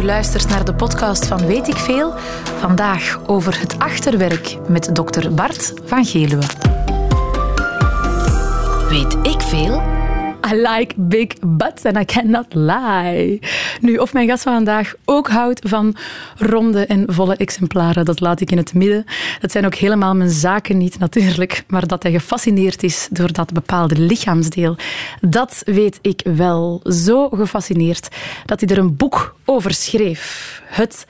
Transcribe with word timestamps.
U 0.00 0.04
luistert 0.04 0.48
naar 0.48 0.64
de 0.64 0.74
podcast 0.74 1.26
van 1.26 1.46
Weet 1.46 1.68
ik 1.68 1.76
Veel. 1.76 2.14
Vandaag 2.58 3.20
over 3.26 3.60
het 3.60 3.78
achterwerk 3.78 4.56
met 4.68 4.94
dokter 4.94 5.34
Bart 5.34 5.72
van 5.84 6.04
Geluwe. 6.04 6.46
Weet 8.88 9.32
ik 9.32 9.40
veel? 9.40 9.99
I 10.46 10.54
like 10.54 10.94
big 10.96 11.32
butts 11.46 11.84
and 11.84 11.96
I 11.96 12.04
cannot 12.04 12.54
lie. 12.54 13.38
Nu, 13.80 13.96
of 13.96 14.12
mijn 14.12 14.28
gast 14.28 14.42
van 14.42 14.52
vandaag 14.52 14.94
ook 15.04 15.28
houdt 15.28 15.68
van 15.68 15.96
ronde 16.36 16.86
en 16.86 17.04
volle 17.06 17.36
exemplaren, 17.36 18.04
dat 18.04 18.20
laat 18.20 18.40
ik 18.40 18.50
in 18.50 18.56
het 18.56 18.74
midden. 18.74 19.04
Dat 19.40 19.52
zijn 19.52 19.66
ook 19.66 19.74
helemaal 19.74 20.14
mijn 20.14 20.30
zaken 20.30 20.78
niet 20.78 20.98
natuurlijk, 20.98 21.64
maar 21.66 21.86
dat 21.86 22.02
hij 22.02 22.12
gefascineerd 22.12 22.82
is 22.82 23.08
door 23.10 23.32
dat 23.32 23.52
bepaalde 23.52 23.98
lichaamsdeel, 23.98 24.76
dat 25.20 25.62
weet 25.64 25.98
ik 26.02 26.20
wel. 26.34 26.80
Zo 26.84 27.28
gefascineerd 27.28 28.08
dat 28.46 28.60
hij 28.60 28.68
er 28.68 28.78
een 28.78 28.96
boek 28.96 29.36
over 29.44 29.74
schreef. 29.74 30.62
Het 30.64 31.06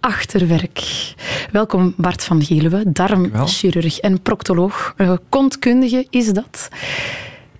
achterwerk. 0.00 1.14
Welkom 1.50 1.94
Bart 1.96 2.24
van 2.24 2.44
Geluwe, 2.44 2.82
darmchirurg 2.86 3.98
en 3.98 4.22
proctoloog. 4.22 4.94
Een 4.96 5.20
kontkundige 5.28 6.06
is 6.10 6.32
dat. 6.32 6.68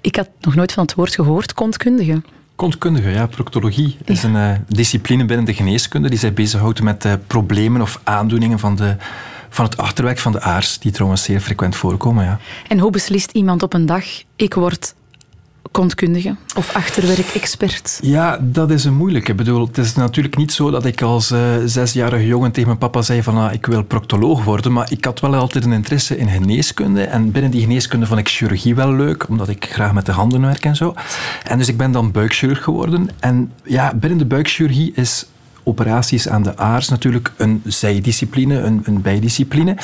Ik 0.07 0.17
had 0.17 0.29
nog 0.41 0.55
nooit 0.55 0.73
van 0.73 0.83
het 0.83 0.95
woord 0.95 1.15
gehoord, 1.15 1.55
kontkundige. 1.55 2.23
Kontkundige, 2.57 3.11
ja. 3.11 3.27
Proctologie 3.27 3.97
is 4.05 4.23
een 4.23 4.35
uh, 4.35 4.51
discipline 4.69 5.25
binnen 5.25 5.47
de 5.47 5.55
geneeskunde 5.55 6.09
die 6.09 6.19
zich 6.19 6.33
bezighoudt 6.33 6.83
met 6.83 7.05
uh, 7.05 7.13
problemen 7.27 7.81
of 7.81 8.01
aandoeningen 8.05 8.59
van, 8.59 8.77
de, 8.77 8.97
van 9.49 9.65
het 9.65 9.77
achterwerk 9.77 10.19
van 10.19 10.33
de 10.33 10.41
aars, 10.41 10.79
die 10.79 10.93
trouwens 10.93 11.23
zeer 11.23 11.41
frequent 11.41 11.77
voorkomen. 11.77 12.25
Ja. 12.25 12.39
En 12.69 12.79
hoe 12.79 12.91
beslist 12.91 13.31
iemand 13.31 13.63
op 13.63 13.73
een 13.73 13.87
dag, 13.87 14.05
ik 14.37 14.55
word 14.55 14.95
kontkundige 15.71 16.37
of 16.57 16.75
achterwerkexpert? 16.75 17.99
Ja, 18.03 18.39
dat 18.43 18.71
is 18.71 18.85
een 18.85 18.95
moeilijke. 18.95 19.31
Ik 19.31 19.37
bedoel, 19.37 19.67
het 19.67 19.79
is 19.79 19.95
natuurlijk 19.95 20.37
niet 20.37 20.53
zo 20.53 20.71
dat 20.71 20.85
ik 20.85 21.03
als 21.03 21.31
uh, 21.31 21.41
zesjarige 21.65 22.27
jongen 22.27 22.53
tegen 22.53 22.69
mijn 22.69 22.79
papa 22.79 23.03
zei 23.03 23.23
van 23.23 23.37
ah, 23.37 23.53
ik 23.53 23.67
wil 23.67 23.85
proctoloog 23.85 24.45
worden, 24.45 24.73
maar 24.73 24.87
ik 24.91 25.05
had 25.05 25.21
wel 25.21 25.35
altijd 25.35 25.65
een 25.65 25.73
interesse 25.73 26.19
in 26.19 26.29
geneeskunde 26.29 27.03
en 27.03 27.31
binnen 27.31 27.51
die 27.51 27.61
geneeskunde 27.61 28.07
vond 28.07 28.21
ik 28.21 28.29
chirurgie 28.29 28.75
wel 28.75 28.93
leuk, 28.93 29.29
omdat 29.29 29.49
ik 29.49 29.65
graag 29.65 29.93
met 29.93 30.07
de 30.07 30.13
handen 30.13 30.41
werk 30.41 30.65
en 30.65 30.77
zo. 30.77 30.95
En 31.45 31.59
dus 31.59 31.69
ik 31.69 31.77
ben 31.77 31.93
dan 31.93 32.11
buikchirurg 32.11 32.63
geworden 32.63 33.09
en 33.21 33.53
ja, 33.65 33.95
binnen 33.95 34.19
de 34.19 34.27
buikchirurgie 34.27 34.93
is 34.95 35.27
operaties 35.69 36.29
aan 36.29 36.43
de 36.43 36.57
aars 36.57 36.89
natuurlijk 36.89 37.33
een 37.37 37.63
zijdiscipline, 37.65 38.61
een, 38.61 38.83
een 38.85 39.03
bijdiscipline. 39.03 39.77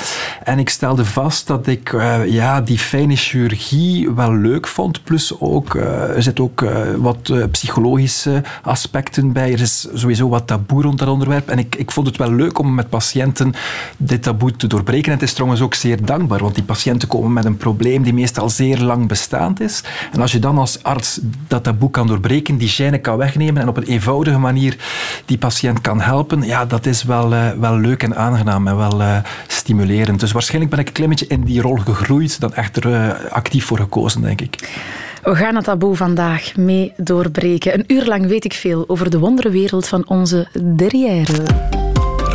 En 0.44 0.58
ik 0.58 0.68
stelde 0.68 1.04
vast 1.04 1.46
dat 1.46 1.66
ik 1.66 1.92
uh, 1.92 2.26
ja, 2.26 2.60
die 2.60 2.78
fijne 2.78 3.16
chirurgie 3.16 4.10
wel 4.10 4.36
leuk 4.36 4.66
vond. 4.66 5.04
Plus 5.04 5.40
ook, 5.40 5.74
uh, 5.74 6.16
er 6.16 6.22
zitten 6.22 6.44
ook 6.44 6.60
uh, 6.60 6.70
wat 6.96 7.50
psychologische 7.50 8.42
aspecten 8.62 9.32
bij. 9.32 9.52
Er 9.52 9.60
is 9.60 9.88
sowieso 9.94 10.28
wat 10.28 10.46
taboe 10.46 10.82
rond 10.82 10.98
dat 10.98 11.08
onderwerp. 11.08 11.48
En 11.48 11.58
ik, 11.58 11.76
ik 11.76 11.90
vond 11.90 12.06
het 12.06 12.16
wel 12.16 12.32
leuk 12.32 12.58
om 12.58 12.74
met 12.74 12.88
patiënten 12.88 13.54
dit 13.96 14.22
taboe 14.22 14.56
te 14.56 14.66
doorbreken. 14.66 15.06
En 15.06 15.18
het 15.18 15.22
is 15.22 15.32
trouwens 15.32 15.60
ook 15.60 15.74
zeer 15.74 16.04
dankbaar, 16.04 16.40
want 16.40 16.54
die 16.54 16.64
patiënten 16.64 17.08
komen 17.08 17.32
met 17.32 17.44
een 17.44 17.56
probleem 17.56 18.02
die 18.02 18.14
meestal 18.14 18.50
zeer 18.50 18.78
lang 18.78 19.08
bestaand 19.08 19.60
is. 19.60 19.82
En 20.12 20.20
als 20.20 20.32
je 20.32 20.38
dan 20.38 20.58
als 20.58 20.82
arts 20.82 21.20
dat 21.46 21.62
taboe 21.62 21.90
kan 21.90 22.06
doorbreken, 22.06 22.56
die 22.56 22.70
gêne 22.70 23.00
kan 23.00 23.16
wegnemen 23.16 23.62
en 23.62 23.68
op 23.68 23.76
een 23.76 23.82
eenvoudige 23.82 24.38
manier 24.38 24.76
die 25.24 25.38
patiënt 25.38 25.71
kan 25.80 26.00
helpen, 26.00 26.42
ja, 26.42 26.64
dat 26.64 26.86
is 26.86 27.02
wel, 27.02 27.32
uh, 27.32 27.50
wel 27.50 27.78
leuk 27.78 28.02
en 28.02 28.16
aangenaam 28.16 28.68
en 28.68 28.76
wel 28.76 29.00
uh, 29.00 29.16
stimulerend. 29.46 30.20
Dus 30.20 30.32
waarschijnlijk 30.32 30.70
ben 30.70 30.80
ik 30.80 30.86
een 30.86 30.92
klein 30.92 31.10
beetje 31.10 31.26
in 31.26 31.44
die 31.44 31.60
rol 31.60 31.76
gegroeid, 31.76 32.40
dan 32.40 32.54
echt 32.54 32.76
er 32.76 32.86
uh, 32.86 33.30
actief 33.30 33.64
voor 33.64 33.78
gekozen, 33.78 34.22
denk 34.22 34.40
ik. 34.40 34.80
We 35.22 35.34
gaan 35.34 35.54
het 35.54 35.64
taboe 35.64 35.96
vandaag 35.96 36.56
mee 36.56 36.92
doorbreken. 36.96 37.74
Een 37.74 37.84
uur 37.86 38.04
lang 38.04 38.26
weet 38.26 38.44
ik 38.44 38.52
veel 38.52 38.84
over 38.86 39.10
de 39.10 39.18
wonderenwereld 39.18 39.88
van 39.88 40.08
onze 40.08 40.48
derrière. 40.76 41.44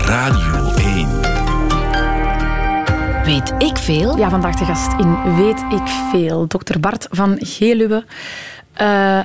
Radio 0.06 0.72
1. 0.76 1.08
Weet 3.24 3.54
ik 3.58 3.78
veel? 3.78 4.18
Ja, 4.18 4.30
vandaag 4.30 4.56
de 4.56 4.66
gast 4.66 5.00
in 5.00 5.36
Weet 5.36 5.64
ik 5.70 5.88
veel. 6.12 6.48
Dokter 6.48 6.80
Bart 6.80 7.08
van 7.12 7.38
Geluwe. 7.40 8.06
Uh, 8.82 9.20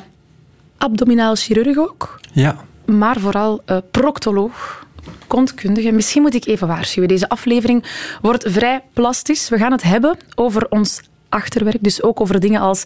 abdominaal 0.79 1.35
chirurg 1.35 1.77
ook? 1.77 2.21
Ja 2.33 2.57
maar 2.85 3.21
vooral 3.21 3.63
uh, 3.67 3.77
proctoloog, 3.91 4.87
kontkundige. 5.27 5.93
Misschien 5.93 6.23
moet 6.23 6.35
ik 6.35 6.47
even 6.47 6.69
waarschuwen. 6.69 7.09
Deze 7.09 7.29
aflevering 7.29 7.85
wordt 8.21 8.45
vrij 8.49 8.83
plastisch. 8.93 9.49
We 9.49 9.59
gaan 9.59 9.73
het 9.73 9.83
hebben 9.83 10.17
over 10.35 10.67
ons 10.69 11.01
achterwerk, 11.29 11.83
dus 11.83 12.03
ook 12.03 12.21
over 12.21 12.41
dingen 12.41 12.61
als 12.61 12.85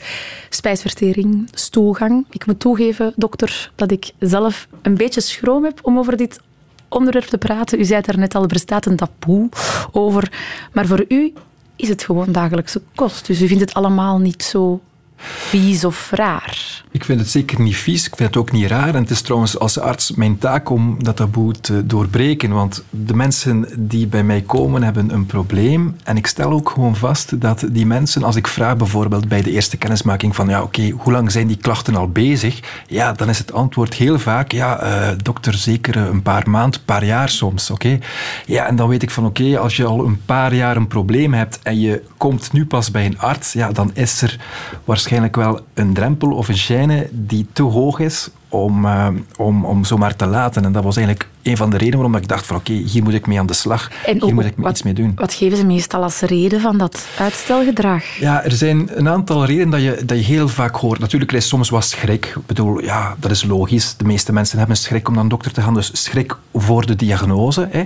spijsvertering, 0.48 1.48
stoelgang. 1.54 2.26
Ik 2.30 2.46
moet 2.46 2.60
toegeven, 2.60 3.12
dokter, 3.16 3.70
dat 3.74 3.90
ik 3.90 4.10
zelf 4.18 4.68
een 4.82 4.96
beetje 4.96 5.20
schroom 5.20 5.64
heb 5.64 5.78
om 5.82 5.98
over 5.98 6.16
dit 6.16 6.40
onderwerp 6.88 7.24
te 7.24 7.38
praten. 7.38 7.80
U 7.80 7.84
zei 7.84 8.02
het 8.06 8.16
net 8.16 8.34
al, 8.34 8.42
er 8.42 8.48
bestaat 8.48 8.86
een 8.86 8.96
taboe 8.96 9.48
over. 9.92 10.32
Maar 10.72 10.86
voor 10.86 11.04
u 11.08 11.32
is 11.76 11.88
het 11.88 12.02
gewoon 12.02 12.32
dagelijkse 12.32 12.82
kost. 12.94 13.26
Dus 13.26 13.40
u 13.40 13.46
vindt 13.46 13.62
het 13.62 13.74
allemaal 13.74 14.18
niet 14.18 14.42
zo 14.42 14.80
vies 15.16 15.84
of 15.84 16.10
raar? 16.10 16.84
Ik 16.90 17.04
vind 17.04 17.20
het 17.20 17.28
zeker 17.28 17.60
niet 17.60 17.76
vies, 17.76 18.06
ik 18.06 18.16
vind 18.16 18.28
het 18.28 18.38
ook 18.38 18.52
niet 18.52 18.66
raar. 18.66 18.94
En 18.94 19.02
het 19.02 19.10
is 19.10 19.20
trouwens 19.20 19.58
als 19.58 19.78
arts 19.78 20.10
mijn 20.10 20.38
taak 20.38 20.70
om 20.70 21.02
dat 21.02 21.16
taboe 21.16 21.52
te 21.60 21.86
doorbreken. 21.86 22.50
Want 22.50 22.84
de 22.90 23.14
mensen 23.14 23.66
die 23.78 24.06
bij 24.06 24.22
mij 24.24 24.40
komen 24.40 24.82
hebben 24.82 25.12
een 25.12 25.26
probleem. 25.26 25.96
En 26.04 26.16
ik 26.16 26.26
stel 26.26 26.50
ook 26.50 26.70
gewoon 26.70 26.96
vast 26.96 27.40
dat 27.40 27.64
die 27.70 27.86
mensen, 27.86 28.22
als 28.22 28.36
ik 28.36 28.46
vraag 28.46 28.76
bijvoorbeeld 28.76 29.28
bij 29.28 29.42
de 29.42 29.50
eerste 29.50 29.76
kennismaking 29.76 30.34
van 30.34 30.48
ja 30.48 30.62
oké, 30.62 30.90
hoe 30.90 31.12
lang 31.12 31.32
zijn 31.32 31.46
die 31.46 31.56
klachten 31.56 31.96
al 31.96 32.08
bezig? 32.08 32.60
Ja, 32.86 33.12
dan 33.12 33.28
is 33.28 33.38
het 33.38 33.52
antwoord 33.52 33.94
heel 33.94 34.18
vaak 34.18 34.52
ja, 34.52 34.82
uh, 34.82 35.18
dokter, 35.22 35.54
zeker 35.54 35.96
een 35.96 36.22
paar 36.22 36.50
maanden, 36.50 36.80
een 36.80 36.86
paar 36.86 37.04
jaar 37.04 37.28
soms. 37.28 37.70
Oké? 37.70 37.98
Ja, 38.46 38.66
en 38.66 38.76
dan 38.76 38.88
weet 38.88 39.02
ik 39.02 39.10
van 39.10 39.26
oké, 39.26 39.58
als 39.58 39.76
je 39.76 39.84
al 39.84 40.04
een 40.04 40.20
paar 40.24 40.54
jaar 40.54 40.76
een 40.76 40.88
probleem 40.88 41.34
hebt 41.34 41.58
en 41.62 41.80
je 41.80 42.02
komt 42.16 42.52
nu 42.52 42.66
pas 42.66 42.90
bij 42.90 43.06
een 43.06 43.18
arts, 43.18 43.52
ja, 43.52 43.72
dan 43.72 43.90
is 43.94 44.22
er 44.22 44.40
waarschijnlijk 44.84 45.05
wel 45.36 45.60
een 45.74 45.94
drempel 45.94 46.30
of 46.32 46.48
een 46.48 46.88
gêne 46.88 47.08
die 47.10 47.46
te 47.52 47.62
hoog 47.62 47.98
is 47.98 48.28
om, 48.48 48.84
uh, 48.84 49.08
om, 49.36 49.64
om 49.64 49.84
zomaar 49.84 50.16
te 50.16 50.26
laten. 50.26 50.64
En 50.64 50.72
dat 50.72 50.84
was 50.84 50.96
eigenlijk 50.96 51.28
een 51.42 51.56
van 51.56 51.70
de 51.70 51.76
redenen 51.76 52.00
waarom 52.00 52.20
ik 52.20 52.28
dacht 52.28 52.46
van 52.46 52.56
oké, 52.56 52.72
hier 52.72 53.02
moet 53.02 53.14
ik 53.14 53.26
mee 53.26 53.38
aan 53.38 53.46
de 53.46 53.52
slag. 53.52 53.90
En 54.06 54.22
hier 54.22 54.34
moet 54.34 54.44
ik 54.44 54.54
wat, 54.56 54.70
iets 54.70 54.82
mee 54.82 54.94
doen. 54.94 55.12
Wat 55.16 55.34
geven 55.34 55.56
ze 55.56 55.66
meestal 55.66 56.02
als 56.02 56.20
reden 56.20 56.60
van 56.60 56.78
dat 56.78 57.06
uitstelgedrag? 57.18 58.04
Ja, 58.18 58.44
er 58.44 58.52
zijn 58.52 58.88
een 58.98 59.08
aantal 59.08 59.44
redenen 59.44 59.70
dat 59.70 59.82
je, 59.82 60.02
dat 60.04 60.18
je 60.18 60.24
heel 60.24 60.48
vaak 60.48 60.76
hoort. 60.76 60.98
Natuurlijk 60.98 61.30
er 61.30 61.36
is 61.36 61.48
soms 61.48 61.68
wat 61.68 61.84
schrik. 61.84 62.26
Ik 62.26 62.46
bedoel, 62.46 62.82
ja, 62.82 63.16
dat 63.18 63.30
is 63.30 63.44
logisch. 63.44 63.94
De 63.96 64.04
meeste 64.04 64.32
mensen 64.32 64.58
hebben 64.58 64.76
schrik 64.76 65.08
om 65.08 65.14
naar 65.14 65.22
een 65.22 65.28
dokter 65.28 65.52
te 65.52 65.60
gaan. 65.60 65.74
Dus 65.74 65.90
schrik 65.92 66.36
voor 66.54 66.86
de 66.86 66.96
diagnose. 66.96 67.68
Hè. 67.70 67.84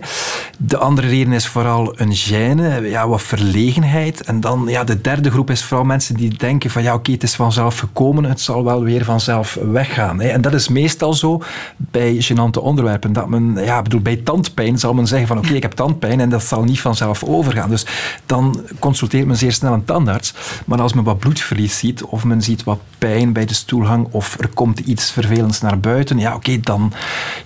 De 0.59 0.77
andere 0.77 1.09
reden 1.09 1.33
is 1.33 1.47
vooral 1.47 1.93
een 1.97 2.17
gêne, 2.17 2.89
ja, 2.89 3.09
wat 3.09 3.23
verlegenheid. 3.23 4.23
En 4.23 4.41
dan 4.41 4.65
ja, 4.69 4.85
de 4.85 5.01
derde 5.01 5.31
groep 5.31 5.51
is 5.51 5.65
vooral 5.65 5.87
mensen 5.87 6.15
die 6.15 6.37
denken 6.37 6.71
van 6.71 6.83
ja, 6.83 6.95
oké, 6.95 7.13
het 7.13 7.23
is 7.23 7.35
vanzelf 7.35 7.79
gekomen. 7.79 8.25
Het 8.25 8.41
zal 8.41 8.65
wel 8.65 8.83
weer 8.83 9.05
vanzelf 9.05 9.59
weggaan. 9.63 10.21
Hè. 10.21 10.29
En 10.29 10.41
dat 10.41 10.50
is 10.55 10.69
meestal 10.69 11.15
zo 11.15 11.43
bij 11.77 12.25
gênante 12.25 12.61
onderwerpen. 12.61 13.13
Dat 13.13 13.29
men 13.29 13.65
ja, 13.65 13.83
bedoel, 13.83 14.01
bij 14.01 14.17
tandpijn 14.17 14.79
zal 14.79 14.95
men 14.95 15.07
zeggen 15.07 15.29
van 15.29 15.39
oké, 15.39 15.53
ik 15.53 15.63
heb 15.63 15.73
tandpijn 15.73 16.21
en 16.21 16.29
dat 16.29 16.45
zal 16.45 16.63
niet 16.63 16.81
vanzelf 16.81 17.25
overgaan. 17.25 17.71
Dus 17.71 17.87
dan 18.27 18.61
consulteert 18.79 19.27
men 19.27 19.37
zeer 19.37 19.53
snel 19.53 19.73
een 19.73 19.85
tandarts. 19.85 20.35
Maar 20.65 20.81
als 20.81 20.93
men 20.93 21.05
wat 21.05 21.19
bloedverlies 21.19 21.79
ziet, 21.79 22.03
of 22.03 22.25
men 22.25 22.43
ziet 22.43 22.65
wat 22.65 22.81
pijn 22.99 23.33
bij 23.33 23.45
de 23.45 23.55
stoelgang, 23.55 24.09
of 24.11 24.37
er 24.41 24.49
komt 24.49 24.79
iets 24.79 25.11
vervelends 25.11 25.61
naar 25.61 25.81
buiten, 25.81 26.19
ja 26.19 26.35
oké, 26.35 26.61
dan, 26.61 26.93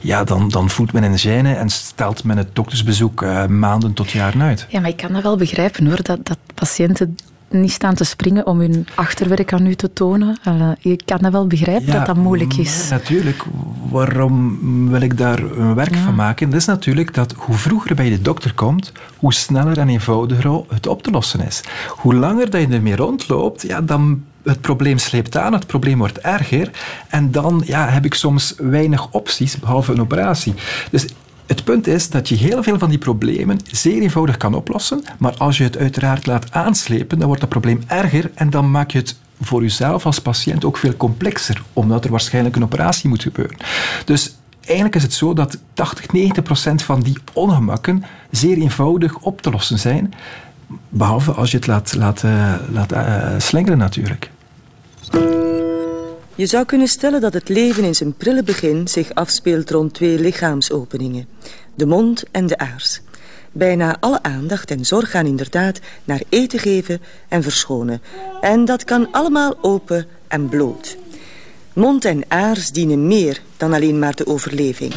ja, 0.01 0.25
dan, 0.25 0.49
dan 0.49 0.71
voelt 0.71 0.93
men 0.93 1.03
een 1.03 1.19
gêne 1.19 1.59
en 1.59 1.71
stelt 1.71 2.25
men 2.25 2.37
het 2.37 2.55
doktersbezoek 2.55 3.23
uh, 3.23 3.47
maanden 3.47 3.93
tot 3.93 4.11
jaren 4.11 4.43
uit. 4.43 4.67
Ja, 4.69 4.81
maar 4.81 4.91
ik 4.91 4.97
kan 4.97 5.13
dat 5.13 5.23
wel 5.23 5.37
begrijpen 5.37 5.87
hoor, 5.87 6.03
dat, 6.03 6.27
dat 6.27 6.39
patiënten 6.55 7.17
niet 7.49 7.73
staan 7.73 7.95
te 7.95 8.05
springen 8.05 8.47
om 8.47 8.61
hun 8.61 8.87
achterwerk 8.95 9.53
aan 9.53 9.67
u 9.67 9.75
te 9.75 9.93
tonen. 9.93 10.39
je 10.81 10.97
kan 11.05 11.19
dat 11.19 11.33
wel 11.33 11.47
begrijpen 11.47 11.93
dat 11.93 12.07
dat 12.07 12.17
moeilijk 12.17 12.55
is. 12.55 12.89
Natuurlijk. 12.91 13.45
Waarom 13.91 14.91
wil 14.91 15.01
ik 15.01 15.19
daar 15.19 15.39
een 15.39 15.75
werk 15.75 15.95
van 15.95 16.15
maken? 16.15 16.51
Dat 16.51 16.61
is 16.61 16.67
natuurlijk 16.67 17.15
dat 17.15 17.35
hoe 17.37 17.55
vroeger 17.55 17.95
bij 17.95 18.11
de 18.11 18.23
dokter 18.23 18.55
komt, 18.55 18.93
hoe 19.17 19.33
sneller 19.33 19.79
en 19.79 19.89
eenvoudiger 19.89 20.63
het 20.69 20.87
op 20.87 21.03
te 21.03 21.11
lossen 21.11 21.47
is. 21.47 21.61
Hoe 21.89 22.15
langer 22.15 22.51
dat 22.51 22.61
je 22.61 22.67
ermee 22.67 22.97
rondloopt, 22.97 23.63
ja, 23.63 23.81
dan 23.81 24.25
het 24.43 24.61
probleem 24.61 24.99
sleept 24.99 25.37
aan, 25.37 25.53
het 25.53 25.67
probleem 25.67 25.99
wordt 25.99 26.19
erger. 26.19 26.71
En 27.09 27.31
dan 27.31 27.63
ja, 27.65 27.89
heb 27.89 28.05
ik 28.05 28.15
soms 28.15 28.55
weinig 28.59 29.11
opties, 29.11 29.59
behalve 29.59 29.93
een 29.93 30.01
operatie. 30.01 30.55
Dus 30.91 31.07
het 31.47 31.65
punt 31.65 31.87
is 31.87 32.11
dat 32.11 32.29
je 32.29 32.35
heel 32.35 32.63
veel 32.63 32.79
van 32.79 32.89
die 32.89 32.99
problemen 32.99 33.59
zeer 33.71 34.03
eenvoudig 34.03 34.37
kan 34.37 34.55
oplossen, 34.55 35.03
maar 35.19 35.37
als 35.37 35.59
je 35.59 35.65
het 35.65 35.79
uiteraard 35.79 36.27
laat 36.27 36.53
aanslepen, 36.53 37.19
dan 37.19 37.27
wordt 37.27 37.41
dat 37.41 37.51
probleem 37.51 37.83
erger 37.87 38.31
en 38.35 38.51
dan 38.51 38.71
maak 38.71 38.91
je 38.91 38.99
het 38.99 39.17
voor 39.41 39.63
jezelf 39.63 40.07
als 40.07 40.19
patiënt 40.19 40.65
ook 40.65 40.77
veel 40.77 40.97
complexer, 40.97 41.63
omdat 41.73 42.05
er 42.05 42.11
waarschijnlijk 42.11 42.57
een 42.57 42.65
operatie 42.65 43.09
moet 43.09 43.23
gebeuren. 43.23 43.57
Dus 44.05 44.37
eigenlijk 44.65 44.95
is 44.95 45.03
het 45.03 45.13
zo 45.13 45.33
dat 45.33 45.59
80, 45.73 46.13
90 46.13 46.43
procent 46.45 46.83
van 46.83 47.01
die 47.01 47.19
ongemakken 47.33 48.05
zeer 48.31 48.57
eenvoudig 48.57 49.19
op 49.19 49.43
te 49.43 49.51
lossen 49.51 49.79
zijn, 49.79 50.15
behalve 50.89 51.33
als 51.33 51.51
je 51.51 51.57
het 51.57 51.67
laat, 51.67 51.95
laat, 51.95 52.23
uh, 52.23 52.55
laat 52.73 52.93
uh, 52.93 53.29
slingeren 53.39 53.79
natuurlijk. 53.79 54.31
Je 56.37 56.47
zou 56.47 56.65
kunnen 56.65 56.89
stellen 56.89 57.21
dat 57.21 57.33
het 57.33 57.49
leven 57.49 57.85
in 57.85 57.95
zijn 57.95 58.15
prille 58.15 58.43
begin 58.43 58.89
zich 58.89 59.15
afspeelt 59.15 59.71
rond 59.71 59.95
twee 59.95 60.19
lichaamsopeningen. 60.19 61.29
De 61.75 61.87
mond 61.87 62.25
en 62.31 62.47
de 62.47 62.59
aars. 62.59 63.01
Bijna 63.53 63.97
alle 64.01 64.23
aandacht 64.23 64.71
en 64.71 64.85
zorg 64.85 65.11
gaan 65.11 65.27
inderdaad 65.27 65.81
naar 66.05 66.23
eten 66.29 66.59
geven 66.59 67.01
en 67.29 67.43
verschonen. 67.43 68.03
En 68.41 68.65
dat 68.65 68.85
kan 68.85 69.13
allemaal 69.13 69.55
open 69.61 70.07
en 70.29 70.49
bloot. 70.49 70.97
Mond 71.73 72.05
en 72.05 72.23
aars 72.29 72.71
dienen 72.71 73.07
meer 73.07 73.41
dan 73.57 73.73
alleen 73.73 73.99
maar 73.99 74.15
de 74.15 74.27
overleving. 74.27 74.95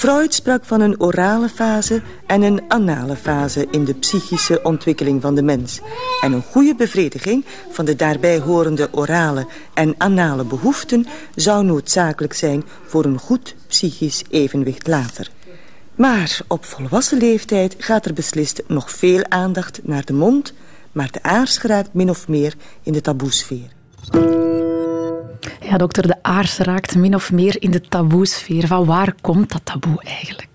Freud 0.00 0.34
sprak 0.34 0.64
van 0.64 0.80
een 0.80 1.00
orale 1.00 1.48
fase 1.48 2.02
en 2.26 2.42
een 2.42 2.62
anale 2.68 3.16
fase 3.16 3.66
in 3.70 3.84
de 3.84 3.94
psychische 3.94 4.62
ontwikkeling 4.62 5.22
van 5.22 5.34
de 5.34 5.42
mens. 5.42 5.80
En 6.20 6.32
een 6.32 6.42
goede 6.42 6.74
bevrediging 6.74 7.44
van 7.70 7.84
de 7.84 7.96
daarbij 7.96 8.38
horende 8.38 8.88
orale 8.92 9.46
en 9.74 9.94
anale 9.98 10.44
behoeften 10.44 11.06
zou 11.34 11.64
noodzakelijk 11.64 12.32
zijn 12.32 12.64
voor 12.86 13.04
een 13.04 13.18
goed 13.18 13.54
psychisch 13.66 14.24
evenwicht 14.30 14.86
later. 14.86 15.30
Maar 15.94 16.40
op 16.48 16.64
volwassen 16.64 17.18
leeftijd 17.18 17.74
gaat 17.78 18.06
er 18.06 18.12
beslist 18.12 18.62
nog 18.66 18.90
veel 18.90 19.24
aandacht 19.28 19.80
naar 19.82 20.04
de 20.04 20.12
mond, 20.12 20.52
maar 20.92 21.10
de 21.10 21.22
aars 21.22 21.58
geraakt 21.58 21.94
min 21.94 22.10
of 22.10 22.28
meer 22.28 22.54
in 22.82 22.92
de 22.92 23.00
taboesfeer. 23.00 23.68
Ja, 25.60 25.76
dokter, 25.76 26.06
de 26.06 26.22
aars 26.22 26.58
raakt 26.58 26.94
min 26.94 27.14
of 27.14 27.32
meer 27.32 27.62
in 27.62 27.70
de 27.70 27.80
taboesfeer. 27.80 28.66
Van 28.66 28.84
waar 28.84 29.14
komt 29.20 29.52
dat 29.52 29.60
taboe 29.64 30.02
eigenlijk? 30.02 30.48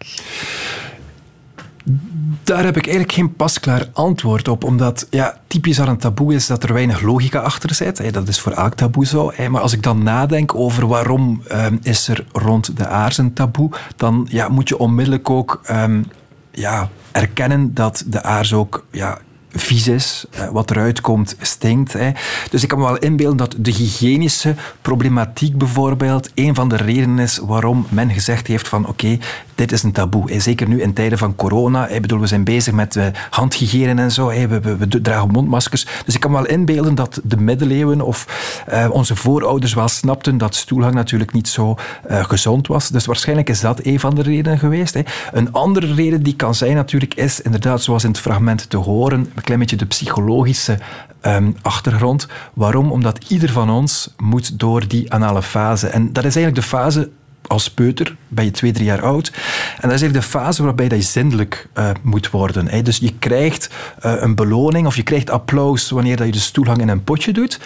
Daar 2.44 2.64
heb 2.64 2.78
ik 2.78 2.84
eigenlijk 2.84 3.12
geen 3.12 3.36
pasklaar 3.36 3.90
antwoord 3.94 4.48
op, 4.48 4.64
omdat 4.64 5.08
ja, 5.10 5.38
typisch 5.48 5.80
aan 5.80 5.88
een 5.88 5.98
taboe 5.98 6.34
is 6.34 6.48
dat 6.48 6.64
er 6.64 6.74
weinig 6.74 7.02
logica 7.02 7.40
achter 7.40 7.74
zit. 7.74 8.14
Dat 8.14 8.28
is 8.28 8.40
voor 8.40 8.52
elk 8.52 8.74
taboe 8.74 9.06
zo. 9.06 9.32
Maar 9.50 9.62
als 9.62 9.74
ik 9.74 9.84
dan 9.84 10.04
nadenk 10.04 10.56
over 10.56 10.88
waarom 10.88 11.42
um, 11.52 11.80
is 11.82 12.08
er 12.08 12.26
rond 12.32 12.78
de 12.78 12.88
aars 12.88 13.18
een 13.18 13.34
taboe, 13.34 13.72
dan 13.96 14.28
ja, 14.30 14.48
moet 14.48 14.70
je 14.70 14.78
onmiddellijk 14.78 15.30
ook 15.30 15.62
um, 15.72 16.06
ja, 16.52 16.90
erkennen 17.12 17.74
dat 17.74 18.04
de 18.08 18.24
aars 18.24 18.54
ook 18.54 18.86
ja, 18.92 19.18
vies 19.56 19.88
is, 19.88 20.25
eh, 20.31 20.50
wat 20.50 20.72
eruit 20.72 21.02
komt 21.02 21.36
stinkt. 21.42 21.94
Hè. 21.94 22.12
Dus 22.50 22.63
ik 22.63 22.69
kan 22.69 22.80
me 22.80 22.86
wel 22.86 22.98
inbeelden 22.98 23.38
dat 23.38 23.56
de 23.57 23.72
hygiënische 23.72 24.56
problematiek 24.81 25.57
bijvoorbeeld 25.57 26.30
een 26.34 26.56
van 26.56 26.69
de 26.69 26.75
redenen 26.75 27.19
is 27.19 27.38
waarom 27.38 27.86
men 27.90 28.10
gezegd 28.10 28.48
heeft 28.48 28.68
van 28.68 28.88
oké, 28.88 29.18
dit 29.56 29.72
is 29.72 29.84
een 29.84 29.92
taboe. 29.92 30.40
Zeker 30.42 30.68
nu 30.68 30.81
in 30.81 30.94
tijden 30.94 31.18
van 31.18 31.36
corona. 31.36 31.88
Ik 31.88 32.02
bedoel, 32.02 32.19
we 32.19 32.28
zijn 32.28 32.44
bezig 32.44 32.74
met 32.74 32.96
uh, 32.96 33.06
handhygiëne 33.30 34.02
en 34.02 34.12
zo. 34.12 34.28
We, 34.28 34.48
we, 34.48 34.78
we, 34.78 35.02
dragen 35.02 35.31
mondmaskers. 35.31 35.86
Dus 36.06 36.16
ik 36.16 36.19
kan 36.19 36.31
wel 36.31 36.46
inbeelden 36.46 36.96
dat 36.96 37.19
de 37.24 37.38
middeleeuwen 37.38 38.02
of 38.02 38.25
uh, 38.72 38.88
onze 38.92 39.16
voorouders 39.16 39.74
wel 39.74 39.88
snapten 39.88 40.38
dat 40.38 40.56
stoelhang 40.56 40.94
natuurlijk 40.94 41.31
niet 41.31 41.48
zo 41.48 41.75
uh, 42.10 42.24
gezond 42.24 42.68
was. 42.68 42.90
Dus 42.90 43.06
waarschijnlijk 43.06 43.50
is 43.50 43.60
dat 43.60 43.86
een 43.86 44.00
van 44.00 44.16
de 44.16 44.22
redenen 44.22 44.60
geweest. 44.60 44.94
Hè. 44.94 45.02
Een 45.31 45.52
andere 45.52 45.94
reden 45.94 46.24
die 46.24 46.36
kan 46.36 46.56
zijn 46.56 46.75
natuurlijk 46.75 47.13
is 47.13 47.42
inderdaad, 47.42 47.81
zoals 47.81 48.04
in 48.04 48.10
het 48.10 48.19
fragment 48.19 48.69
te 48.69 48.78
horen, 48.78 49.19
een 49.36 49.44
klein 49.44 49.60
beetje 49.60 49.75
de 49.75 49.86
psychologische 49.86 50.80
um, 51.22 51.56
achtergrond. 51.62 52.28
Waarom? 52.54 52.92
Omdat 52.92 53.25
ieder 53.28 53.51
van 53.51 53.69
ons 53.69 54.13
moet 54.18 54.60
door 54.60 54.88
die 54.88 55.13
anale 55.13 55.42
fase. 55.42 55.88
En 55.88 56.13
dat 56.13 56.25
is 56.25 56.36
eigenlijk 56.36 56.56
de 56.56 56.75
fase 56.78 57.10
als 57.48 57.70
peuter, 57.70 58.16
ben 58.28 58.46
je 58.46 58.52
twee, 58.52 58.72
drie 58.72 58.86
jaar 58.86 59.02
oud. 59.02 59.28
En 59.28 59.90
dat 59.90 59.92
is 59.92 60.02
eigenlijk 60.02 60.14
de 60.14 60.30
fase 60.30 60.64
waarbij 60.64 60.88
dat 60.88 60.98
je 60.98 61.06
zindelijk 61.06 61.68
uh, 61.78 61.90
moet 62.02 62.30
worden. 62.30 62.68
Hè. 62.68 62.82
Dus 62.82 62.98
je 62.98 63.14
krijgt 63.20 63.70
uh, 64.06 64.14
een 64.18 64.36
beloning 64.36 64.88
of 64.88 64.96
je 64.96 65.04
krijgt 65.04 65.30
applaus 65.30 65.90
wanneer 65.90 66.18
dat 66.18 66.26
je 66.26 66.32
de 66.32 66.40
stoelhang 66.40 66.82
in 66.82 66.90
een 66.90 67.04
potje 67.04 67.34
doet. 67.34 67.60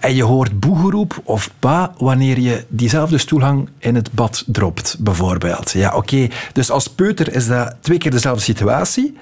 En 0.00 0.14
je 0.14 0.22
hoort 0.22 0.60
boegeroep 0.60 1.20
of 1.24 1.50
ba 1.58 1.92
wanneer 1.98 2.38
je 2.38 2.64
diezelfde 2.68 3.18
stoelhang 3.18 3.68
in 3.78 3.94
het 3.94 4.12
bad 4.12 4.44
dropt, 4.46 4.96
bijvoorbeeld. 4.98 5.70
Ja, 5.70 5.94
oké. 5.94 6.28
Dus 6.52 6.70
als 6.70 6.88
peuter 6.88 7.34
is 7.34 7.46
dat 7.46 7.76
twee 7.80 7.98
keer 7.98 8.10
dezelfde 8.10 8.42
situatie. 8.42 9.16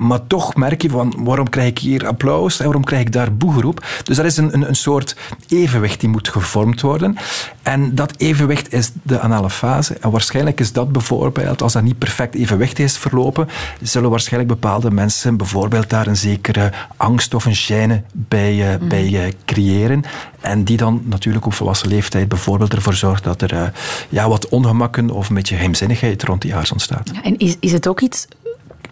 Maar 0.00 0.26
toch 0.26 0.54
merk 0.56 0.82
je 0.82 0.90
van 0.90 1.14
waarom 1.18 1.48
krijg 1.48 1.68
ik 1.68 1.78
hier 1.78 2.06
applaus 2.06 2.58
en 2.58 2.64
waarom 2.64 2.84
krijg 2.84 3.02
ik 3.02 3.12
daar 3.12 3.34
boegeroep. 3.34 3.86
Dus 4.02 4.16
dat 4.16 4.26
is 4.26 4.36
een, 4.36 4.54
een, 4.54 4.68
een 4.68 4.76
soort 4.76 5.16
evenwicht 5.48 6.00
die 6.00 6.08
moet 6.08 6.28
gevormd 6.28 6.80
worden. 6.80 7.16
En 7.62 7.94
dat 7.94 8.14
evenwicht 8.16 8.72
is 8.72 8.90
de 9.02 9.20
anale 9.20 9.50
fase. 9.50 9.94
En 10.00 10.10
waarschijnlijk 10.10 10.60
is 10.60 10.72
dat 10.72 10.92
bijvoorbeeld, 10.92 11.62
als 11.62 11.72
dat 11.72 11.82
niet 11.82 11.98
perfect 11.98 12.34
evenwicht 12.34 12.78
is 12.78 12.98
verlopen, 12.98 13.48
zullen 13.82 14.10
waarschijnlijk 14.10 14.52
bepaalde 14.52 14.90
mensen 14.90 15.36
bijvoorbeeld 15.36 15.90
daar 15.90 16.06
een 16.06 16.16
zekere 16.16 16.72
angst 16.96 17.34
of 17.34 17.44
een 17.44 17.56
gêne 17.56 18.02
bij, 18.12 18.54
uh, 18.54 18.88
bij 18.88 19.08
uh, 19.08 19.22
creëren. 19.44 20.04
En 20.40 20.64
die 20.64 20.76
dan 20.76 21.02
natuurlijk 21.04 21.46
op 21.46 21.54
volwassen 21.54 21.88
leeftijd 21.88 22.28
bijvoorbeeld 22.28 22.74
ervoor 22.74 22.94
zorgt 22.94 23.24
dat 23.24 23.42
er 23.42 23.52
uh, 23.52 23.62
ja, 24.08 24.28
wat 24.28 24.48
ongemakken 24.48 25.10
of 25.10 25.28
een 25.28 25.34
beetje 25.34 25.54
geheimzinnigheid 25.54 26.22
rond 26.22 26.42
die 26.42 26.54
aars 26.54 26.72
ontstaat. 26.72 27.10
Ja, 27.14 27.22
en 27.22 27.38
is, 27.38 27.56
is 27.60 27.72
het 27.72 27.88
ook 27.88 28.00
iets 28.00 28.26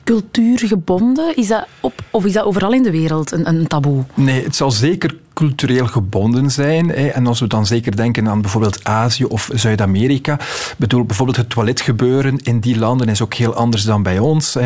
cultuurgebonden? 0.08 1.36
Is 1.36 1.48
dat 1.48 1.66
op, 1.80 1.92
of 2.10 2.24
is 2.24 2.32
dat 2.32 2.44
overal 2.44 2.72
in 2.72 2.82
de 2.82 2.90
wereld 2.90 3.32
een, 3.32 3.48
een 3.48 3.66
taboe? 3.66 4.04
Nee, 4.14 4.42
het 4.44 4.56
zal 4.56 4.70
zeker 4.70 5.16
cultureel 5.38 5.86
gebonden 5.86 6.50
zijn. 6.50 6.94
En 6.94 7.26
als 7.26 7.40
we 7.40 7.46
dan 7.46 7.66
zeker 7.66 7.96
denken 7.96 8.28
aan 8.28 8.40
bijvoorbeeld 8.40 8.84
Azië 8.84 9.24
of 9.24 9.48
Zuid-Amerika, 9.52 10.38
bedoel 10.76 11.04
bijvoorbeeld 11.04 11.36
het 11.36 11.50
toiletgebeuren 11.50 12.38
in 12.38 12.60
die 12.60 12.78
landen 12.78 13.08
is 13.08 13.22
ook 13.22 13.34
heel 13.34 13.54
anders 13.54 13.82
dan 13.82 14.02
bij 14.02 14.18
ons. 14.18 14.56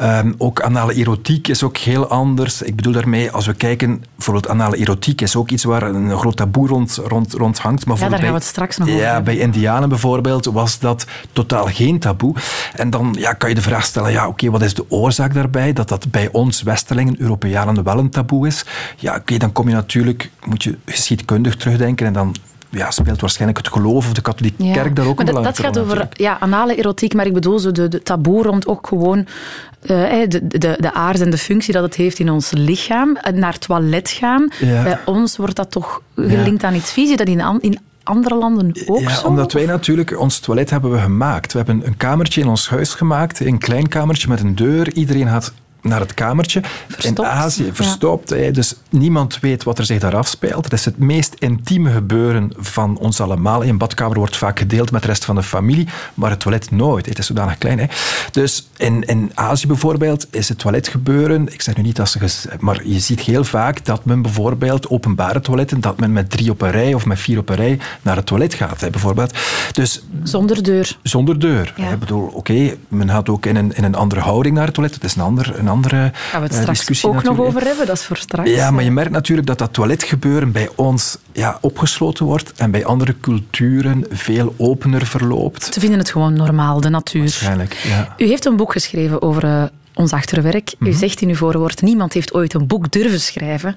Um, 0.00 0.34
ook 0.38 0.60
anale 0.60 0.94
erotiek 0.94 1.48
is 1.48 1.62
ook 1.62 1.76
heel 1.76 2.06
anders. 2.06 2.62
Ik 2.62 2.76
bedoel 2.76 2.92
daarmee, 2.92 3.30
als 3.30 3.46
we 3.46 3.54
kijken, 3.54 4.04
bijvoorbeeld 4.14 4.48
anale 4.48 4.76
erotiek 4.76 5.20
is 5.20 5.36
ook 5.36 5.50
iets 5.50 5.64
waar 5.64 5.82
een 5.82 6.18
groot 6.18 6.36
taboe 6.36 6.68
rond, 6.68 7.00
rond, 7.06 7.32
rond 7.32 7.58
hangt. 7.58 7.86
Maar 7.86 7.98
ja, 7.98 8.08
daar 8.08 8.18
gaan 8.18 8.28
we 8.28 8.34
het 8.34 8.44
straks 8.44 8.76
nog 8.76 8.88
over 8.88 9.00
Ja, 9.00 9.20
bij 9.20 9.38
Indianen 9.38 9.88
bijvoorbeeld 9.88 10.44
was 10.44 10.78
dat 10.78 11.06
totaal 11.32 11.66
geen 11.66 11.98
taboe. 11.98 12.34
En 12.74 12.90
dan 12.90 13.14
ja, 13.18 13.32
kan 13.32 13.48
je 13.48 13.54
de 13.54 13.62
vraag 13.62 13.84
stellen, 13.84 14.12
ja, 14.12 14.22
oké, 14.22 14.30
okay, 14.30 14.50
wat 14.50 14.62
is 14.62 14.74
de 14.74 14.90
oorzaak 14.90 15.34
daarbij? 15.34 15.72
Dat 15.72 15.88
dat 15.88 16.10
bij 16.10 16.28
ons 16.32 16.62
Westerlingen, 16.62 17.20
Europeanen 17.20 17.84
wel 17.84 17.98
een 17.98 18.10
taboe 18.10 18.46
is. 18.46 18.64
Ja, 18.96 19.10
oké, 19.10 19.20
okay, 19.20 19.38
dan 19.38 19.52
kom 19.52 19.68
je 19.68 19.74
natuurlijk 19.74 20.15
moet 20.44 20.62
je 20.62 20.78
geschiedkundig 20.84 21.56
terugdenken 21.56 22.06
en 22.06 22.12
dan 22.12 22.34
ja, 22.70 22.90
speelt 22.90 23.20
waarschijnlijk 23.20 23.58
het 23.58 23.68
geloof 23.68 24.06
of 24.06 24.12
de 24.12 24.20
katholieke 24.20 24.64
ja. 24.64 24.72
kerk 24.72 24.96
daar 24.96 25.06
ook 25.06 25.16
maar 25.16 25.26
een 25.26 25.34
dat, 25.34 25.44
dat 25.44 25.58
gaat 25.58 25.78
over 25.78 26.08
ja, 26.12 26.36
anale 26.40 26.74
erotiek, 26.74 27.14
maar 27.14 27.26
ik 27.26 27.32
bedoel 27.32 27.58
zo 27.58 27.72
de, 27.72 27.88
de 27.88 28.02
taboe 28.02 28.42
rond 28.42 28.66
ook 28.66 28.86
gewoon 28.86 29.18
uh, 29.18 30.28
de, 30.28 30.46
de, 30.46 30.76
de 30.80 30.92
aard 30.92 31.20
en 31.20 31.30
de 31.30 31.38
functie 31.38 31.72
dat 31.72 31.82
het 31.82 31.94
heeft 31.94 32.18
in 32.18 32.30
ons 32.30 32.50
lichaam. 32.50 33.18
Naar 33.34 33.52
het 33.52 33.60
toilet 33.60 34.10
gaan. 34.10 34.48
Ja. 34.60 34.82
Bij 34.82 34.98
ons 35.04 35.36
wordt 35.36 35.56
dat 35.56 35.70
toch 35.70 36.02
gelinkt 36.14 36.64
aan 36.64 36.74
iets 36.74 36.92
vies. 36.92 37.16
Dat 37.16 37.28
in, 37.28 37.58
in 37.60 37.78
andere 38.02 38.34
landen 38.34 38.72
ook 38.86 39.00
ja, 39.00 39.14
zo? 39.14 39.26
Omdat 39.26 39.52
wij 39.52 39.66
natuurlijk, 39.66 40.20
ons 40.20 40.38
toilet 40.38 40.70
hebben 40.70 40.90
we 40.90 40.98
gemaakt. 40.98 41.52
We 41.52 41.58
hebben 41.58 41.86
een 41.86 41.96
kamertje 41.96 42.40
in 42.40 42.48
ons 42.48 42.68
huis 42.68 42.94
gemaakt, 42.94 43.40
een 43.40 43.58
klein 43.58 43.88
kamertje 43.88 44.28
met 44.28 44.40
een 44.40 44.54
deur. 44.54 44.92
Iedereen 44.92 45.26
had 45.26 45.52
naar 45.88 46.00
het 46.00 46.14
kamertje. 46.14 46.60
Verstopt. 46.88 47.18
In 47.18 47.24
Azië, 47.34 47.70
verstopt. 47.72 48.30
Ja. 48.30 48.50
Dus 48.50 48.74
niemand 48.90 49.40
weet 49.40 49.64
wat 49.64 49.78
er 49.78 49.84
zich 49.84 50.00
daar 50.00 50.16
afspeelt. 50.16 50.64
Het 50.64 50.72
is 50.72 50.84
het 50.84 50.98
meest 50.98 51.34
intieme 51.38 51.90
gebeuren 51.90 52.52
van 52.56 52.98
ons 52.98 53.20
allemaal. 53.20 53.64
Een 53.64 53.78
badkamer 53.78 54.18
wordt 54.18 54.36
vaak 54.36 54.58
gedeeld 54.58 54.90
met 54.90 55.02
de 55.02 55.08
rest 55.08 55.24
van 55.24 55.34
de 55.34 55.42
familie, 55.42 55.88
maar 56.14 56.30
het 56.30 56.40
toilet 56.40 56.70
nooit. 56.70 57.06
Het 57.06 57.18
is 57.18 57.26
zodanig 57.26 57.58
klein. 57.58 57.78
Hè. 57.78 57.86
Dus 58.30 58.68
in, 58.76 59.02
in 59.02 59.30
Azië 59.34 59.66
bijvoorbeeld 59.66 60.26
is 60.30 60.48
het 60.48 60.58
toiletgebeuren, 60.58 61.52
ik 61.52 61.62
zeg 61.62 61.76
nu 61.76 61.82
niet 61.82 61.96
dat 61.96 62.08
ze... 62.08 62.18
Maar 62.60 62.86
je 62.86 62.98
ziet 62.98 63.20
heel 63.20 63.44
vaak 63.44 63.84
dat 63.84 64.04
men 64.04 64.22
bijvoorbeeld 64.22 64.88
openbare 64.88 65.40
toiletten, 65.40 65.80
dat 65.80 66.00
men 66.00 66.12
met 66.12 66.30
drie 66.30 66.50
op 66.50 66.60
een 66.60 66.70
rij 66.70 66.94
of 66.94 67.06
met 67.06 67.18
vier 67.18 67.38
op 67.38 67.48
een 67.48 67.56
rij 67.56 67.78
naar 68.02 68.16
het 68.16 68.26
toilet 68.26 68.54
gaat, 68.54 68.80
hè, 68.80 68.90
bijvoorbeeld. 68.90 69.38
Dus, 69.72 70.04
zonder 70.22 70.62
deur. 70.62 70.98
Zonder 71.02 71.38
deur. 71.38 71.74
Ja. 71.76 71.90
Ik 71.90 71.98
bedoel, 71.98 72.26
oké, 72.26 72.36
okay, 72.36 72.78
men 72.88 73.10
gaat 73.10 73.28
ook 73.28 73.46
in 73.46 73.56
een, 73.56 73.72
in 73.74 73.84
een 73.84 73.94
andere 73.94 74.20
houding 74.20 74.54
naar 74.54 74.64
het 74.64 74.74
toilet. 74.74 74.94
Het 74.94 75.04
is 75.04 75.14
een 75.14 75.22
ander, 75.22 75.58
een 75.58 75.68
andere 75.76 76.10
Gaan 76.14 76.40
we 76.40 76.46
het 76.46 76.56
straks 76.56 76.78
discussie 76.78 77.08
ook 77.08 77.22
nog 77.22 77.38
over 77.38 77.64
hebben, 77.64 77.86
dat 77.86 77.96
is 77.96 78.04
voor 78.04 78.16
straks. 78.16 78.50
Ja, 78.50 78.70
maar 78.70 78.84
je 78.84 78.90
merkt 78.90 79.10
natuurlijk 79.10 79.46
dat 79.46 79.58
dat 79.58 79.72
toiletgebeuren 79.72 80.52
bij 80.52 80.68
ons 80.74 81.18
ja, 81.32 81.58
opgesloten 81.60 82.24
wordt 82.26 82.52
en 82.56 82.70
bij 82.70 82.84
andere 82.84 83.14
culturen 83.20 84.04
veel 84.10 84.54
opener 84.56 85.06
verloopt. 85.06 85.74
Ze 85.74 85.80
vinden 85.80 85.98
het 85.98 86.10
gewoon 86.10 86.32
normaal, 86.32 86.80
de 86.80 86.88
natuur. 86.88 87.20
Waarschijnlijk, 87.20 87.72
ja. 87.74 88.14
U 88.16 88.26
heeft 88.26 88.44
een 88.44 88.56
boek 88.56 88.72
geschreven 88.72 89.22
over 89.22 89.44
uh, 89.44 89.62
ons 89.94 90.12
achterwerk. 90.12 90.74
U 90.78 90.88
Mhm. 90.88 90.98
zegt 90.98 91.20
in 91.20 91.28
uw 91.28 91.34
voorwoord, 91.34 91.82
niemand 91.82 92.12
heeft 92.12 92.34
ooit 92.34 92.54
een 92.54 92.66
boek 92.66 92.90
durven 92.92 93.20
schrijven 93.20 93.76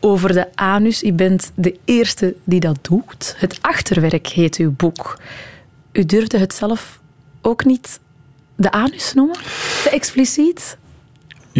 over 0.00 0.32
de 0.32 0.46
anus. 0.54 1.02
U 1.02 1.12
bent 1.12 1.50
de 1.54 1.78
eerste 1.84 2.34
die 2.44 2.60
dat 2.60 2.78
doet. 2.82 3.34
Het 3.38 3.58
achterwerk 3.60 4.26
heet 4.26 4.56
uw 4.56 4.72
boek. 4.76 5.20
U 5.92 6.04
durfde 6.04 6.38
het 6.38 6.54
zelf 6.54 7.00
ook 7.42 7.64
niet 7.64 8.00
de 8.56 8.70
anus 8.70 9.12
noemen? 9.14 9.36
Te 9.82 9.90
expliciet? 9.90 10.76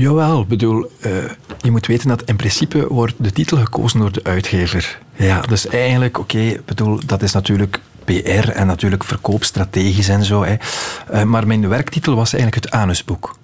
Jawel, 0.00 0.44
bedoel, 0.46 0.90
uh, 1.06 1.12
je 1.60 1.70
moet 1.70 1.86
weten 1.86 2.08
dat 2.08 2.22
in 2.22 2.36
principe 2.36 2.86
wordt 2.88 3.14
de 3.18 3.32
titel 3.32 3.56
gekozen 3.56 4.00
door 4.00 4.12
de 4.12 4.24
uitgever. 4.24 4.98
Ja, 5.14 5.40
dus 5.40 5.66
eigenlijk, 5.66 6.18
oké, 6.18 6.60
bedoel, 6.64 7.00
dat 7.06 7.22
is 7.22 7.32
natuurlijk 7.32 7.80
PR 8.04 8.48
en 8.48 8.66
natuurlijk 8.66 9.04
verkoopstrategisch 9.04 10.08
en 10.08 10.24
zo. 10.24 10.44
Hè. 10.44 10.54
Uh, 11.12 11.22
maar 11.22 11.46
mijn 11.46 11.68
werktitel 11.68 12.14
was 12.14 12.32
eigenlijk 12.32 12.64
het 12.64 12.74
anusboek. 12.74 13.36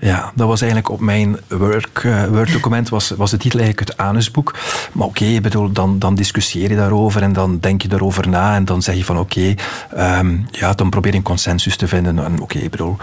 Ja, 0.00 0.32
dat 0.34 0.48
was 0.48 0.60
eigenlijk 0.60 0.90
op 0.90 1.00
mijn 1.00 1.36
work, 1.48 2.02
uh, 2.02 2.24
Word-document 2.24 2.88
was, 2.88 3.10
was 3.10 3.30
de 3.30 3.36
titel 3.36 3.60
eigenlijk 3.60 3.88
het 3.88 3.98
anusboek. 3.98 4.54
Maar 4.92 5.06
oké, 5.06 5.22
okay, 5.22 5.40
bedoel, 5.40 5.72
dan, 5.72 5.98
dan 5.98 6.14
discussieer 6.14 6.70
je 6.70 6.76
daarover 6.76 7.22
en 7.22 7.32
dan 7.32 7.58
denk 7.58 7.82
je 7.82 7.88
daarover 7.88 8.28
na 8.28 8.54
en 8.54 8.64
dan 8.64 8.82
zeg 8.82 8.94
je 8.94 9.04
van 9.04 9.18
oké, 9.18 9.54
okay, 9.92 10.18
um, 10.18 10.46
ja, 10.50 10.72
dan 10.72 10.90
probeer 10.90 11.12
je 11.12 11.18
een 11.18 11.24
consensus 11.24 11.76
te 11.76 11.88
vinden. 11.88 12.18
En 12.18 12.32
oké, 12.32 12.42
okay, 12.42 12.68
bedoel, 12.68 12.96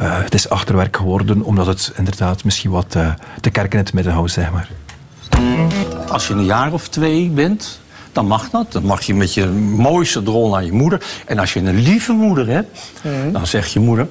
uh, 0.00 0.22
het 0.22 0.34
is 0.34 0.48
achterwerk 0.48 0.96
geworden 0.96 1.42
omdat 1.42 1.66
het 1.66 1.92
inderdaad 1.96 2.44
misschien 2.44 2.70
wat 2.70 2.94
uh, 2.96 3.08
de 3.40 3.50
kerk 3.50 3.72
in 3.72 3.78
het 3.78 3.92
midden 3.92 4.12
houdt, 4.12 4.32
zeg 4.32 4.50
maar. 4.52 4.68
Als 6.08 6.28
je 6.28 6.34
een 6.34 6.44
jaar 6.44 6.72
of 6.72 6.88
twee 6.88 7.28
bent, 7.28 7.80
dan 8.12 8.26
mag 8.26 8.50
dat. 8.50 8.72
Dan 8.72 8.84
mag 8.84 9.02
je 9.02 9.14
met 9.14 9.34
je 9.34 9.46
mooiste 9.76 10.22
drol 10.22 10.50
naar 10.50 10.64
je 10.64 10.72
moeder. 10.72 11.02
En 11.26 11.38
als 11.38 11.52
je 11.52 11.60
een 11.60 11.78
lieve 11.78 12.12
moeder 12.12 12.46
hebt, 12.46 12.92
mm. 13.02 13.32
dan 13.32 13.46
zegt 13.46 13.72
je 13.72 13.80
moeder... 13.80 14.08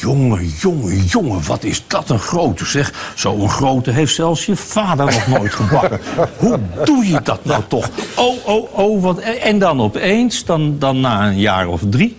Jongen, 0.00 0.46
jongen, 0.46 1.04
jongen, 1.04 1.46
wat 1.46 1.64
is 1.64 1.82
dat 1.86 2.10
een 2.10 2.18
grote 2.18 2.64
zeg. 2.64 3.12
Zo'n 3.14 3.48
grote 3.48 3.90
heeft 3.90 4.14
zelfs 4.14 4.46
je 4.46 4.56
vader 4.56 5.04
nog 5.04 5.26
nooit 5.26 5.54
gebakken. 5.54 6.00
Hoe 6.38 6.58
doe 6.84 7.06
je 7.06 7.20
dat 7.22 7.44
nou 7.44 7.62
toch? 7.68 7.90
Oh, 8.16 8.46
oh, 8.46 8.78
oh, 8.78 9.02
wat... 9.02 9.18
En 9.18 9.58
dan 9.58 9.80
opeens, 9.80 10.44
dan, 10.44 10.78
dan 10.78 11.00
na 11.00 11.26
een 11.26 11.38
jaar 11.38 11.68
of 11.68 11.80
drie... 11.90 12.16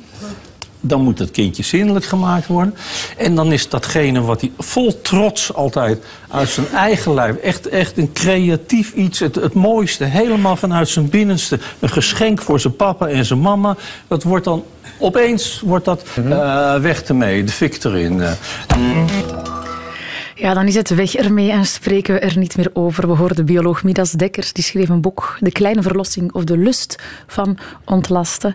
Dan 0.82 1.02
moet 1.02 1.20
het 1.20 1.32
kindje 1.32 1.64
zindelijk 1.64 2.06
gemaakt 2.06 2.48
worden. 2.48 2.76
En 3.18 3.36
dan 3.36 3.52
is 3.52 3.70
datgene 3.70 4.22
wat 4.22 4.42
hij 4.42 4.52
vol 4.58 5.02
trots 5.02 5.54
altijd 5.54 6.04
uit 6.30 6.50
zijn 6.50 6.68
eigen 6.68 7.14
lijf... 7.14 7.36
echt, 7.36 7.68
echt 7.68 7.98
een 7.98 8.14
creatief 8.14 8.94
iets, 8.94 9.20
het, 9.20 9.36
het 9.36 9.54
mooiste, 9.54 10.04
helemaal 10.04 10.56
vanuit 10.56 10.90
zijn 10.90 11.10
binnenste... 11.10 11.60
een 11.80 11.90
geschenk 11.90 12.42
voor 12.42 12.60
zijn 12.60 12.76
papa 12.76 13.08
en 13.08 13.26
zijn 13.26 13.42
mama. 13.42 13.76
Dat 14.08 14.24
wordt 14.24 14.46
dan 14.46 14.64
opeens 15.00 15.62
wordt 15.66 15.86
dat 15.86 16.04
uh, 16.20 16.76
weg 16.76 17.04
ermee, 17.04 17.44
de 17.44 17.52
fik 17.52 17.84
erin. 17.84 18.18
Uh. 18.20 18.32
Ja, 20.40 20.54
dan 20.54 20.68
is 20.68 20.76
het 20.76 20.90
weg 20.90 21.16
ermee 21.16 21.52
en 21.52 21.66
spreken 21.66 22.14
we 22.14 22.20
er 22.20 22.38
niet 22.38 22.58
meer 22.58 22.70
over. 22.74 23.08
We 23.08 23.16
hoorden 23.16 23.46
bioloog 23.46 23.84
Midas 23.84 24.12
Dekkers, 24.12 24.54
die 24.54 24.64
schreef 24.64 24.90
een 24.90 25.02
boek, 25.02 25.38
De 25.40 25.52
Kleine 25.52 25.82
Verlossing 25.82 26.32
of 26.32 26.44
de 26.44 26.58
Lust 26.58 27.02
van 27.28 27.58
Ontlasten. 27.86 28.54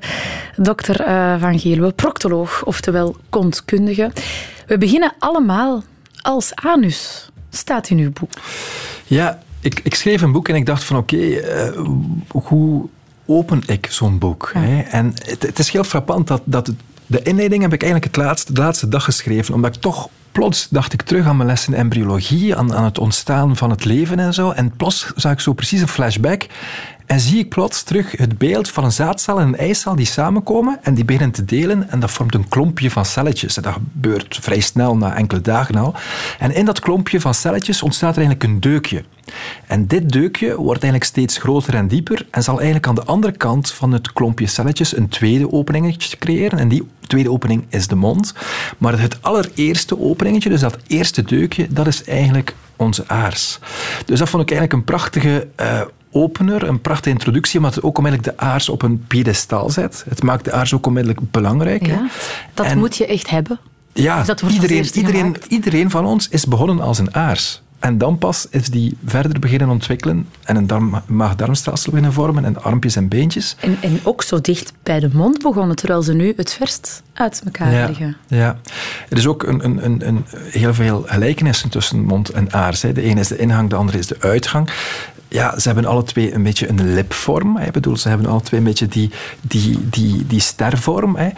Dokter 0.57 1.01
uh, 1.01 1.41
Van 1.41 1.59
Geluwe, 1.59 1.93
proctoloog, 1.93 2.65
oftewel 2.65 3.17
kontkundige. 3.29 4.13
We 4.67 4.79
beginnen 4.79 5.15
allemaal 5.19 5.83
als 6.23 6.55
anus, 6.55 7.31
staat 7.51 7.89
in 7.89 7.99
uw 7.99 8.13
boek. 8.13 8.31
Ja, 9.07 9.43
ik, 9.61 9.81
ik 9.83 9.95
schreef 9.95 10.23
een 10.23 10.33
boek 10.33 10.49
en 10.49 10.55
ik 10.55 10.67
dacht 10.67 10.85
van 10.85 10.97
oké, 10.97 11.15
okay, 11.15 11.75
uh, 11.75 11.87
hoe 12.29 12.89
open 13.27 13.63
ik 13.67 13.87
zo'n 13.91 14.19
boek? 14.19 14.51
Ja. 14.55 14.61
Hè? 14.61 14.81
En 14.83 15.13
het, 15.25 15.43
het, 15.43 15.59
is 15.59 15.71
heel 15.71 15.85
frappant 15.85 16.27
dat, 16.27 16.43
dat 16.45 16.71
de 17.07 17.23
inleiding 17.23 17.63
heb 17.63 17.73
ik 17.73 17.83
eigenlijk 17.83 18.17
het 18.17 18.25
laatste, 18.25 18.53
de 18.53 18.61
laatste 18.61 18.89
dag 18.89 19.05
geschreven, 19.05 19.55
omdat 19.55 19.75
ik 19.75 19.81
toch 19.81 20.09
plots 20.35 20.69
dacht 20.71 20.93
ik 20.93 21.03
terug 21.03 21.27
aan 21.27 21.37
mijn 21.37 21.49
les 21.49 21.67
in 21.67 21.75
embryologie, 21.75 22.57
aan, 22.57 22.75
aan 22.75 22.85
het 22.85 22.99
ontstaan 22.99 23.57
van 23.57 23.71
het 23.71 23.85
leven 23.85 24.19
en 24.19 24.35
zo. 24.35 24.51
En 24.51 24.77
plots 24.77 25.13
zag 25.17 25.33
ik 25.33 25.41
zo 25.41 25.53
precies 25.53 25.81
een 25.81 25.89
flashback. 25.89 26.47
En 27.07 27.21
zie 27.21 27.39
ik 27.39 27.49
plots 27.49 27.83
terug 27.83 28.13
het 28.13 28.39
beeld 28.39 28.71
van 28.71 28.85
een 28.85 28.93
zaadcel 28.93 29.41
en 29.41 29.47
een 29.47 29.57
eicel 29.57 29.95
die 29.95 30.07
samenkomen 30.07 30.79
en 30.83 30.95
die 30.95 31.05
beginnen 31.05 31.31
te 31.31 31.45
delen. 31.45 31.91
En 31.91 32.01
dat 32.01 32.11
vormt 32.11 32.35
een 32.35 32.49
klompje 32.49 32.91
van 32.91 33.05
celletjes. 33.05 33.55
Dat 33.55 33.73
gebeurt 33.73 34.39
vrij 34.41 34.61
snel, 34.61 34.97
na 34.97 35.17
enkele 35.17 35.41
dagen 35.41 35.75
al. 35.75 35.95
En 36.39 36.55
in 36.55 36.65
dat 36.65 36.81
klompje 36.81 37.21
van 37.21 37.35
celletjes 37.35 37.83
ontstaat 37.83 38.17
er 38.17 38.23
eigenlijk 38.23 38.53
een 38.53 38.61
deukje. 38.61 39.05
En 39.67 39.87
dit 39.87 40.13
deukje 40.13 40.57
wordt 40.57 40.83
eigenlijk 40.83 41.05
steeds 41.05 41.39
groter 41.39 41.75
en 41.75 41.89
dieper 41.89 42.27
en 42.31 42.43
zal 42.43 42.57
eigenlijk 42.57 42.87
aan 42.87 42.95
de 42.95 43.05
andere 43.05 43.37
kant 43.37 43.71
van 43.71 43.93
het 43.93 44.13
klompje 44.13 44.47
celletjes 44.47 44.97
een 44.97 45.09
tweede 45.09 45.53
openingetje 45.53 46.17
creëren. 46.17 46.59
En 46.59 46.69
die 46.69 46.89
tweede 47.07 47.31
opening 47.31 47.65
is 47.69 47.87
de 47.87 47.95
mond. 47.95 48.35
Maar 48.79 49.01
het 49.01 49.19
allereerste 49.21 50.01
openingetje, 50.01 50.49
dus 50.49 50.61
dat 50.61 50.77
eerste 50.87 51.23
deukje, 51.23 51.67
dat 51.71 51.87
is 51.87 52.05
eigenlijk 52.05 52.55
onze 52.77 53.05
aars. 53.07 53.59
Dus 54.05 54.19
dat 54.19 54.29
vond 54.29 54.43
ik 54.43 54.51
eigenlijk 54.51 54.73
een 54.73 54.95
prachtige 54.95 55.49
uh, 55.61 55.81
opener, 56.15 56.69
een 56.69 56.81
prachtige 56.81 57.15
introductie, 57.15 57.59
omdat 57.59 57.75
het 57.75 57.85
ook 57.85 57.99
onmiddellijk 57.99 58.37
de 58.37 58.45
aars 58.45 58.69
op 58.69 58.83
een 58.83 59.05
piedestal 59.07 59.71
zet. 59.71 60.05
Het 60.09 60.23
maakt 60.23 60.45
de 60.45 60.53
aars 60.53 60.75
ook 60.75 60.87
onmiddellijk 60.87 61.31
belangrijk. 61.31 61.87
Ja, 61.87 62.09
dat 62.55 62.67
en, 62.67 62.79
moet 62.79 62.97
je 62.97 63.07
echt 63.07 63.31
hebben. 63.31 63.59
Ja, 63.93 64.23
dat 64.23 64.41
iedereen, 64.41 64.89
iedereen, 64.95 65.37
iedereen 65.49 65.91
van 65.91 66.05
ons 66.05 66.29
is 66.29 66.47
begonnen 66.47 66.81
als 66.81 66.99
een 66.99 67.15
aars. 67.15 67.63
En 67.79 67.99
dan 67.99 68.19
pas 68.19 68.47
is 68.51 68.69
die 68.69 68.97
verder 69.05 69.41
beginnen 69.41 69.69
ontwikkelen 69.69 70.29
en 70.45 70.57
een 70.57 70.67
darm, 70.67 71.03
maag-darmstelsel 71.07 71.91
beginnen 71.91 72.13
vormen 72.13 72.45
en 72.45 72.63
armpjes 72.63 72.97
en 72.97 73.09
beentjes. 73.09 73.57
En, 73.61 73.77
en 73.81 74.01
ook 74.03 74.23
zo 74.23 74.41
dicht 74.41 74.73
bij 74.83 75.01
de 75.01 75.11
mond 75.13 75.43
begonnen, 75.43 75.77
terwijl 75.77 76.03
ze 76.03 76.15
nu 76.15 76.33
het 76.37 76.53
verst 76.53 77.03
uit 77.13 77.43
elkaar 77.45 77.73
ja, 77.73 77.87
liggen. 77.87 78.17
Ja, 78.27 78.59
er 79.09 79.17
is 79.17 79.27
ook 79.27 79.43
een, 79.43 79.65
een, 79.65 79.85
een, 79.85 80.07
een 80.07 80.25
heel 80.51 80.75
veel 80.75 81.05
gelijkenissen 81.07 81.71
tussen 81.71 82.05
mond 82.05 82.29
en 82.29 82.53
aars. 82.53 82.83
Hè. 82.83 82.93
De 82.93 83.03
ene 83.03 83.21
is 83.21 83.29
de 83.29 83.37
ingang, 83.37 83.71
de 83.71 83.77
andere 83.77 83.99
is 83.99 84.07
de 84.07 84.17
uitgang 84.21 84.71
ja, 85.35 85.59
ze 85.59 85.69
hebben 85.69 85.87
alle 85.87 86.03
twee 86.03 86.35
een 86.35 86.43
beetje 86.43 86.69
een 86.69 86.95
lipvorm. 86.95 87.57
Hè. 87.57 87.67
Ik 87.67 87.73
bedoel, 87.73 87.97
ze 87.97 88.09
hebben 88.09 88.27
alle 88.27 88.41
twee 88.41 88.61
een 88.61 88.67
beetje 88.67 88.89
die, 88.89 89.11
die, 89.41 89.89
die, 89.89 90.27
die 90.27 90.41
stervorm. 90.41 91.17
Hè. 91.17 91.31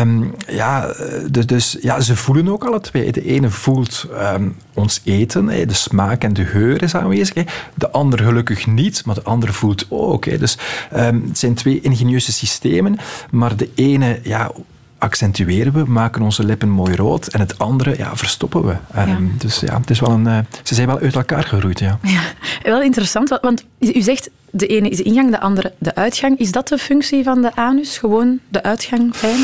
Um, 0.00 0.34
ja, 0.46 0.94
dus, 1.30 1.46
dus, 1.46 1.76
ja, 1.80 2.00
ze 2.00 2.16
voelen 2.16 2.48
ook 2.48 2.64
alle 2.64 2.80
twee. 2.80 3.12
De 3.12 3.24
ene 3.24 3.50
voelt 3.50 4.06
um, 4.34 4.56
ons 4.74 5.00
eten, 5.04 5.48
hè. 5.48 5.66
de 5.66 5.74
smaak 5.74 6.24
en 6.24 6.32
de 6.32 6.44
geur 6.44 6.82
is 6.82 6.94
aanwezig. 6.94 7.34
Hè. 7.34 7.42
De 7.74 7.90
ander 7.90 8.18
gelukkig 8.18 8.66
niet, 8.66 9.04
maar 9.04 9.14
de 9.14 9.22
ander 9.22 9.52
voelt 9.52 9.86
ook. 9.88 10.24
Hè. 10.24 10.38
Dus 10.38 10.58
um, 10.96 11.24
het 11.28 11.38
zijn 11.38 11.54
twee 11.54 11.80
ingenieuze 11.80 12.32
systemen, 12.32 12.98
maar 13.30 13.56
de 13.56 13.70
ene 13.74 14.20
ja, 14.22 14.50
accentueren 15.04 15.72
we, 15.72 15.84
maken 15.86 16.22
onze 16.22 16.44
lippen 16.44 16.68
mooi 16.68 16.96
rood. 16.96 17.26
En 17.26 17.40
het 17.40 17.58
andere 17.58 17.96
ja, 17.96 18.16
verstoppen 18.16 18.66
we. 18.66 18.76
Ja. 18.94 19.08
Um, 19.08 19.34
dus 19.38 19.60
ja, 19.60 19.80
het 19.80 19.90
is 19.90 20.00
wel 20.00 20.10
een, 20.10 20.26
uh, 20.26 20.38
ze 20.62 20.74
zijn 20.74 20.86
wel 20.86 20.98
uit 20.98 21.14
elkaar 21.14 21.44
geroeid. 21.44 21.78
Ja. 21.78 21.98
ja, 22.02 22.20
wel 22.62 22.82
interessant, 22.82 23.38
want 23.42 23.64
u 23.78 24.00
zegt 24.00 24.30
de 24.56 24.66
ene 24.66 24.88
is 24.88 24.96
de 24.96 25.02
ingang, 25.02 25.30
de 25.30 25.40
andere 25.40 25.72
de 25.78 25.94
uitgang. 25.94 26.38
Is 26.38 26.52
dat 26.52 26.68
de 26.68 26.78
functie 26.78 27.24
van 27.24 27.42
de 27.42 27.56
anus? 27.56 27.98
Gewoon 27.98 28.38
de 28.48 28.62
uitgang 28.62 29.14
zijn? 29.16 29.40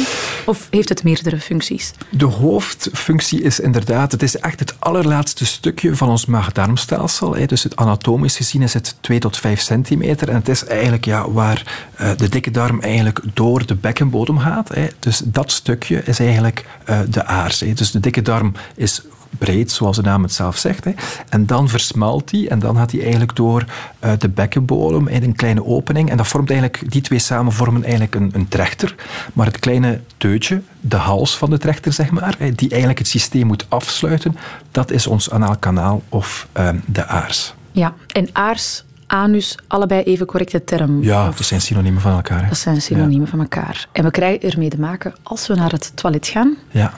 Of 0.47 0.67
heeft 0.71 0.89
het 0.89 1.05
meerdere 1.05 1.41
functies? 1.41 1.93
De 2.11 2.25
hoofdfunctie 2.25 3.43
is 3.43 3.61
inderdaad, 3.61 4.13
het 4.13 4.23
is 4.23 4.37
echt 4.37 4.61
het 4.61 4.75
allerlaatste 4.79 5.47
stukje 5.47 5.97
van 5.97 6.09
ons 6.09 6.27
maag-darmstelsel. 6.27 7.47
Dus 7.47 7.63
het 7.63 7.77
anatomisch 7.77 8.37
gezien 8.37 8.63
is 8.63 8.75
het 8.75 8.97
2 9.01 9.19
tot 9.19 9.37
5 9.37 9.61
centimeter. 9.61 10.29
En 10.29 10.35
het 10.35 10.49
is 10.49 10.65
eigenlijk 10.65 11.05
ja, 11.05 11.31
waar 11.31 11.89
uh, 12.01 12.11
de 12.17 12.29
dikke 12.29 12.51
darm 12.51 12.81
eigenlijk 12.81 13.21
door 13.35 13.67
de 13.67 13.75
bekkenbodem 13.75 14.39
gaat. 14.39 14.71
Dus 14.99 15.23
dat 15.25 15.53
stukje 15.53 16.03
is 16.05 16.19
eigenlijk 16.19 16.67
uh, 16.91 17.01
de 17.09 17.25
aars. 17.25 17.59
Dus 17.59 17.91
de 17.91 18.01
dikke 18.01 18.23
darm 18.23 18.53
is 18.77 19.03
breed, 19.39 19.73
zoals 19.73 19.97
de 19.97 20.03
naam 20.03 20.23
het 20.23 20.33
zelf 20.33 20.57
zegt. 20.57 20.85
Hè. 20.85 20.93
En 21.29 21.47
dan 21.47 21.69
versmalt 21.69 22.31
die 22.31 22.49
en 22.49 22.59
dan 22.59 22.77
gaat 22.77 22.91
hij 22.91 23.01
eigenlijk 23.01 23.37
door 23.37 23.65
uh, 24.05 24.13
de 24.19 24.29
bekkenbodem 24.29 25.09
in 25.09 25.23
een 25.23 25.37
kleine 25.37 25.65
opening. 25.65 26.11
En 26.11 26.17
dat 26.17 26.27
vormt 26.27 26.51
eigenlijk, 26.51 26.91
die 26.93 27.03
twee 27.03 27.19
samen 27.19 27.53
vormen 27.53 27.83
eigenlijk 27.83 28.15
een, 28.15 28.31
een 28.35 28.49
trechter. 28.49 28.95
Maar 29.33 29.47
het 29.47 29.59
kleine 29.59 30.01
teutje, 30.17 30.63
de 30.81 30.97
hals 30.97 31.37
van 31.37 31.51
de 31.51 31.59
trechter, 31.59 31.93
zeg 31.93 32.11
maar, 32.11 32.37
die 32.55 32.69
eigenlijk 32.69 32.99
het 32.99 33.09
systeem 33.09 33.47
moet 33.47 33.67
afsluiten, 33.69 34.37
dat 34.71 34.91
is 34.91 35.07
ons 35.07 35.31
anaalkanaal 35.31 36.03
of 36.09 36.49
uh, 36.59 36.69
de 36.87 37.07
aars. 37.07 37.55
Ja, 37.73 37.95
en 38.07 38.29
aars 38.33 38.85
anus, 39.07 39.59
allebei 39.67 40.03
even 40.03 40.27
correcte 40.27 40.65
term. 40.65 41.03
Ja, 41.03 41.29
of... 41.29 41.37
dat 41.37 41.47
zijn 41.47 41.61
synoniemen 41.61 42.01
van 42.01 42.13
elkaar. 42.13 42.43
Hè? 42.43 42.49
Dat 42.49 42.59
zijn 42.59 42.83
synoniemen 42.83 43.25
ja. 43.25 43.31
van 43.31 43.41
elkaar. 43.41 43.89
En 43.93 44.05
we 44.05 44.11
krijgen 44.11 44.51
ermee 44.51 44.69
te 44.69 44.81
maken 44.81 45.15
als 45.23 45.47
we 45.47 45.55
naar 45.55 45.71
het 45.71 45.93
toilet 45.95 46.27
gaan. 46.27 46.57
Ja. 46.71 46.93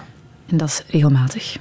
En 0.47 0.57
dat 0.57 0.69
is 0.69 0.83
regelmatig. 0.89 1.57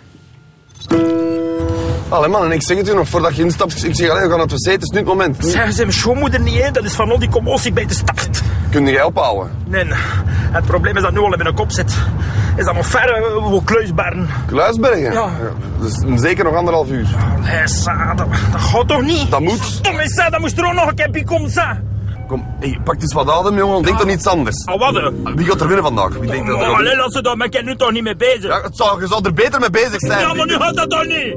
Allee 2.10 2.30
man, 2.30 2.44
en 2.46 2.52
ik 2.52 2.62
zeg 2.64 2.78
het 2.78 2.90
u 2.90 2.94
nog 2.94 3.10
voordat 3.10 3.36
je 3.36 3.44
instapt. 3.44 3.84
Ik 3.84 3.96
zeg, 3.96 4.10
allee, 4.10 4.24
we 4.24 4.30
gaan 4.30 4.38
naar 4.38 4.48
het 4.48 4.66
wc, 4.66 4.72
het 4.72 4.82
is 4.82 4.90
nu 4.90 4.98
het 4.98 5.08
moment. 5.08 5.38
Zeggen 5.40 5.74
ze 5.74 5.82
mijn 5.82 5.94
schoonmoeder 5.94 6.40
niet, 6.40 6.64
hè? 6.64 6.72
dat 6.72 6.84
is 6.84 6.94
van 6.94 7.12
al 7.12 7.20
die 7.20 7.30
commotie 7.30 7.74
bij 7.74 7.86
de 7.86 7.94
start. 7.94 8.42
Kun 8.70 8.88
jij 8.88 9.04
ophouden? 9.04 9.52
Nee, 9.68 9.86
het 10.52 10.66
probleem 10.66 10.96
is 10.96 11.02
dat 11.02 11.12
nu 11.12 11.20
al 11.20 11.34
in 11.34 11.44
mijn 11.44 11.56
kop 11.56 11.72
zit. 11.72 11.96
Is 12.56 12.66
dat 12.66 12.74
nog 12.74 12.86
ver, 12.86 13.20
uh, 13.20 13.58
Kluisbergen? 13.64 14.30
Kluisbergen? 14.46 15.14
Ja. 15.14 15.30
Dus 15.80 16.22
zeker 16.22 16.44
nog 16.44 16.56
anderhalf 16.56 16.90
uur. 16.90 17.08
Nee, 17.42 17.68
sa, 17.68 18.14
dat, 18.14 18.28
dat 18.52 18.62
gaat 18.62 18.88
toch 18.88 19.02
niet? 19.02 19.32
Dat 19.32 19.40
moet. 19.40 19.84
Tom 19.84 20.00
is 20.00 20.16
dat 20.16 20.40
moest 20.40 20.58
er 20.58 20.66
ook 20.66 20.74
nog 20.74 20.88
een 20.88 21.12
keer 21.12 21.24
komen, 21.24 21.52
sa. 21.52 21.82
Kom, 22.32 22.46
hey, 22.60 22.80
pak 22.84 23.02
eens 23.02 23.14
wat 23.14 23.30
adem, 23.30 23.58
jongen. 23.58 23.84
Denk 23.84 23.96
ah. 23.96 24.02
toch 24.02 24.12
iets 24.12 24.28
anders. 24.28 24.66
Ah, 24.66 24.80
wat? 24.80 25.14
Wie 25.36 25.46
gaat 25.46 25.62
er 25.62 25.68
winnen 25.68 25.86
vandaag? 25.86 26.18
Wie 26.18 26.30
denkt 26.30 26.48
dat 26.48 26.56
oh, 26.56 26.78
Allee, 26.78 26.96
laat 26.96 27.14
ze 27.14 27.22
dat, 27.22 27.36
maar 27.36 27.46
ik 27.46 27.52
ben 27.52 27.66
nu 27.66 27.76
toch 27.76 27.92
niet 27.92 28.04
mee 28.04 28.16
bezig. 28.16 28.44
Ja, 28.44 28.62
het 28.62 28.78
zou, 28.78 29.02
je 29.02 29.08
zou 29.08 29.26
er 29.26 29.34
beter 29.34 29.60
mee 29.60 29.70
bezig 29.70 30.00
zijn. 30.00 30.20
Ja, 30.20 30.34
maar 30.34 30.46
nu 30.46 30.54
gaat 30.54 30.76
dat 30.76 30.90
toch 30.90 31.06
niet? 31.06 31.36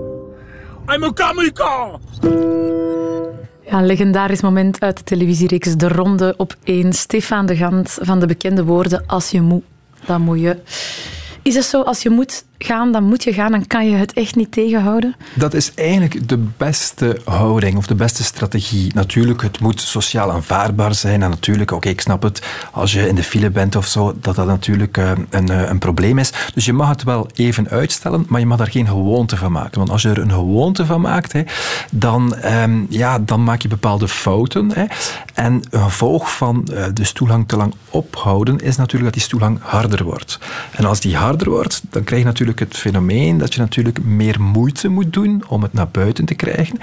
Hij 0.87 0.99
moet 0.99 1.13
kamuka. 1.13 1.91
Ja, 3.61 3.79
een 3.79 3.87
legendarisch 3.87 4.41
moment 4.41 4.81
uit 4.81 4.97
de 4.97 5.05
televisiereeks 5.05 5.77
De 5.77 5.89
Ronde 5.89 6.35
op 6.37 6.55
1. 6.65 6.93
Stefan 6.93 7.47
de 7.47 7.57
Gant 7.57 7.99
van 8.01 8.21
de 8.21 8.27
bekende 8.27 8.65
woorden 8.65 9.07
Als 9.07 9.31
je 9.31 9.41
moet, 9.41 9.65
dan 10.07 10.21
moet 10.21 10.41
je. 10.41 10.57
Is 11.43 11.55
het 11.55 11.65
zo, 11.65 11.83
als 11.83 12.03
je 12.03 12.11
moet, 12.11 12.45
gaan, 12.59 12.93
dan 12.93 13.05
moet 13.05 13.25
je 13.25 13.33
gaan, 13.33 13.51
dan 13.51 13.67
kan 13.67 13.91
je 13.91 13.97
het 13.97 14.13
echt 14.13 14.37
niet 14.37 14.53
tegenhouden. 14.53 15.17
Dat 15.35 15.55
is 15.55 15.75
eigenlijk 15.75 16.29
de 16.29 16.39
beste 16.57 17.21
houding 17.25 17.77
of 17.77 17.87
de 17.87 17.95
beste 17.95 18.25
strategie. 18.25 18.95
Natuurlijk, 18.95 19.43
het 19.43 19.61
moet 19.61 19.81
sociaal 19.81 20.33
aanvaardbaar 20.33 20.95
zijn. 20.95 21.23
En 21.23 21.31
natuurlijk, 21.31 21.71
oké, 21.71 21.89
ik 21.89 22.01
snap 22.01 22.23
het, 22.23 22.43
als 22.73 22.93
je 22.93 23.09
in 23.09 23.15
de 23.15 23.23
file 23.23 23.51
bent 23.51 23.77
of 23.77 23.87
zo, 23.87 24.15
dat 24.21 24.37
dat 24.37 24.47
natuurlijk 24.47 24.97
uh, 24.97 25.11
een, 25.31 25.51
uh, 25.51 25.69
een 25.69 25.79
probleem 25.79 26.19
is. 26.19 26.33
Dus 26.55 26.65
je 26.65 26.73
mag 26.73 26.89
het 26.89 27.03
wel 27.03 27.29
even 27.35 27.69
uitstellen, 27.69 28.25
maar 28.29 28.41
je 28.41 28.47
mag 28.47 28.59
daar 28.59 28.71
geen 28.71 28.87
gewoonte 28.87 29.37
van 29.37 29.53
maken. 29.53 29.79
Want 29.79 29.91
als 29.91 30.03
je 30.03 30.09
er 30.09 30.19
een 30.19 30.31
gewoonte 30.31 30.87
van 30.87 31.01
maakt, 31.01 31.33
hè, 31.33 31.43
dan, 31.91 32.35
um, 32.45 32.87
ja, 32.89 33.19
dan 33.19 33.45
maak 33.45 33.63
je 33.63 33.69
bepaalde 33.69 34.09
fouten. 34.09 34.71
Hè. 34.73 34.85
En 35.35 35.63
een 35.71 35.83
gevolg 35.83 36.37
van 36.37 36.69
uh, 36.71 36.85
de 36.95 37.05
stoelhang 37.05 37.49
te 37.49 37.57
lang 37.57 37.75
ophouden 37.91 38.61
is 38.61 38.77
natuurlijk 38.77 39.05
dat 39.05 39.13
die 39.13 39.23
stoelhang 39.23 39.59
harder 39.63 40.05
wordt. 40.05 40.39
En 40.71 40.85
als 40.85 41.01
die 41.01 41.17
harder 41.17 41.51
wordt, 41.51 41.83
dan 41.91 42.05
krijg 42.05 42.21
je 42.21 42.27
natuurlijk 42.27 42.44
het 42.53 42.77
fenomeen 42.77 43.39
dat 43.39 43.55
je 43.55 43.61
natuurlijk 43.61 44.05
meer 44.05 44.41
moeite 44.41 44.89
moet 44.89 45.13
doen 45.13 45.45
om 45.49 45.63
het 45.63 45.73
naar 45.73 45.89
buiten 45.89 46.25
te 46.25 46.35
krijgen. 46.35 46.79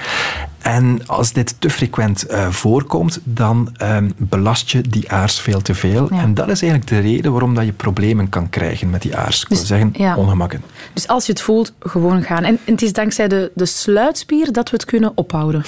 En 0.62 1.08
als 1.08 1.34
dit 1.34 1.56
te 1.60 1.70
frequent 1.70 2.32
uh, 2.32 2.50
voorkomt, 2.50 3.20
dan 3.24 3.76
um, 3.82 4.12
belast 4.18 4.70
je 4.70 4.82
die 4.82 5.12
aars 5.12 5.40
veel 5.40 5.62
te 5.62 5.74
veel. 5.74 6.08
Ja. 6.14 6.22
En 6.22 6.34
dat 6.34 6.50
is 6.50 6.62
eigenlijk 6.62 6.92
de 6.92 7.00
reden 7.00 7.32
waarom 7.32 7.54
dat 7.56 7.66
je 7.66 7.72
problemen 7.72 8.30
kan 8.30 8.50
krijgen 8.50 8.90
met 8.90 9.02
die 9.02 9.16
aars. 9.16 9.42
Ik 9.42 9.48
wil 9.48 9.58
Dus- 9.58 9.68
zeggen, 9.68 9.90
ja. 9.94 10.16
ongemakken. 10.16 10.62
Dus 10.94 11.08
als 11.08 11.26
je 11.26 11.32
het 11.32 11.42
voelt, 11.42 11.74
gewoon 11.80 12.24
gaan. 12.24 12.44
En, 12.44 12.60
en 12.66 12.74
het 12.74 12.82
is 12.82 12.94
dankzij 12.94 13.28
de, 13.28 13.52
de 13.56 13.66
sluitspier 13.66 14.52
dat 14.52 14.70
we 14.70 14.76
het 14.76 14.86
kunnen 14.86 15.12
ophouden. 15.16 15.64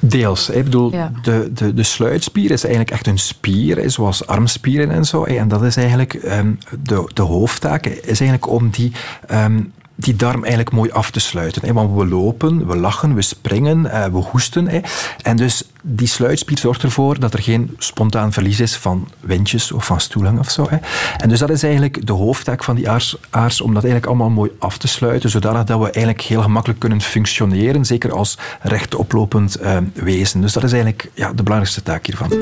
Deels. 0.00 0.50
Ik 0.50 0.64
bedoel, 0.64 0.92
Ja. 0.92 1.12
de, 1.22 1.50
de, 1.54 1.74
de 1.74 1.82
sluitspier 1.82 2.50
is 2.50 2.62
eigenlijk 2.62 2.92
echt 2.92 3.06
een 3.06 3.18
spier, 3.18 3.90
zoals 3.90 4.26
armspieren 4.26 4.90
en 4.90 5.04
zo. 5.04 5.24
En 5.24 5.48
dat 5.48 5.62
is 5.62 5.76
eigenlijk 5.76 6.14
ehm, 6.14 6.52
de, 6.82 7.10
de 7.14 7.22
hoofdtaak, 7.22 7.86
is 7.86 8.20
eigenlijk 8.20 8.48
om 8.50 8.70
die, 8.70 8.92
ehm, 9.26 9.60
die 10.00 10.16
darm 10.16 10.40
eigenlijk 10.40 10.72
mooi 10.72 10.90
af 10.90 11.10
te 11.10 11.20
sluiten. 11.20 11.74
Want 11.74 11.96
we 11.96 12.06
lopen, 12.06 12.66
we 12.66 12.76
lachen, 12.76 13.14
we 13.14 13.22
springen, 13.22 13.90
eh, 13.90 14.04
we 14.04 14.18
hoesten. 14.18 14.82
En 15.22 15.36
dus 15.36 15.62
die 15.82 16.06
sluitspier 16.06 16.58
zorgt 16.58 16.82
ervoor 16.82 17.18
dat 17.18 17.32
er 17.32 17.42
geen 17.42 17.74
spontaan 17.78 18.32
verlies 18.32 18.60
is 18.60 18.76
van 18.76 19.08
windjes 19.20 19.72
of 19.72 19.84
van 19.84 20.00
stoelhang 20.00 20.38
of 20.38 20.50
zo. 20.50 20.68
En 21.16 21.28
dus 21.28 21.38
dat 21.38 21.50
is 21.50 21.62
eigenlijk 21.62 22.06
de 22.06 22.12
hoofdtaak 22.12 22.64
van 22.64 22.74
die 22.74 22.90
aars, 22.90 23.16
aars 23.30 23.60
om 23.60 23.74
dat 23.74 23.82
eigenlijk 23.82 24.06
allemaal 24.06 24.30
mooi 24.30 24.50
af 24.58 24.78
te 24.78 24.88
sluiten, 24.88 25.30
zodanig 25.30 25.64
dat 25.64 25.78
we 25.78 25.84
eigenlijk 25.84 26.20
heel 26.20 26.42
gemakkelijk 26.42 26.80
kunnen 26.80 27.00
functioneren, 27.00 27.84
zeker 27.84 28.12
als 28.12 28.38
rechtoplopend 28.60 29.54
eh, 29.56 29.76
wezen. 29.94 30.40
Dus 30.40 30.52
dat 30.52 30.64
is 30.64 30.72
eigenlijk 30.72 31.10
ja, 31.14 31.32
de 31.32 31.42
belangrijkste 31.42 31.82
taak 31.82 32.06
hiervan. 32.06 32.32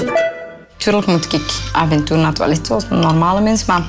Tuurlijk 0.76 1.06
moet 1.06 1.32
ik 1.32 1.60
af 1.72 1.90
en 1.90 2.04
toe 2.04 2.16
naar 2.16 2.26
het 2.26 2.36
toilet 2.36 2.66
zoals 2.66 2.84
een 2.90 2.98
normale 2.98 3.40
mens, 3.40 3.64
maar 3.64 3.82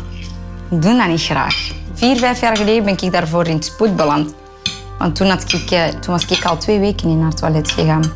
ik 0.69 0.81
doe 0.81 0.97
dat 0.97 1.07
niet 1.07 1.21
graag. 1.21 1.85
Vier, 1.97 2.17
vijf 2.17 2.41
jaar 2.41 2.57
geleden 2.57 2.83
ben 2.83 2.97
ik 3.01 3.11
daarvoor 3.11 3.47
in 3.47 3.55
het 3.55 3.65
spoed 3.65 3.95
beland. 3.95 4.33
Want 4.97 5.15
toen, 5.15 5.29
had 5.29 5.53
ik, 5.53 5.71
eh, 5.71 5.87
toen 5.87 6.13
was 6.13 6.25
ik 6.25 6.45
al 6.45 6.57
twee 6.57 6.79
weken 6.79 7.07
niet 7.07 7.17
naar 7.17 7.27
het 7.27 7.37
toilet 7.37 7.71
gegaan. 7.71 8.13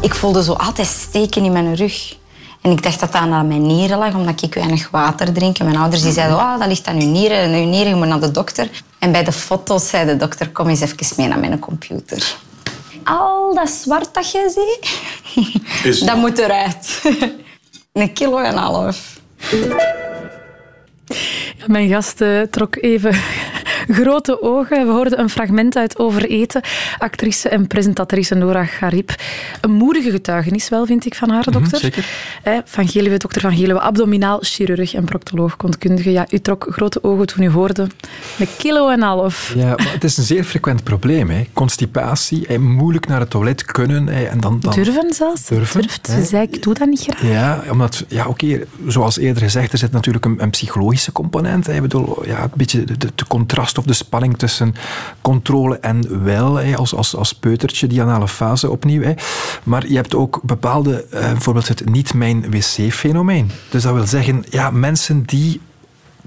Ik 0.00 0.14
voelde 0.14 0.42
zo 0.42 0.52
altijd 0.52 0.86
steken 0.86 1.44
in 1.44 1.52
mijn 1.52 1.74
rug. 1.74 2.16
En 2.60 2.70
ik 2.70 2.82
dacht 2.82 3.00
dat 3.00 3.12
dat 3.12 3.20
aan 3.20 3.48
mijn 3.48 3.66
nieren 3.66 3.98
lag, 3.98 4.14
omdat 4.14 4.42
ik 4.42 4.54
weinig 4.54 4.90
water 4.90 5.32
drink. 5.32 5.58
En 5.58 5.64
mijn 5.64 5.76
ouders 5.76 6.02
die 6.02 6.12
zeiden, 6.12 6.36
oh, 6.36 6.58
dat 6.58 6.68
ligt 6.68 6.86
aan 6.86 7.00
uw 7.00 7.10
nieren. 7.10 7.38
En 7.38 7.54
uw 7.54 7.68
nieren, 7.68 7.88
je 7.88 7.94
moet 7.94 8.06
naar 8.06 8.20
de 8.20 8.30
dokter. 8.30 8.70
En 8.98 9.12
bij 9.12 9.24
de 9.24 9.32
foto's 9.32 9.88
zei 9.88 10.06
de 10.06 10.16
dokter, 10.16 10.50
kom 10.50 10.68
eens 10.68 10.80
even 10.80 11.06
mee 11.16 11.28
naar 11.28 11.38
mijn 11.38 11.58
computer. 11.58 12.36
Al 13.04 13.54
dat 13.54 13.68
zwart 13.68 14.14
dat 14.14 14.30
je 14.30 14.52
ziet, 14.54 16.06
dat 16.06 16.16
moet 16.16 16.38
eruit. 16.38 17.02
Een 17.92 18.12
kilo 18.12 18.38
en 18.38 18.52
een 18.52 18.58
half. 18.58 19.20
Mijn 21.66 21.88
gast 21.88 22.20
eh, 22.20 22.40
trok 22.40 22.76
even 22.76 23.14
grote 23.88 24.42
ogen. 24.42 24.86
We 24.86 24.92
hoorden 24.92 25.20
een 25.20 25.28
fragment 25.28 25.76
uit 25.76 25.98
Over 25.98 26.24
Eten. 26.24 26.62
Actrice 26.98 27.48
en 27.48 27.66
presentatrice 27.66 28.34
Nora 28.34 28.64
Garib. 28.64 29.14
Een 29.60 29.70
moedige 29.72 30.10
getuigenis 30.10 30.68
wel, 30.68 30.86
vind 30.86 31.06
ik, 31.06 31.14
van 31.14 31.30
haar, 31.30 31.50
dokter. 31.50 31.78
zeker. 31.78 32.06
Eh, 32.42 32.58
van 32.64 32.88
Geluwe, 32.88 33.16
dokter 33.16 33.40
Van 33.40 33.56
Geluwe, 33.56 33.80
abdominaal 33.80 34.38
chirurg 34.40 34.94
en 34.94 35.04
proctoloog, 35.04 35.56
kontkundige. 35.56 36.10
Ja, 36.12 36.26
u 36.30 36.38
trok 36.38 36.66
grote 36.70 37.02
ogen 37.04 37.26
toen 37.26 37.42
u 37.44 37.50
hoorde 37.50 37.86
een 38.38 38.48
kilo 38.58 38.88
en 38.88 38.94
een 38.94 39.02
half. 39.02 39.52
Ja, 39.56 39.66
maar 39.68 39.92
het 39.92 40.04
is 40.04 40.16
een 40.16 40.24
zeer 40.24 40.44
frequent 40.44 40.84
probleem. 40.84 41.30
Hè. 41.30 41.46
Constipatie, 41.52 42.58
moeilijk 42.58 43.06
naar 43.06 43.20
het 43.20 43.30
toilet 43.30 43.64
kunnen. 43.64 44.06
Hè, 44.08 44.24
en 44.24 44.40
dan, 44.40 44.60
dan 44.60 44.72
Durven 44.74 45.12
zelfs. 45.12 45.46
Durven, 45.46 45.80
Durft. 45.80 46.06
hè. 46.06 46.20
Ze 46.20 46.24
zei, 46.26 46.42
ik 46.50 46.62
doe 46.62 46.74
dat 46.74 46.88
niet 46.88 47.00
graag. 47.00 47.22
Ja, 47.22 47.62
omdat, 47.70 48.04
ja, 48.08 48.26
oké, 48.26 48.60
zoals 48.86 49.18
eerder 49.18 49.42
gezegd, 49.42 49.72
er 49.72 49.78
zit 49.78 49.92
natuurlijk 49.92 50.24
een, 50.24 50.42
een 50.42 50.50
psychologische 50.50 51.12
component. 51.12 51.66
Hè. 51.66 51.74
Ik 51.74 51.82
bedoel, 51.82 52.26
ja, 52.26 52.42
een 52.42 52.50
beetje 52.54 52.84
de, 52.84 52.96
de, 52.96 53.08
de 53.14 53.26
of 53.78 53.84
de 53.84 53.92
spanning 53.92 54.38
tussen 54.38 54.74
controle 55.20 55.78
en 55.78 56.24
wel, 56.24 56.54
hè, 56.54 56.76
als, 56.76 56.94
als, 56.94 57.16
als 57.16 57.34
peutertje, 57.34 57.86
die 57.86 58.02
anale 58.02 58.28
fase 58.28 58.70
opnieuw. 58.70 59.02
Hè. 59.02 59.12
Maar 59.62 59.88
je 59.88 59.96
hebt 59.96 60.14
ook 60.14 60.40
bepaalde, 60.42 61.04
eh, 61.10 61.20
bijvoorbeeld 61.20 61.68
het 61.68 61.90
niet-mijn-wc-fenomeen. 61.90 63.50
Dus 63.70 63.82
dat 63.82 63.94
wil 63.94 64.06
zeggen, 64.06 64.44
ja, 64.50 64.70
mensen 64.70 65.22
die 65.22 65.60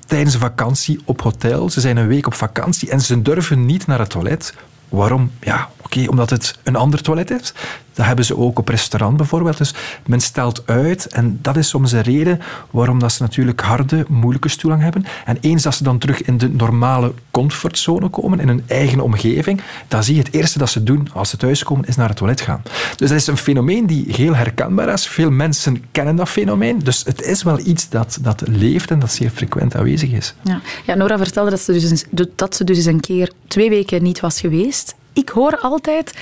tijdens 0.06 0.36
vakantie 0.36 1.00
op 1.06 1.22
hotel. 1.22 1.70
Ze 1.70 1.80
zijn 1.80 1.98
een 1.98 2.08
week 2.08 2.28
op 2.28 2.34
vakantie 2.34 2.90
en 2.90 3.02
ze 3.02 3.22
durven 3.22 3.66
niet 3.66 3.88
naar 3.88 4.00
het 4.00 4.10
toilet. 4.10 4.54
Waarom? 4.89 5.32
Ja, 5.41 5.69
oké, 5.82 6.10
omdat 6.10 6.30
het 6.30 6.58
een 6.63 6.76
ander 6.76 7.02
toilet 7.02 7.32
is. 7.32 7.54
Dat 7.97 8.06
hebben 8.06 8.26
ze 8.26 8.38
ook 8.38 8.60
op 8.60 8.67
restaurant 8.67 9.17
bijvoorbeeld. 9.17 9.58
Dus 9.58 9.73
men 10.06 10.19
stelt 10.19 10.63
uit 10.65 11.08
en 11.08 11.39
dat 11.41 11.58
is 11.58 11.69
soms 11.69 11.91
een 11.91 12.02
reden 12.02 12.39
waarom 12.71 13.00
dat 13.00 13.12
ze 13.12 13.21
natuurlijk 13.21 13.62
harde, 13.62 14.06
moeilijke 14.10 14.50
stoelang 14.50 14.82
hebben. 14.82 15.06
En 15.26 15.38
eens 15.41 15.63
dat 15.63 15.76
ze 15.76 15.84
dan 15.84 15.97
terug 15.97 16.21
in 16.21 16.38
de 16.38 16.50
normale 16.50 17.13
comfortzone 17.32 18.10
komen, 18.10 18.39
in 18.39 18.47
hun 18.47 18.63
eigen 18.67 19.00
omgeving, 19.00 19.62
dan 19.88 20.04
zie 20.04 20.15
je 20.15 20.21
het 20.21 20.34
eerste 20.34 20.58
dat 20.58 20.69
ze 20.69 20.84
doen 20.84 21.08
als 21.13 21.30
ze 21.30 21.38
thuiskomen, 21.38 21.88
is 21.88 21.95
naar 21.95 22.08
het 22.08 22.17
toilet 22.17 22.41
gaan. 22.41 22.62
Dus 22.95 23.10
dat 23.10 23.17
is 23.17 23.28
een 23.28 23.38
fenomeen 23.38 23.86
die 23.86 24.06
heel 24.08 24.36
herkenbaar 24.36 24.93
is. 24.93 25.08
Veel 25.08 25.32
mensen 25.32 25.84
kennen 25.91 26.15
dat 26.15 26.30
fenomeen. 26.30 26.80
Dus 26.80 27.04
het 27.06 27.21
is 27.21 27.43
wel 27.43 27.60
iets 27.60 27.89
dat, 27.89 28.17
dat 28.21 28.43
leeft 28.47 28.91
en 28.91 29.00
dat 29.00 29.12
zeer 29.12 29.30
frequent 29.30 29.76
aanwezig 29.76 30.12
is. 30.12 30.34
Ja. 30.43 30.62
ja, 30.86 30.93
Nora 30.93 31.17
vertelde 31.17 31.50
dat 31.50 31.60
ze, 31.60 31.71
dus 32.12 32.28
dat 32.36 32.56
ze 32.56 32.63
dus 32.63 32.86
een 32.86 33.00
keer 33.00 33.32
twee 33.47 33.69
weken 33.69 34.04
niet 34.04 34.19
was 34.19 34.39
geweest. 34.39 34.77
Ik 35.18 35.30
hoor 35.30 35.58
altijd 35.60 36.14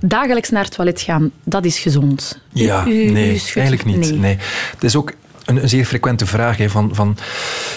dagelijks 0.00 0.50
naar 0.50 0.64
het 0.64 0.72
toilet 0.74 1.00
gaan. 1.00 1.30
Dat 1.44 1.64
is 1.64 1.78
gezond. 1.78 2.38
Ja, 2.52 2.86
U- 2.86 2.90
u- 2.90 3.10
nee, 3.10 3.34
u 3.34 3.38
eigenlijk 3.60 3.84
niet. 3.84 4.18
Nee. 4.18 4.36
Het 4.70 4.84
is 4.84 4.96
ook 4.96 5.12
een, 5.44 5.62
een 5.62 5.68
zeer 5.68 5.84
frequente 5.84 6.26
vraag 6.26 6.56
hè, 6.56 6.70
van, 6.70 6.90
van 6.94 7.16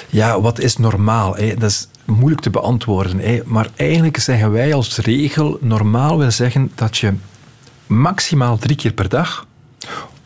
ja, 0.10 0.42
wat 0.42 0.60
is 0.60 0.78
normaal? 0.78 1.36
Hè? 1.36 1.54
Dat 1.56 1.70
is 1.70 1.88
moeilijk 2.06 2.42
te 2.42 2.50
beantwoorden. 2.50 3.20
Hè? 3.20 3.42
Maar 3.46 3.68
eigenlijk 3.76 4.18
zeggen 4.18 4.52
wij 4.52 4.74
als 4.74 4.98
regel, 4.98 5.58
normaal 5.62 6.18
wil 6.18 6.32
zeggen 6.32 6.72
dat 6.76 6.98
je 6.98 7.14
maximaal 7.88 8.58
drie 8.58 8.76
keer 8.76 8.94
per 8.94 9.10
dag 9.10 9.46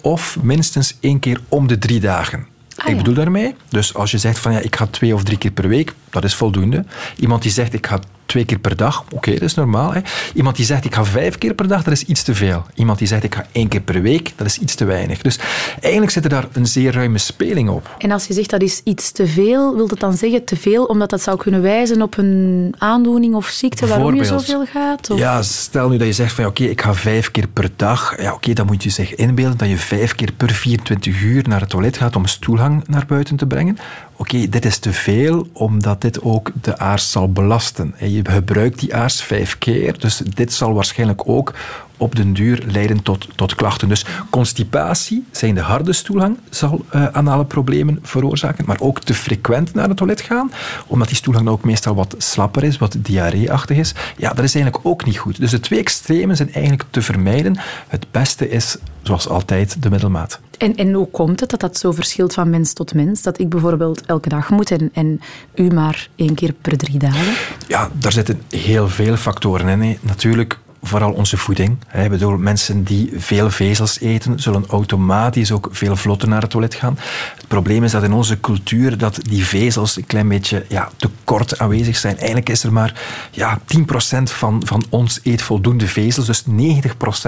of 0.02 0.38
minstens 0.42 0.98
één 1.00 1.20
keer 1.20 1.42
om 1.48 1.68
de 1.68 1.78
drie 1.78 2.00
dagen. 2.00 2.48
Ah, 2.76 2.86
ik 2.88 2.92
ja. 2.92 2.98
bedoel 2.98 3.14
daarmee, 3.14 3.56
dus 3.70 3.94
als 3.94 4.12
je 4.12 4.18
zegt 4.18 4.40
van 4.40 4.52
ja, 4.54 4.60
ik 4.60 4.76
ga 4.76 4.88
twee 4.88 5.14
of 5.14 5.24
drie 5.24 5.38
keer 5.38 5.52
per 5.52 5.68
week, 5.68 5.94
dat 6.10 6.24
is 6.24 6.36
voldoende. 6.36 6.86
Iemand 7.20 7.42
die 7.42 7.52
zegt 7.52 7.74
ik 7.74 7.88
ga 7.88 8.00
twee 8.32 8.46
keer 8.46 8.60
per 8.60 8.76
dag, 8.76 9.04
oké, 9.14 9.32
dat 9.32 9.42
is 9.42 9.54
normaal. 9.54 9.94
Hè. 9.94 10.00
Iemand 10.34 10.56
die 10.56 10.66
zegt 10.66 10.86
ik 10.86 10.96
ga 10.96 11.06
vijf 11.06 11.38
keer 11.38 11.54
per 11.54 11.68
dag, 11.68 11.84
dat 11.84 11.94
is 11.94 12.04
iets 12.04 12.24
te 12.24 12.36
veel. 12.36 12.66
Iemand 12.74 12.98
die 12.98 13.08
zegt 13.08 13.24
ik 13.24 13.36
ga 13.36 13.46
één 13.52 13.68
keer 13.68 13.82
per 13.82 14.02
week, 14.02 14.32
dat 14.36 14.48
is 14.48 14.58
iets 14.58 14.76
te 14.76 14.86
weinig. 14.86 15.22
Dus 15.22 15.40
eigenlijk 15.82 16.12
zit 16.12 16.24
er 16.24 16.30
daar 16.30 16.48
een 16.54 16.68
zeer 16.68 16.94
ruime 16.94 17.18
speling 17.18 17.70
op. 17.70 17.96
En 17.98 18.12
als 18.12 18.26
je 18.26 18.34
zegt 18.34 18.50
dat 18.50 18.62
is 18.62 18.82
iets 18.84 19.12
te 19.12 19.28
veel, 19.28 19.76
wil 19.76 19.88
dat 19.88 20.00
dan 20.00 20.14
zeggen 20.14 20.44
te 20.46 20.56
veel 20.56 20.86
omdat 20.86 21.10
dat 21.10 21.22
zou 21.22 21.38
kunnen 21.38 21.62
wijzen 21.62 22.02
op 22.02 22.18
een 22.18 22.74
aandoening 22.78 23.36
of 23.36 23.48
ziekte 23.48 23.88
waarom 23.88 24.16
je 24.16 24.26
zoveel 24.26 24.66
gaat? 24.66 25.10
Of? 25.10 25.18
Ja, 25.18 25.42
stel 25.42 25.90
nu 25.90 25.98
dat 25.98 26.08
je 26.08 26.14
zegt 26.14 26.34
van 26.34 26.46
oké, 26.46 26.64
ik 26.64 26.82
ga 26.82 26.94
vijf 26.94 27.32
keer 27.32 27.48
per 27.48 27.70
dag. 27.76 28.22
Ja, 28.22 28.34
oké, 28.34 28.54
dan 28.54 28.66
moet 28.66 28.84
je 28.84 28.90
zich 28.90 29.16
inbeelden 29.16 29.58
dat 29.58 29.70
je 29.70 29.78
vijf 29.78 30.16
keer 30.16 30.32
per 30.38 30.50
24 30.50 31.22
uur 31.22 31.48
naar 31.48 31.60
het 31.60 31.70
toilet 31.70 31.98
gaat 31.98 32.16
om 32.16 32.24
een 32.24 32.30
stoelhang 32.30 32.84
naar 32.88 33.06
buiten 33.06 33.36
te 33.36 33.46
brengen. 33.46 33.78
Oké, 34.22 34.50
dit 34.50 34.66
is 34.66 34.78
te 34.78 34.94
veel, 34.94 35.48
omdat 35.54 36.02
dit 36.02 36.22
ook 36.22 36.52
de 36.62 36.78
aars 36.78 37.12
zal 37.12 37.32
belasten. 37.32 37.94
En 37.98 38.12
je 38.12 38.22
gebruikt 38.30 38.80
die 38.80 38.96
aars 38.96 39.22
vijf 39.22 39.58
keer, 39.58 40.00
dus 40.00 40.18
dit 40.18 40.54
zal 40.54 40.74
waarschijnlijk 40.74 41.28
ook 41.28 41.54
op 42.02 42.16
den 42.16 42.34
duur 42.34 42.64
leiden 42.72 43.04
tot, 43.04 43.28
tot 43.36 43.56
klachten. 43.56 43.90
Dus 43.90 44.06
constipatie, 44.30 45.26
zijn 45.32 45.56
de 45.56 45.62
harde 45.62 45.94
stoelhang, 45.94 46.38
zal 46.50 46.86
eh, 46.90 47.08
anale 47.08 47.46
problemen 47.46 48.00
veroorzaken, 48.02 48.66
maar 48.68 48.80
ook 48.80 49.00
te 49.00 49.14
frequent 49.14 49.74
naar 49.74 49.88
het 49.88 49.98
toilet 49.98 50.22
gaan, 50.22 50.52
omdat 50.88 51.08
die 51.08 51.18
stoelhang 51.18 51.48
ook 51.48 51.64
meestal 51.64 51.96
wat 51.96 52.16
slapper 52.18 52.64
is, 52.64 52.78
wat 52.78 52.96
diarreeachtig 53.00 53.78
is. 53.78 53.94
Ja, 54.18 54.34
dat 54.34 54.44
is 54.44 54.56
eigenlijk 54.56 54.86
ook 54.86 55.06
niet 55.06 55.18
goed. 55.18 55.40
Dus 55.40 55.52
de 55.52 55.60
twee 55.60 55.80
extremen 55.80 56.36
zijn 56.36 56.54
eigenlijk 56.54 56.86
te 56.90 57.02
vermijden. 57.02 57.58
Het 57.88 58.06
beste 58.12 58.50
is, 58.50 58.78
zoals 59.02 59.28
altijd, 59.28 59.82
de 59.84 59.90
middelmaat. 59.90 60.40
En, 60.58 60.76
en 60.76 60.94
hoe 60.94 61.08
komt 61.08 61.40
het 61.40 61.50
dat 61.50 61.60
dat 61.60 61.78
zo 61.78 61.92
verschilt 61.92 62.34
van 62.34 62.50
mens 62.50 62.74
tot 62.74 62.94
mens? 62.94 63.22
Dat 63.22 63.40
ik 63.40 63.50
bijvoorbeeld 63.50 64.06
elke 64.06 64.30
dag 64.30 64.50
moet 64.50 64.72
en, 64.72 64.90
en 64.94 65.22
u 65.56 65.74
maar 65.74 66.10
één 66.16 66.36
keer 66.36 66.54
per 66.54 66.78
drie 66.78 67.00
dagen? 67.00 67.34
Ja, 67.68 67.90
daar 67.94 68.12
zitten 68.12 68.42
heel 68.50 68.88
veel 68.88 69.16
factoren 69.16 69.68
in. 69.68 69.82
hè. 69.82 69.98
Natuurlijk, 70.02 70.60
vooral 70.82 71.12
onze 71.12 71.38
voeding. 71.38 71.78
Bedoel, 72.10 72.38
mensen 72.38 72.84
die 72.84 73.12
veel 73.16 73.50
vezels 73.50 74.00
eten, 74.00 74.40
zullen 74.40 74.66
automatisch 74.68 75.52
ook 75.52 75.70
veel 75.72 75.96
vlotter 75.96 76.28
naar 76.28 76.42
het 76.42 76.50
toilet 76.50 76.76
gaan. 76.76 76.98
Het 77.36 77.48
probleem 77.48 77.84
is 77.84 77.92
dat 77.92 78.04
in 78.04 78.14
onze 78.14 78.40
cultuur 78.40 78.98
dat 78.98 79.20
die 79.22 79.46
vezels 79.46 79.98
een 79.98 80.06
klein 80.06 80.28
beetje 80.28 80.66
ja, 80.68 80.90
te 80.96 81.10
kort 81.24 81.60
aanwezig 81.60 81.98
zijn. 81.98 82.18
Eigenlijk 82.18 82.50
is 82.50 82.64
er 82.64 82.74
maar 82.74 83.02
ja, 83.32 83.60
10% 83.60 83.82
van, 84.24 84.62
van 84.66 84.84
ons 84.90 85.20
eet 85.24 85.42
voldoende 85.42 85.88
vezels, 85.88 86.26
dus 86.26 86.44
90% 86.44 86.46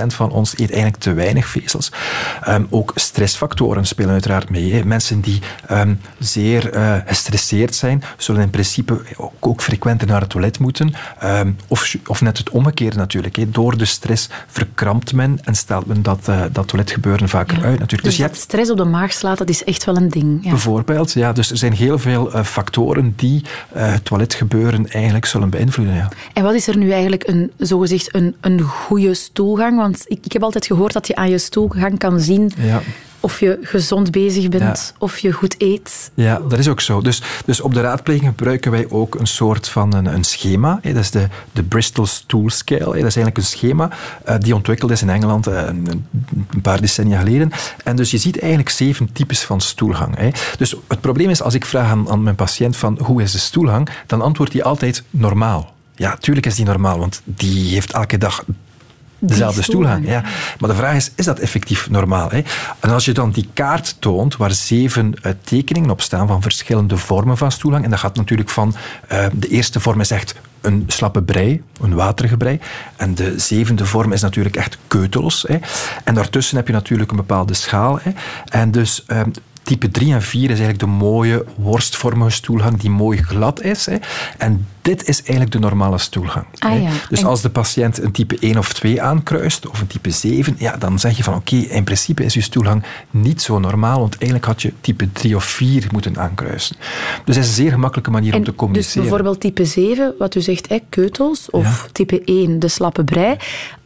van 0.08 0.32
ons 0.32 0.52
eet 0.52 0.72
eigenlijk 0.72 1.02
te 1.02 1.14
weinig 1.14 1.48
vezels. 1.48 1.92
Ehm, 2.44 2.64
ook 2.70 2.92
stressfactoren 2.96 3.86
spelen 3.86 4.12
uiteraard 4.12 4.50
mee. 4.50 4.86
Mensen 4.86 5.22
die 5.22 5.42
ehm, 5.68 5.94
zeer 6.20 6.72
eh, 6.72 6.96
gestresseerd 7.06 7.76
zijn, 7.76 8.04
zullen 8.18 8.42
in 8.42 8.50
principe 8.50 9.02
ook, 9.18 9.34
ook 9.40 9.62
frequenter 9.62 10.08
naar 10.08 10.22
het 10.22 10.30
toilet 10.30 10.60
moeten. 10.60 10.94
Ehm, 11.20 11.52
of, 11.68 11.96
of 12.06 12.22
net 12.22 12.38
het 12.38 12.50
omgekeerde 12.50 12.98
natuurlijk. 12.98 13.38
Door 13.50 13.78
de 13.78 13.86
stress 13.86 14.30
verkrampt 14.48 15.14
men 15.14 15.40
en 15.44 15.56
stelt 15.56 15.86
men 15.86 16.02
dat, 16.02 16.28
uh, 16.30 16.44
dat 16.52 16.68
toiletgebeuren 16.68 17.30
vaker 17.30 17.56
uit 17.56 17.80
natuurlijk. 17.80 17.90
Dus, 17.90 18.02
Dus 18.02 18.16
je 18.16 18.22
dat 18.22 18.32
hebt 18.32 18.44
stress 18.44 18.72
op 18.72 18.78
de 18.78 18.84
maag 18.84 19.14
slaat, 19.14 19.38
dat 19.38 19.50
is 19.50 19.64
echt 19.64 19.84
wel 19.84 19.96
een 19.96 20.10
ding. 20.10 20.44
Ja. 20.44 20.50
bijvoorbeeld, 20.50 21.12
ja, 21.12 21.34
dus 21.34 21.52
er 21.52 21.58
zijn 21.58 21.74
heel 21.74 22.00
veel 22.00 22.34
eh, 22.34 22.44
factoren 22.44 23.14
die 23.16 23.44
eh, 23.72 23.92
het 23.92 24.06
toiletgebeuren 24.06 24.90
eigenlijk 24.90 25.26
zullen 25.26 25.50
beïnvloeden. 25.50 25.96
Ja. 25.96 26.10
En 26.34 26.44
wat 26.44 26.54
is 26.54 26.68
er 26.68 26.78
nu 26.78 26.92
eigenlijk 26.92 27.28
een, 27.28 27.52
zogezegd 27.58 28.16
een, 28.16 28.36
een 28.42 28.62
goede 28.62 29.14
stoelgang? 29.14 29.78
Want 29.78 30.04
ik, 30.08 30.20
ik 30.24 30.32
heb 30.32 30.44
altijd 30.44 30.66
gehoord 30.66 30.94
dat 30.94 31.08
je 31.08 31.16
aan 31.16 31.30
je 31.30 31.38
stoelgang 31.38 32.00
kan 32.00 32.20
zien 32.20 32.52
Ja. 32.58 32.82
Of 33.24 33.40
je 33.40 33.60
gezond 33.62 34.12
bezig 34.12 34.50
bent, 34.50 34.94
of 34.98 35.18
je 35.18 35.32
goed 35.32 35.56
eet. 35.58 36.12
Ja, 36.14 36.40
dat 36.50 36.60
is 36.60 36.68
ook 36.68 36.82
zo. 36.82 37.02
Dus, 37.02 37.22
dus 37.46 37.62
op 37.62 37.74
de 37.74 37.82
raadpleging 37.82 38.26
gebruiken 38.26 38.72
wij 38.72 38.86
ook 38.90 39.16
een 39.16 39.28
soort 39.28 39.70
van 39.70 39.94
een, 39.94 40.06
een 40.06 40.24
schema. 40.24 40.80
Hè. 40.82 40.94
Dat 40.94 41.04
is 41.04 41.12
de, 41.12 41.28
de 41.52 41.64
Bristol 41.64 42.06
Stool 42.06 42.50
Scale. 42.50 42.80
Hè. 42.80 42.86
Dat 42.86 42.96
is 42.96 43.02
eigenlijk 43.02 43.38
een 43.38 43.44
schema 43.44 43.90
eh, 44.26 44.36
die 44.40 44.56
ontwikkeld 44.56 44.92
is 44.92 45.02
in 45.02 45.10
Engeland 45.10 45.48
eh, 45.48 45.62
een, 45.68 46.06
een 46.50 46.62
paar 46.62 46.82
decennia 46.82 47.20
geleden. 47.20 47.52
En 47.84 47.96
dus 47.96 48.12
je 48.12 48.18
ziet 48.18 48.40
eigenlijk 48.40 48.70
zeven 48.70 49.12
types 49.14 49.44
van 49.44 49.62
stoelgang. 49.62 50.18
Hè. 50.18 50.30
Dus 50.58 50.76
het 50.88 51.02
probleem 51.02 51.30
is, 51.30 51.42
als 51.42 51.54
ik 51.54 51.66
vraag 51.66 51.90
aan, 51.90 52.10
aan 52.10 52.24
mijn 52.24 52.36
patiënt 52.36 52.78
van 52.78 53.00
hoe 53.04 53.22
is 53.22 53.32
de 53.32 53.38
stoelgang, 53.38 53.90
dan 54.08 54.22
antwoordt 54.22 54.54
hij 54.54 54.64
altijd 54.64 55.04
normaal. 55.10 55.74
Ja, 55.96 56.18
tuurlijk 56.18 56.46
is 56.46 56.56
die 56.56 56.66
normaal, 56.66 57.00
want 57.00 57.22
die 57.24 57.74
heeft 57.74 57.94
elke 57.94 58.18
dag 58.18 58.44
dezelfde 59.28 59.62
stoelgang. 59.62 60.08
Ja. 60.08 60.24
Maar 60.60 60.70
de 60.70 60.76
vraag 60.76 60.96
is, 60.96 61.12
is 61.16 61.26
dat 61.26 61.40
effectief 61.40 61.90
normaal? 61.90 62.30
Hè? 62.30 62.42
En 62.80 62.90
als 62.90 63.06
je 63.06 63.12
dan 63.12 63.32
die 63.32 63.50
kaart 63.54 63.96
toont, 64.00 64.38
waar 64.38 64.52
zeven 64.52 65.14
eh, 65.22 65.32
tekeningen 65.44 65.90
op 65.90 66.02
staan 66.02 66.28
van 66.28 66.42
verschillende 66.42 66.98
vormen 66.98 67.38
van 67.38 67.52
stoelgang, 67.52 67.84
en 67.84 67.90
dat 67.90 68.00
gaat 68.00 68.16
natuurlijk 68.16 68.50
van, 68.50 68.76
eh, 69.08 69.26
de 69.34 69.48
eerste 69.48 69.80
vorm 69.80 70.00
is 70.00 70.12
echt 70.12 70.36
een 70.62 70.84
slappe 70.88 71.22
brei, 71.22 71.62
een 71.82 71.94
waterige 71.94 72.38
brei, 72.38 72.60
en 72.96 73.16
de 73.16 73.40
zevende 73.40 73.86
vorm 73.86 74.12
is 74.12 74.22
natuurlijk 74.22 74.56
echt 74.56 74.78
keutels. 74.88 75.46
Hè? 75.48 75.58
En 76.04 76.14
daartussen 76.14 76.58
heb 76.58 76.68
je 76.68 76.74
natuurlijk 76.74 77.12
een 77.12 77.18
bepaalde 77.18 77.54
schaal. 77.54 78.00
Hè? 78.02 78.12
En 78.46 78.72
dus... 78.72 79.04
eh, 79.08 79.22
Type 79.64 79.92
3 79.92 80.14
en 80.14 80.22
4 80.22 80.42
is 80.44 80.48
eigenlijk 80.50 80.80
de 80.80 80.86
mooie 80.86 81.46
worstvormige 81.56 82.30
stoelgang 82.30 82.80
die 82.80 82.90
mooi 82.90 83.22
glad 83.22 83.62
is. 83.62 83.86
Hè. 83.86 83.98
En 84.38 84.68
dit 84.82 85.08
is 85.08 85.18
eigenlijk 85.18 85.52
de 85.52 85.60
normale 85.60 85.98
stoelgang. 85.98 86.46
Ah, 86.60 86.82
ja. 86.82 86.90
Dus 87.10 87.20
En- 87.20 87.26
als 87.26 87.42
de 87.42 87.50
patiënt 87.50 88.02
een 88.02 88.12
type 88.12 88.38
1 88.40 88.58
of 88.58 88.74
2 88.74 89.02
aankruist, 89.02 89.68
of 89.68 89.82
een 89.82 89.88
type 89.88 90.10
7, 90.12 90.56
ja, 90.58 90.78
dan 90.78 91.00
zeg 91.00 91.18
je 91.18 91.24
van 91.24 91.36
oké, 91.36 91.56
in 91.56 91.84
principe 91.84 92.24
is 92.24 92.34
je 92.34 92.42
stoelgang 92.42 92.84
niet 93.10 93.42
zo 93.42 93.60
normaal, 93.60 94.00
want 94.00 94.14
eigenlijk 94.18 94.46
had 94.46 94.62
je 94.62 94.74
type 94.82 95.12
3 95.12 95.36
of 95.36 95.44
4 95.44 95.88
moeten 95.92 96.18
aankruisen. 96.20 96.76
Dus 97.26 97.36
dat 97.36 97.44
is 97.44 97.48
een 97.48 97.54
zeer 97.56 97.72
gemakkelijke 97.72 98.12
manier 98.12 98.34
om 98.36 98.44
te 98.44 98.50
dus 98.50 98.56
communiceren. 98.60 99.02
bijvoorbeeld 99.02 99.40
type 99.40 99.66
7, 99.66 100.14
wat 100.18 100.36
u 100.36 100.42
zegt, 100.42 100.70
hè, 100.70 100.78
keutels, 100.90 101.50
of 101.50 101.90
type 101.92 102.22
1, 102.26 102.60
de 102.60 102.68
slappe 102.68 103.04
brei. 103.04 103.36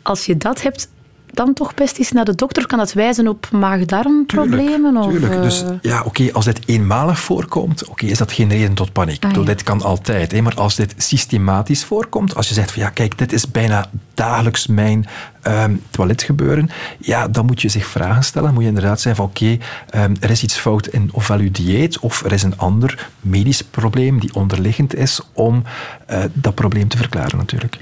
Als 0.02 0.26
je 0.26 0.38
dat 0.38 0.62
hebt, 0.62 0.90
dan 1.34 1.54
toch 1.54 1.74
best 1.74 1.98
eens 1.98 2.12
naar 2.12 2.26
de 2.26 2.36
dokter. 2.36 2.68
Kan 2.68 2.78
dat 2.78 2.94
wijzen 2.94 3.28
op 3.28 3.48
maag-darmproblemen? 3.52 4.98
Of, 4.98 5.10
Tuurlijk. 5.12 5.34
eh, 5.34 5.42
Dus 5.42 5.64
ja, 5.82 6.02
oké, 6.04 6.30
als 6.34 6.46
dit 6.46 6.60
eenmalig 6.66 7.20
voorkomt, 7.20 7.86
oké, 7.86 8.06
is 8.06 8.18
dat 8.18 8.32
geen 8.32 8.50
reden 8.50 8.74
tot 8.74 8.92
paniek. 8.92 9.26
Ah, 9.26 9.32
ja. 9.36 9.42
Dit 9.42 9.64
kan 9.64 9.82
altijd. 9.82 10.32
Hè, 10.32 10.42
maar 10.42 10.56
als 10.56 10.76
dit 10.76 10.94
systematisch 10.98 11.86
voorkomt, 11.86 12.36
als 12.36 12.48
je 12.48 12.54
zegt 12.54 12.72
van 12.72 12.82
ja, 12.82 12.90
kijk, 12.90 13.18
dit 13.18 13.34
is 13.34 13.52
bijna 13.52 13.90
dagelijks 14.14 14.68
mijn 14.68 15.06
ehm, 15.42 15.76
toiletgebeuren, 15.90 16.70
ja, 17.00 17.28
dan 17.28 17.46
moet 17.46 17.62
je 17.62 17.70
zich 17.70 17.86
vragen 17.86 18.24
stellen. 18.24 18.54
Moet 18.54 18.62
je 18.64 18.68
inderdaad 18.70 19.02
zeggen 19.02 19.24
van 19.24 19.32
oké, 19.32 19.64
ehm, 19.90 20.16
er 20.20 20.30
is 20.30 20.44
iets 20.44 20.58
fout 20.58 20.88
in 20.88 21.10
ofwel 21.12 21.38
uw 21.40 21.52
dieet, 21.52 22.00
of 22.00 22.24
er 22.24 22.32
is 22.34 22.44
een 22.44 22.58
ander 22.58 23.10
medisch 23.22 23.62
probleem 23.62 24.20
die 24.20 24.34
onderliggend 24.34 24.96
is 24.96 25.22
om 25.34 25.64
eh, 26.06 26.24
dat 26.34 26.56
probleem 26.56 26.88
te 26.88 26.98
verklaren 26.98 27.38
natuurlijk. 27.38 27.78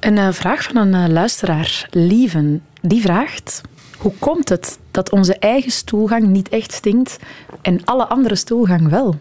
Een 0.00 0.18
eh, 0.18 0.32
vraag 0.32 0.62
van 0.62 0.76
een 0.76 0.94
eh, 0.94 1.12
luisteraar, 1.12 1.88
Lieven, 1.90 2.62
die 2.80 3.00
vraagt... 3.00 3.60
Hoe 3.98 4.12
komt 4.18 4.48
het 4.48 4.78
dat 4.90 5.10
onze 5.10 5.38
eigen 5.38 5.70
stoelgang 5.70 6.26
niet 6.26 6.48
echt 6.48 6.72
stinkt 6.72 7.18
en 7.62 7.84
alle 7.84 8.06
andere 8.06 8.36
stoelgang 8.36 8.88
wel? 8.88 9.18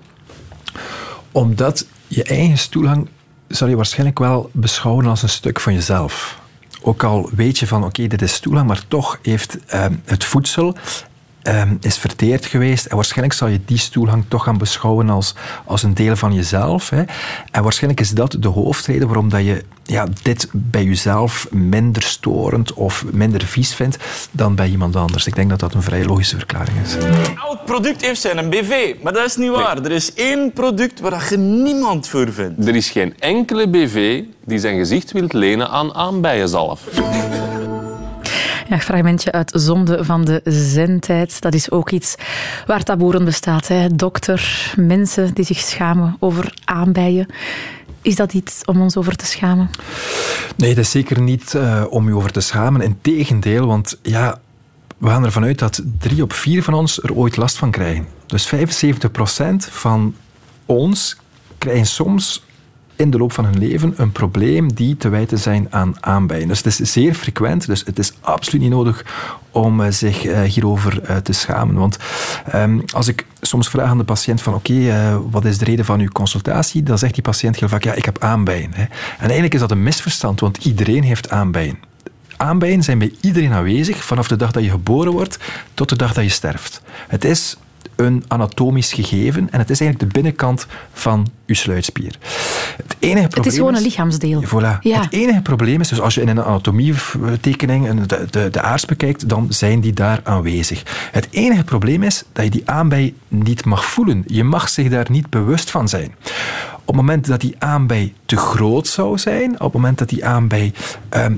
Omdat 1.32 1.88
je 2.08 2.24
eigen 2.24 2.58
stoelgang 2.58 3.08
zal 3.48 3.68
je 3.68 3.76
waarschijnlijk 3.76 4.20
wel 4.20 4.50
beschouwen 4.54 5.06
als 5.06 5.22
een 5.22 5.30
stuk 5.30 5.60
van 5.60 5.74
jezelf. 5.74 6.42
Ook 6.82 7.04
al 7.04 7.30
weet 7.36 7.60
je 7.60 7.68
van, 7.68 7.84
oké, 7.84 8.08
dit 8.08 8.22
is 8.22 8.34
stoelgang, 8.34 8.68
maar 8.68 8.88
toch 8.88 9.20
heeft 9.22 9.58
ehm, 9.66 9.94
het 10.06 10.26
voedsel 10.26 10.76
ehm, 11.48 11.76
is 11.82 11.98
verteerd 11.98 12.46
geweest. 12.46 12.86
En 12.86 12.96
waarschijnlijk 12.96 13.34
zal 13.34 13.48
je 13.48 13.60
die 13.66 13.78
stoelgang 13.78 14.26
toch 14.28 14.44
gaan 14.44 14.58
beschouwen 14.58 15.10
als, 15.10 15.36
als 15.66 15.84
een 15.84 15.94
deel 15.94 16.16
van 16.16 16.34
jezelf. 16.34 16.90
Hè. 16.90 17.04
En 17.52 17.64
waarschijnlijk 17.64 18.02
is 18.02 18.12
dat 18.12 18.36
de 18.40 18.48
hoofdreden 18.48 19.08
waarom 19.08 19.30
dat 19.30 19.46
je 19.46 19.64
ja, 19.84 20.08
dit 20.22 20.48
bij 20.52 20.84
jezelf 20.84 21.48
minder 21.52 22.04
storend 22.04 22.74
of 22.74 23.06
minder 23.12 23.46
vies 23.46 23.74
vindt 23.74 23.98
dan 24.32 24.56
bij 24.56 24.70
iemand 24.70 24.96
anders. 24.96 25.28
Ik 25.28 25.36
denk 25.36 25.50
dat 25.50 25.60
dat 25.60 25.74
een 25.74 25.82
vrij 25.82 26.06
logische 26.06 26.38
verklaring 26.38 26.78
is. 26.84 26.96
Elk 27.48 27.66
product 27.66 28.02
heeft 28.02 28.22
zijn 28.22 28.50
BV, 28.50 28.96
maar 29.04 29.14
dat 29.14 29.26
is 29.26 29.36
niet 29.36 29.52
waar. 29.52 29.78
Er 29.78 29.92
is 29.92 30.14
één 30.14 30.52
product 30.52 31.00
waar 31.00 31.28
je 31.30 31.38
niemand 31.38 32.08
voor 32.08 32.34
vindt. 32.34 32.68
Er 32.68 32.76
is 32.76 32.90
geen 32.90 33.20
enkele 33.20 33.70
BV 33.70 34.24
die 34.46 34.60
zijn 34.60 34.78
gezicht 34.78 35.12
wil 35.12 35.26
lenen 35.28 35.70
aan 35.70 35.94
aanbijenzalf. 35.94 36.82
Ja, 38.70 38.80
fragmentje 38.80 39.32
uit 39.32 39.52
Zonde 39.56 40.06
van 40.06 40.26
de 40.26 40.42
Zendtijd. 40.44 41.42
Dat 41.42 41.54
is 41.54 41.72
ook 41.72 41.90
iets 41.90 42.16
waar 42.66 42.84
taboe 42.84 43.12
rond 43.12 43.26
bestaat. 43.26 43.68
Hè. 43.68 43.96
Dokter, 43.96 44.72
mensen 44.76 45.34
die 45.34 45.46
zich 45.46 45.60
schamen 45.60 46.16
over 46.20 46.54
aanbijen. 46.66 47.28
Is 48.02 48.16
dat 48.16 48.34
iets 48.34 48.66
om 48.66 48.82
ons 48.82 48.98
over 48.98 49.16
te 49.16 49.26
schamen? 49.26 49.70
Nee, 50.56 50.76
dat 50.76 50.84
is 50.84 50.92
zeker 50.92 51.22
niet 51.22 51.56
eh, 51.56 51.84
om 51.90 52.08
je 52.08 52.16
over 52.16 52.32
te 52.32 52.40
schamen. 52.40 52.82
Integendeel, 52.82 53.68
want 53.68 54.00
ja, 54.02 54.40
we 54.98 55.08
gaan 55.08 55.26
ervan 55.26 55.44
uit 55.44 55.60
dat 55.60 55.82
drie 56.00 56.24
op 56.24 56.34
vier 56.34 56.64
van 56.64 56.74
ons 56.74 57.04
er 57.04 57.14
ooit 57.14 57.38
last 57.38 57.58
van 57.58 57.72
krijgen. 57.72 58.08
Dus 58.26 58.54
75% 58.56 58.60
van 59.58 60.16
ons 60.66 61.18
krijgen 61.58 61.86
soms 61.86 62.44
in 62.98 63.10
de 63.12 63.18
loop 63.18 63.32
van 63.34 63.46
hun 63.46 63.58
leven 63.58 63.94
een 63.98 64.12
probleem 64.12 64.74
die 64.74 64.98
te 64.98 65.10
wijten 65.10 65.40
zijn 65.40 65.68
aan 65.70 65.96
aanbijen. 66.00 66.48
Dus 66.48 66.64
het 66.64 66.80
is 66.80 66.92
zeer 66.92 67.14
frequent, 67.14 67.66
dus 67.66 67.84
het 67.86 68.00
is 68.00 68.14
absoluut 68.22 68.62
niet 68.62 68.72
nodig 68.72 69.06
om 69.52 69.82
eh, 69.82 69.92
zich 69.92 70.26
eh, 70.26 70.42
hierover 70.42 71.04
eh, 71.04 71.16
te 71.16 71.34
schamen. 71.34 71.76
Want 71.76 71.98
ehm, 72.52 72.80
als 72.94 73.08
ik 73.08 73.26
soms 73.42 73.70
vraag 73.70 73.90
aan 73.90 73.98
de 73.98 74.04
patiënt 74.04 74.42
van 74.42 74.54
oké, 74.54 75.20
wat 75.30 75.46
is 75.46 75.58
de 75.58 75.66
reden 75.66 75.86
van 75.86 76.00
uw 76.00 76.08
consultatie? 76.08 76.84
Dan 76.84 76.98
zegt 76.98 77.14
die 77.14 77.24
patiënt 77.24 77.60
heel 77.60 77.70
vaak, 77.70 77.84
ja, 77.84 77.94
ik 77.94 78.06
heb 78.06 78.24
aanbijen. 78.24 78.74
Hè. 78.74 78.84
En 78.84 78.90
eigenlijk 79.20 79.54
is 79.54 79.60
dat 79.60 79.72
een 79.72 79.84
misverstand, 79.84 80.40
want 80.40 80.66
iedereen 80.66 81.04
heeft 81.04 81.30
aanbijen. 81.30 81.80
Aanbijen 82.38 82.84
zijn 82.84 82.98
bij 82.98 83.14
iedereen 83.22 83.54
aanwezig 83.54 84.04
vanaf 84.04 84.28
de 84.28 84.36
dag 84.36 84.52
dat 84.52 84.64
je 84.64 84.70
geboren 84.70 85.12
wordt 85.12 85.38
tot 85.74 85.90
de 85.90 85.96
dag 85.96 86.14
dat 86.14 86.24
je 86.24 86.30
sterft. 86.30 86.82
Het 87.08 87.26
is 87.26 87.58
een 87.96 88.24
anatomisch 88.28 88.94
gegeven 88.94 89.48
en 89.52 89.60
het 89.60 89.70
is 89.70 89.80
eigenlijk 89.80 90.12
de 90.12 90.20
binnenkant 90.20 90.68
van 90.94 91.28
je 91.46 91.54
sluitspier. 91.54 92.16
Het 92.78 92.96
enige 93.00 93.28
probleem 93.28 93.44
Het 93.44 93.46
is 93.46 93.56
gewoon 93.56 93.76
een 93.76 93.82
lichaamsdeel. 93.82 94.44
Voilà. 94.44 94.80
Ja. 94.82 95.02
Het 95.02 95.14
enige 95.14 95.42
probleem 95.42 95.82
is, 95.82 95.88
dus 95.88 96.02
als 96.02 96.16
je 96.16 96.22
in 96.22 96.28
een 96.28 96.44
anatomietekening 96.44 98.02
de, 98.02 98.26
de, 98.30 98.50
de 98.50 98.62
aars 98.62 98.86
bekijkt, 98.86 99.30
dan 99.30 99.48
zijn 99.50 99.82
die 99.82 99.94
daar 99.94 100.20
aanwezig. 100.24 100.84
Het 101.12 101.28
enige 101.32 101.64
probleem 101.64 102.04
is 102.04 102.24
dat 102.34 102.44
je 102.44 102.52
die 102.52 102.70
aanbij 102.70 103.14
niet 103.28 103.66
mag 103.66 103.86
voelen. 103.86 104.24
Je 104.28 104.44
mag 104.44 104.70
zich 104.70 104.90
daar 104.90 105.08
niet 105.10 105.30
bewust 105.30 105.72
van 105.72 105.90
zijn. 105.90 106.16
Op 106.74 106.88
het 106.88 106.96
moment 106.96 107.28
dat 107.28 107.42
die 107.42 107.56
aanbij 107.60 108.14
te 108.26 108.38
groot 108.38 108.88
zou 108.88 109.18
zijn, 109.18 109.52
op 109.52 109.60
het 109.60 109.74
moment 109.74 109.98
dat 109.98 110.10
die 110.10 110.26
aanbij 110.26 110.74
ehm, 111.10 111.36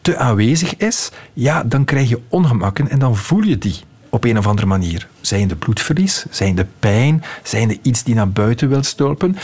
te 0.00 0.16
aanwezig 0.16 0.76
is, 0.76 1.10
ja, 1.32 1.62
dan 1.62 1.84
krijg 1.84 2.08
je 2.08 2.20
ongemakken 2.28 2.88
en 2.88 2.98
dan 2.98 3.16
voel 3.16 3.42
je 3.42 3.58
die 3.58 3.76
op 4.12 4.24
een 4.24 4.38
of 4.38 4.46
andere 4.46 4.66
manier. 4.66 5.08
Zijn 5.20 5.48
de 5.48 5.56
bloedverlies, 5.56 6.24
zijn 6.30 6.54
de 6.54 6.66
pijn, 6.78 7.24
zijn 7.42 7.68
de 7.68 7.78
iets 7.82 8.02
die 8.02 8.14
naar 8.14 8.30
buiten 8.30 8.68
wil 8.68 8.82
stulpen. 8.82 9.36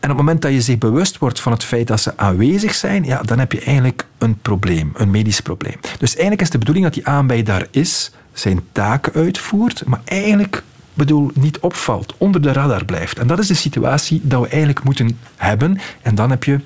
En 0.00 0.10
op 0.10 0.16
het 0.16 0.26
moment 0.26 0.42
dat 0.42 0.52
je 0.52 0.60
zich 0.60 0.78
bewust 0.78 1.18
wordt 1.18 1.40
van 1.40 1.52
het 1.52 1.64
feit 1.64 1.86
dat 1.86 2.00
ze 2.00 2.16
aanwezig 2.16 2.74
zijn, 2.74 3.04
ja, 3.04 3.22
dan 3.22 3.38
heb 3.38 3.52
je 3.52 3.60
eigenlijk 3.60 4.06
een 4.18 4.38
probleem, 4.38 4.92
een 4.94 5.10
medisch 5.10 5.40
probleem. 5.40 5.76
Dus 5.98 6.10
eigenlijk 6.10 6.40
is 6.40 6.50
de 6.50 6.58
bedoeling 6.58 6.84
dat 6.84 6.94
die 6.94 7.06
aanbij 7.06 7.42
daar 7.42 7.66
is, 7.70 8.10
zijn 8.32 8.60
taken 8.72 9.12
uitvoert, 9.12 9.82
maar 9.86 10.00
eigenlijk 10.04 10.62
bedoel, 10.94 11.30
niet 11.34 11.58
opvalt, 11.58 12.14
onder 12.18 12.42
de 12.42 12.52
radar 12.52 12.84
blijft. 12.84 13.18
En 13.18 13.26
dat 13.26 13.38
is 13.38 13.46
de 13.46 13.54
situatie 13.54 14.20
dat 14.22 14.40
we 14.40 14.48
eigenlijk 14.48 14.84
moeten 14.84 15.18
hebben. 15.36 15.78
En 16.02 16.14
dan 16.14 16.30
heb 16.30 16.44
je 16.44 16.60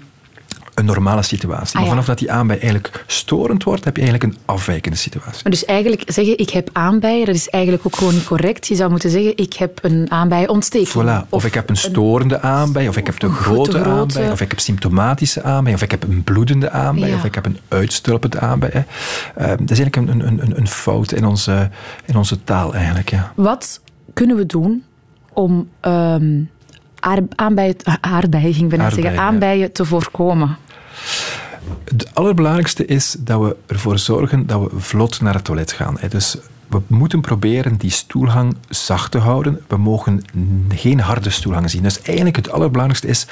een 0.74 0.84
normale 0.84 1.22
situatie. 1.22 1.66
Ah, 1.66 1.72
maar 1.74 1.82
ja. 1.82 1.88
vanaf 1.88 2.06
dat 2.06 2.18
die 2.18 2.32
aanbij 2.32 2.56
eigenlijk 2.56 3.04
storend 3.06 3.64
wordt, 3.64 3.84
heb 3.84 3.96
je 3.96 4.02
eigenlijk 4.02 4.32
een 4.32 4.40
afwijkende 4.44 4.96
situatie. 4.96 5.40
Maar 5.42 5.52
dus 5.52 5.64
eigenlijk 5.64 6.02
zeggen, 6.06 6.38
ik 6.38 6.50
heb 6.50 6.70
aanbijen, 6.72 7.26
dat 7.26 7.34
is 7.34 7.48
eigenlijk 7.48 7.86
ook 7.86 7.96
gewoon 7.96 8.14
niet 8.14 8.24
correct. 8.24 8.66
Je 8.66 8.74
zou 8.74 8.90
moeten 8.90 9.10
zeggen, 9.10 9.36
ik 9.36 9.52
heb 9.52 9.78
een 9.82 10.10
aanbijenontsteking. 10.10 11.04
Voilà. 11.04 11.28
Of, 11.28 11.44
ik 11.44 11.54
heb 11.54 11.68
een 11.68 11.76
storende 11.76 12.40
aanbij, 12.40 12.88
of 12.88 12.96
ik 12.96 13.06
heb 13.06 13.22
een 13.22 13.32
grote, 13.32 13.70
te 13.70 13.78
grote- 13.80 13.90
aanbij, 14.18 14.30
of 14.32 14.40
ik 14.40 14.50
heb 14.50 14.60
symptomatische 14.60 15.42
aanbij, 15.42 15.74
of 15.74 15.82
ik 15.82 15.90
heb 15.90 16.02
een 16.02 16.24
bloedende 16.24 16.70
aanbij, 16.70 17.08
Ja. 17.08 17.14
of 17.16 17.24
ik 17.24 17.34
heb 17.34 17.46
een 17.46 17.58
uitstulpende 17.68 18.40
aanbij. 18.40 18.70
Eh, 19.34 19.48
dat 19.48 19.70
is 19.70 19.78
eigenlijk 19.78 19.96
een, 19.96 20.08
een, 20.08 20.42
een, 20.42 20.58
een 20.58 20.68
fout 20.68 21.12
in 21.12 21.24
onze, 21.26 21.70
in 22.04 22.16
onze 22.16 22.44
taal 22.44 22.74
eigenlijk. 22.74 23.10
Ja. 23.10 23.32
Wat 23.36 23.80
kunnen 24.14 24.36
we 24.36 24.46
doen 24.46 24.84
om 25.32 25.68
ehm 25.80 26.42
aardbeien, 27.00 27.76
ik 27.76 27.98
Aardbeien, 28.00 28.70
zeggen, 28.92 29.18
aanbijen 29.18 29.72
te 29.72 29.84
voorkomen? 29.84 30.56
Het 31.84 32.14
allerbelangrijkste 32.14 32.86
is 32.86 33.16
dat 33.18 33.40
we 33.40 33.56
ervoor 33.66 33.98
zorgen 33.98 34.46
dat 34.46 34.60
we 34.60 34.80
vlot 34.80 35.20
naar 35.20 35.34
het 35.34 35.44
toilet 35.44 35.72
gaan. 35.72 35.96
Dus 36.08 36.36
we 36.68 36.80
moeten 36.86 37.20
proberen 37.20 37.76
die 37.76 37.90
stoelhang 37.90 38.56
zacht 38.68 39.10
te 39.10 39.18
houden. 39.18 39.60
We 39.68 39.76
mogen 39.76 40.24
geen 40.68 41.00
harde 41.00 41.30
stoelhang 41.30 41.70
zien. 41.70 41.82
Dus 41.82 42.02
eigenlijk 42.02 42.36
het 42.36 42.50
allerbelangrijkste 42.50 43.06
is 43.08 43.26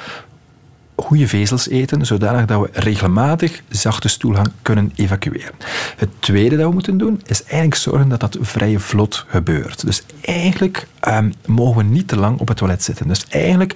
goede 0.98 1.28
vezels 1.28 1.68
eten, 1.68 2.06
zodanig 2.06 2.44
dat 2.44 2.60
we 2.60 2.68
regelmatig 2.72 3.62
zachte 3.68 4.08
stoelhang 4.08 4.50
kunnen 4.62 4.92
evacueren. 4.94 5.52
Het 5.96 6.08
tweede 6.18 6.56
dat 6.56 6.66
we 6.66 6.72
moeten 6.72 6.98
doen, 6.98 7.20
is 7.26 7.42
eigenlijk 7.42 7.74
zorgen 7.74 8.08
dat 8.08 8.20
dat 8.20 8.36
vrij 8.40 8.78
vlot 8.78 9.24
gebeurt. 9.28 9.84
Dus 9.84 10.02
eigenlijk 10.20 10.86
ehm, 11.00 11.30
mogen 11.46 11.76
we 11.76 11.82
niet 11.82 12.08
te 12.08 12.16
lang 12.16 12.38
op 12.38 12.48
het 12.48 12.56
toilet 12.56 12.82
zitten. 12.82 13.08
Dus 13.08 13.26
eigenlijk 13.28 13.72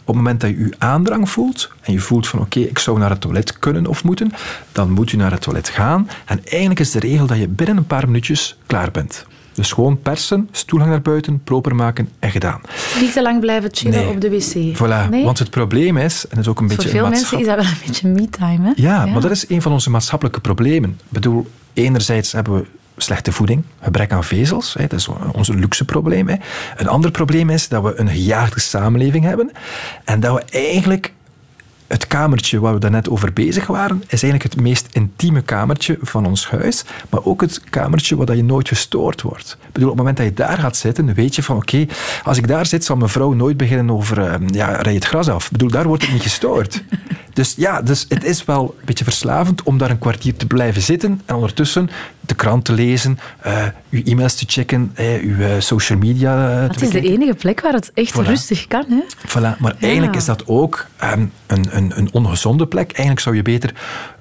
op 0.00 0.14
het 0.14 0.24
moment 0.24 0.40
dat 0.40 0.50
je 0.50 0.58
je 0.58 0.74
aandrang 0.78 1.30
voelt 1.30 1.70
en 1.80 1.92
je 1.92 2.00
voelt 2.00 2.28
van 2.28 2.40
oké, 2.40 2.60
ik 2.60 2.78
zou 2.78 2.98
naar 2.98 3.10
het 3.10 3.20
toilet 3.20 3.58
kunnen 3.58 3.86
of 3.86 4.04
moeten, 4.04 4.32
dan 4.72 4.90
moet 4.90 5.10
je 5.10 5.16
naar 5.16 5.30
het 5.30 5.40
toilet 5.40 5.68
gaan. 5.68 6.08
En 6.24 6.40
eigenlijk 6.44 6.80
is 6.80 6.90
de 6.90 6.98
regel 6.98 7.26
dat 7.26 7.38
je 7.38 7.48
binnen 7.48 7.76
een 7.76 7.86
paar 7.86 8.06
minuutjes 8.06 8.56
klaar 8.66 8.90
bent. 8.90 9.26
Dus 9.56 9.72
gewoon 9.72 10.00
persen, 10.02 10.48
stoelhang 10.52 10.90
naar 10.90 11.02
buiten, 11.02 11.40
proper 11.44 11.74
maken 11.74 12.08
en 12.18 12.30
gedaan. 12.30 12.60
Niet 13.00 13.12
te 13.12 13.22
lang 13.22 13.40
blijven 13.40 13.70
chillen 13.72 14.00
Nee. 14.04 14.08
op 14.08 14.20
de 14.20 14.30
wc. 14.30 14.76
Voilà, 14.76 15.10
Nee? 15.10 15.24
want 15.24 15.38
het 15.38 15.50
probleem 15.50 15.96
is, 15.96 16.22
en 16.22 16.28
dat 16.30 16.38
is 16.38 16.48
ook 16.48 16.60
een 16.60 16.66
Voor 16.68 16.76
beetje 16.76 16.90
veel 16.92 17.04
een 17.04 17.10
mensen 17.10 17.38
is 17.38 17.46
dat 17.46 17.56
wel 17.56 17.64
een 17.64 17.78
beetje 17.86 18.08
me-time. 18.08 18.72
Ja, 18.76 19.06
maar 19.06 19.20
dat 19.20 19.30
is 19.30 19.48
een 19.48 19.62
van 19.62 19.72
onze 19.72 19.90
maatschappelijke 19.90 20.40
problemen. 20.40 20.90
Ik 20.90 20.96
bedoel, 21.08 21.46
enerzijds 21.72 22.32
hebben 22.32 22.54
we 22.54 22.66
slechte 22.96 23.32
voeding, 23.32 23.62
gebrek 23.82 24.12
aan 24.12 24.24
vezels. 24.24 24.74
Hè, 24.74 24.86
dat 24.86 24.98
is 24.98 25.08
ons 25.32 25.48
luxe 25.48 25.84
probleem. 25.84 26.28
Hè. 26.28 26.34
Een 26.76 26.88
ander 26.88 27.10
probleem 27.10 27.50
is 27.50 27.68
dat 27.68 27.82
we 27.82 28.00
een 28.00 28.08
gejaagde 28.08 28.60
samenleving 28.60 29.24
hebben 29.24 29.50
en 30.04 30.20
dat 30.20 30.34
we 30.34 30.58
eigenlijk 30.58 31.12
het 31.86 32.06
kamertje 32.06 32.60
waar 32.60 32.74
we 32.74 32.80
daarnet 32.80 33.08
over 33.08 33.32
bezig 33.32 33.66
waren, 33.66 34.02
is 34.02 34.22
eigenlijk 34.22 34.42
het 34.42 34.62
meest 34.62 34.88
intieme 34.92 35.42
kamertje 35.42 35.98
van 36.02 36.26
ons 36.26 36.48
huis, 36.50 36.84
maar 37.10 37.24
ook 37.24 37.40
het 37.40 37.60
kamertje 37.70 38.16
waar 38.16 38.26
dat 38.26 38.36
je 38.36 38.44
nooit 38.44 38.68
gestoord 38.68 39.22
wordt. 39.22 39.56
Ik 39.66 39.72
bedoel, 39.72 39.90
op 39.90 39.96
het 39.96 40.04
moment 40.04 40.16
dat 40.16 40.26
je 40.26 40.46
daar 40.46 40.58
gaat 40.58 40.76
zitten, 40.76 41.14
weet 41.14 41.34
je 41.34 41.42
van 41.42 41.56
oké, 41.56 41.86
als 42.22 42.38
ik 42.38 42.48
daar 42.48 42.66
zit, 42.66 42.84
zal 42.84 42.96
mijn 42.96 43.10
vrouw 43.10 43.32
nooit 43.32 43.56
beginnen 43.56 43.90
over 43.90 44.18
eh, 44.18 44.48
ja, 44.50 44.76
rij 44.76 44.94
het 44.94 45.04
gras 45.04 45.28
af. 45.28 45.44
Ik 45.44 45.50
bedoel, 45.50 45.70
daar 45.70 45.86
wordt 45.86 46.02
ik 46.02 46.12
niet 46.12 46.22
gestoord. 46.22 46.82
Dus 47.36 47.54
ja, 47.56 47.82
dus 47.82 48.06
het 48.08 48.24
is 48.24 48.44
wel 48.44 48.74
een 48.78 48.84
beetje 48.84 49.04
verslavend 49.04 49.62
om 49.62 49.78
daar 49.78 49.90
een 49.90 49.98
kwartier 49.98 50.36
te 50.36 50.46
blijven 50.46 50.82
zitten 50.82 51.20
en 51.26 51.34
ondertussen 51.34 51.90
de 52.26 52.34
krant 52.34 52.64
te 52.64 52.72
lezen, 52.72 53.18
eh 53.42 53.64
uw 53.90 54.02
e-mails 54.04 54.34
te 54.34 54.44
checken, 54.48 54.90
eh, 54.94 55.22
uw 55.22 55.38
eh, 55.40 55.50
social 55.58 55.98
media 55.98 56.34
te 56.66 56.72
Het 56.72 56.82
is 56.82 56.90
de 56.90 57.00
enige 57.00 57.34
plek 57.34 57.60
waar 57.60 57.72
het 57.72 57.90
echt 57.94 58.12
Voilà. 58.12 58.26
rustig 58.26 58.66
kan. 58.66 58.84
Hè? 58.88 59.02
Voilà, 59.28 59.58
maar 59.58 59.74
eigenlijk 59.80 60.16
is 60.16 60.24
dat 60.24 60.42
ook 60.46 60.86
ehm, 60.96 61.26
een, 61.46 61.66
een, 61.70 61.92
een 61.98 62.08
ongezonde 62.12 62.66
plek. 62.66 62.86
Eigenlijk 62.86 63.20
zou 63.20 63.36
je 63.36 63.42
beter 63.42 63.74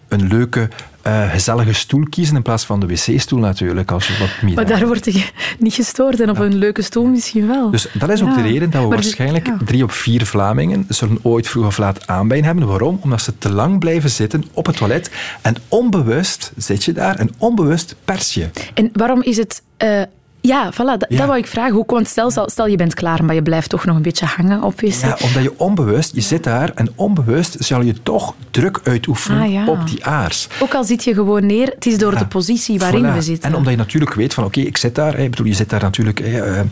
een 0.08 0.28
leuke, 0.28 0.70
eh, 1.06 1.32
gezellige 1.32 1.74
stoel 1.74 2.06
kiezen 2.10 2.36
in 2.36 2.42
plaats 2.42 2.66
van 2.66 2.80
de 2.80 2.86
wc-stoel 2.88 3.40
natuurlijk, 3.40 3.92
als 3.92 4.08
je 4.08 4.18
wat 4.20 4.30
meer... 4.42 4.56
Maar 4.56 4.66
daar 4.66 4.86
word 4.88 5.06
je 5.14 5.26
niet 5.60 5.74
gestoord 5.74 6.20
en 6.20 6.30
op 6.30 6.38
een 6.40 6.56
leuke 6.56 6.82
stoel 6.82 7.06
misschien 7.06 7.48
wel. 7.48 7.72
Dus 7.72 7.88
dat 7.94 8.10
is 8.10 8.22
ook 8.22 8.30
Ja. 8.30 8.36
de 8.36 8.42
reden 8.42 8.70
dat 8.70 8.82
we 8.82 8.88
Maar 8.88 8.98
waarschijnlijk 8.98 9.48
ja. 9.48 9.58
drie 9.66 9.84
op 9.84 9.92
vier 9.92 10.26
Vlamingen 10.26 10.86
zullen 10.90 11.20
ooit 11.22 11.48
vroeg 11.48 11.66
of 11.66 11.78
laat 11.78 12.08
aanbijen 12.08 12.44
hebben. 12.44 12.68
Waarom? 12.68 13.00
Omdat 13.02 13.22
ze 13.22 13.38
te 13.38 13.52
lang 13.52 13.80
blijven 13.80 14.10
zitten 14.10 14.44
op 14.54 14.66
het 14.66 14.78
toilet 14.78 15.12
en 15.42 15.56
onbewust 15.68 16.52
zit 16.58 16.84
je 16.84 16.92
daar 16.94 17.16
en 17.16 17.30
onbewust 17.38 17.96
pers 18.06 18.34
je. 18.34 18.50
En 18.74 18.90
waarom 18.94 19.22
is 19.22 19.38
het... 19.38 19.62
eh, 19.78 20.02
ja, 20.48 20.72
voilà, 20.74 20.98
dat, 20.98 21.06
Ja. 21.10 21.18
dat 21.18 21.28
wou 21.28 21.38
ik 21.40 21.48
vragen. 21.48 21.74
Hoe 21.74 21.86
komt 21.86 22.08
stel, 22.08 22.32
stel, 22.46 22.68
je 22.68 22.76
bent 22.76 22.94
klaar, 22.94 23.24
maar 23.26 23.36
je 23.36 23.42
blijft 23.42 23.70
toch 23.70 23.86
nog 23.86 23.96
een 23.96 24.02
beetje 24.02 24.26
hangen 24.26 24.64
op 24.64 24.80
wc. 24.82 24.92
Ja, 24.94 25.18
omdat 25.24 25.44
je 25.44 25.54
onbewust, 25.58 26.16
je 26.16 26.22
zit 26.22 26.44
daar 26.44 26.72
en 26.76 26.90
onbewust 26.96 27.56
zal 27.60 27.82
je 27.82 27.94
toch 28.04 28.34
druk 28.52 28.80
uitoefenen 28.84 29.42
Ah, 29.42 29.52
ja. 29.52 29.68
op 29.68 29.88
die 29.88 30.06
aars. 30.06 30.48
Ook 30.60 30.74
al 30.74 30.84
zit 30.84 31.04
je 31.04 31.14
gewoon 31.14 31.46
neer, 31.46 31.68
het 31.76 31.86
is 31.86 31.98
door 31.98 32.14
Ja. 32.14 32.20
de 32.20 32.26
positie 32.28 32.80
waarin 32.80 33.04
Voilà. 33.06 33.14
we 33.14 33.22
zitten. 33.22 33.50
En 33.50 33.56
omdat 33.56 33.72
je 33.72 33.78
natuurlijk 33.78 34.14
weet 34.14 34.34
van 34.34 34.44
oké, 34.44 34.60
ik 34.60 34.78
zit 34.78 34.96
daar. 34.96 35.20
Ik 35.20 35.30
bedoel, 35.30 35.46
je 35.46 35.54
zit 35.54 35.70
daar 35.70 35.82
natuurlijk 35.82 36.20
eh, 36.20 36.60
eh, 36.60 36.66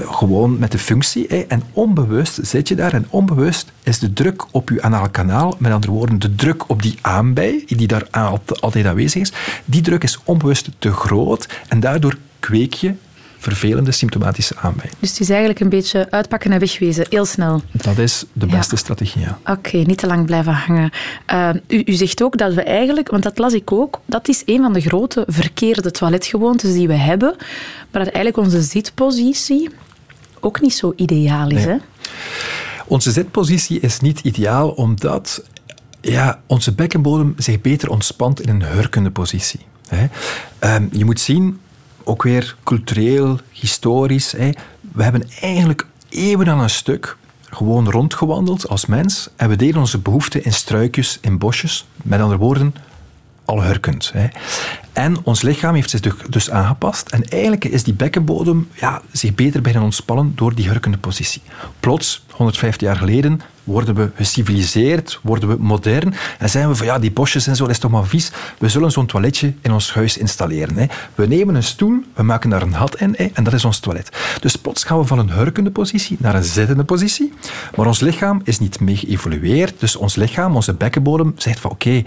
gewoon 0.00 0.58
met 0.58 0.72
de 0.72 0.78
functie. 0.78 1.26
en 1.46 1.62
onbewust 1.72 2.38
zit 2.42 2.68
je 2.68 2.74
daar. 2.74 2.92
En 2.92 3.06
onbewust 3.10 3.72
is 3.82 3.98
de 3.98 4.12
druk 4.12 4.44
op 4.50 4.68
je 4.70 4.82
anaal 4.82 5.08
kanaal, 5.10 5.54
met 5.58 5.72
andere 5.72 5.92
woorden, 5.92 6.18
de 6.18 6.34
druk 6.34 6.68
op 6.68 6.82
die 6.82 6.98
aanbij, 7.00 7.62
die 7.66 7.86
daar 7.86 8.06
al- 8.10 8.40
altijd 8.60 8.86
aanwezig 8.86 9.22
is, 9.22 9.32
die 9.64 9.80
druk 9.82 10.02
is 10.02 10.18
onbewust 10.24 10.68
te 10.78 10.92
groot. 10.92 11.48
En 11.68 11.80
daardoor 11.80 12.16
kweek 12.48 12.74
je 12.74 12.94
vervelende 13.38 13.92
symptomatische 13.92 14.56
aanbij. 14.56 14.90
Dus 14.98 15.10
het 15.10 15.20
is 15.20 15.28
eigenlijk 15.28 15.60
een 15.60 15.68
beetje 15.68 16.10
uitpakken 16.10 16.52
en 16.52 16.58
wegwezen, 16.58 17.06
heel 17.10 17.24
snel. 17.24 17.62
Dat 17.72 17.98
is 17.98 18.24
de 18.32 18.46
Ja. 18.46 18.56
beste 18.56 18.76
strategie. 18.76 19.20
Ja. 19.22 19.38
Oké, 19.46 19.76
niet 19.76 19.98
te 19.98 20.06
lang 20.06 20.26
blijven 20.26 20.52
hangen. 20.52 20.90
Eh, 21.26 21.50
u, 21.66 21.82
u 21.84 21.92
zegt 21.92 22.22
ook 22.22 22.36
dat 22.38 22.54
we 22.54 22.62
eigenlijk, 22.62 23.10
want 23.10 23.22
dat 23.22 23.38
las 23.38 23.52
ik 23.52 23.72
ook, 23.72 24.00
dat 24.06 24.28
is 24.28 24.42
een 24.46 24.62
van 24.62 24.72
de 24.72 24.80
grote 24.80 25.24
verkeerde 25.26 25.90
toiletgewoontes 25.90 26.72
die 26.72 26.86
we 26.86 26.94
hebben, 26.94 27.34
maar 27.90 28.04
dat 28.04 28.12
eigenlijk 28.14 28.36
onze 28.36 28.62
zitpositie 28.62 29.70
ook 30.40 30.60
niet 30.60 30.74
zo 30.74 30.92
ideaal 30.96 31.48
is. 31.50 31.64
Nee. 31.64 31.66
Hè? 31.66 31.76
Onze 32.86 33.10
zitpositie 33.10 33.80
is 33.80 34.00
niet 34.00 34.20
ideaal 34.20 34.68
omdat 34.70 35.44
ja, 36.00 36.40
onze 36.46 36.74
bekkenbodem 36.74 37.34
zich 37.36 37.60
beter 37.60 37.90
ontspant 37.90 38.40
in 38.40 38.48
een 38.48 38.62
hurkende 38.62 39.10
positie. 39.10 39.60
Hè. 39.88 40.06
Ehm, 40.58 40.86
je 40.92 41.04
moet 41.04 41.20
zien, 41.20 41.58
ook 42.08 42.22
weer 42.22 42.56
cultureel, 42.64 43.38
historisch, 43.52 44.32
hè, 44.32 44.50
we 44.92 45.02
hebben 45.02 45.28
eigenlijk 45.40 45.86
eeuwen 46.08 46.48
aan 46.48 46.60
een 46.60 46.70
stuk 46.70 47.16
gewoon 47.50 47.90
rondgewandeld 47.90 48.68
als 48.68 48.86
mens 48.86 49.28
en 49.36 49.48
we 49.48 49.56
deden 49.56 49.80
onze 49.80 49.98
behoeften 49.98 50.44
in 50.44 50.52
struikjes, 50.52 51.18
in 51.20 51.38
bosjes, 51.38 51.86
met 52.02 52.20
andere 52.20 52.38
woorden, 52.38 52.74
al 53.44 53.62
hurkend. 53.62 54.10
Hè. 54.12 54.26
En 54.98 55.16
ons 55.24 55.42
lichaam 55.42 55.74
heeft 55.74 55.90
zich 55.90 56.00
dus- 56.00 56.14
dus 56.28 56.50
aangepast. 56.50 57.08
En 57.08 57.28
eigenlijk 57.28 57.64
is 57.64 57.84
die 57.84 57.94
bekkenbodem 57.94 58.68
ja, 58.74 59.02
zich 59.12 59.34
beter 59.34 59.60
beginnen 59.60 59.84
ontspannen 59.84 60.32
door 60.34 60.54
die 60.54 60.68
hurkende 60.68 60.98
positie. 60.98 61.42
Plots, 61.80 62.24
150 62.30 62.80
jaar 62.80 62.96
geleden, 62.96 63.40
worden 63.68 63.94
we 63.94 64.10
geciviliseerd, 64.14 65.18
worden 65.22 65.48
we 65.48 65.56
modern. 65.58 66.14
En 66.38 66.50
zijn 66.50 66.68
we 66.68 66.74
van, 66.74 66.86
ja, 66.86 66.98
die 66.98 67.10
bosjes 67.10 67.46
en 67.46 67.56
zo, 67.56 67.62
dat 67.62 67.72
is 67.72 67.78
toch 67.78 67.90
maar 67.90 68.06
vies. 68.06 68.30
We 68.58 68.68
zullen 68.68 68.90
zo'n 68.90 69.06
toiletje 69.06 69.52
in 69.60 69.72
ons 69.72 69.94
huis 69.94 70.18
installeren. 70.18 70.76
Hè. 70.76 70.86
We 71.14 71.26
nemen 71.26 71.54
een 71.54 71.62
stoel, 71.62 72.02
we 72.14 72.22
maken 72.22 72.50
daar 72.50 72.62
een 72.62 72.74
gat 72.74 73.00
in 73.00 73.16
en 73.16 73.44
dat 73.44 73.52
is 73.52 73.64
ons 73.64 73.78
toilet. 73.78 74.36
Dus 74.40 74.56
plots 74.56 74.84
gaan 74.84 74.98
we 74.98 75.04
van 75.04 75.18
een 75.18 75.30
hurkende 75.30 75.70
positie 75.70 76.16
naar 76.20 76.34
een 76.34 76.44
zittende 76.44 76.84
positie. 76.84 77.32
Maar 77.76 77.86
ons 77.86 78.00
lichaam 78.00 78.40
is 78.44 78.58
niet 78.58 78.80
mee 78.80 78.96
geëvolueerd. 78.96 79.80
Dus 79.80 79.96
ons 79.96 80.14
lichaam, 80.16 80.54
onze 80.54 80.74
bekkenbodem, 80.74 81.32
zegt 81.36 81.60
van 81.60 81.70
oké, 81.70 82.02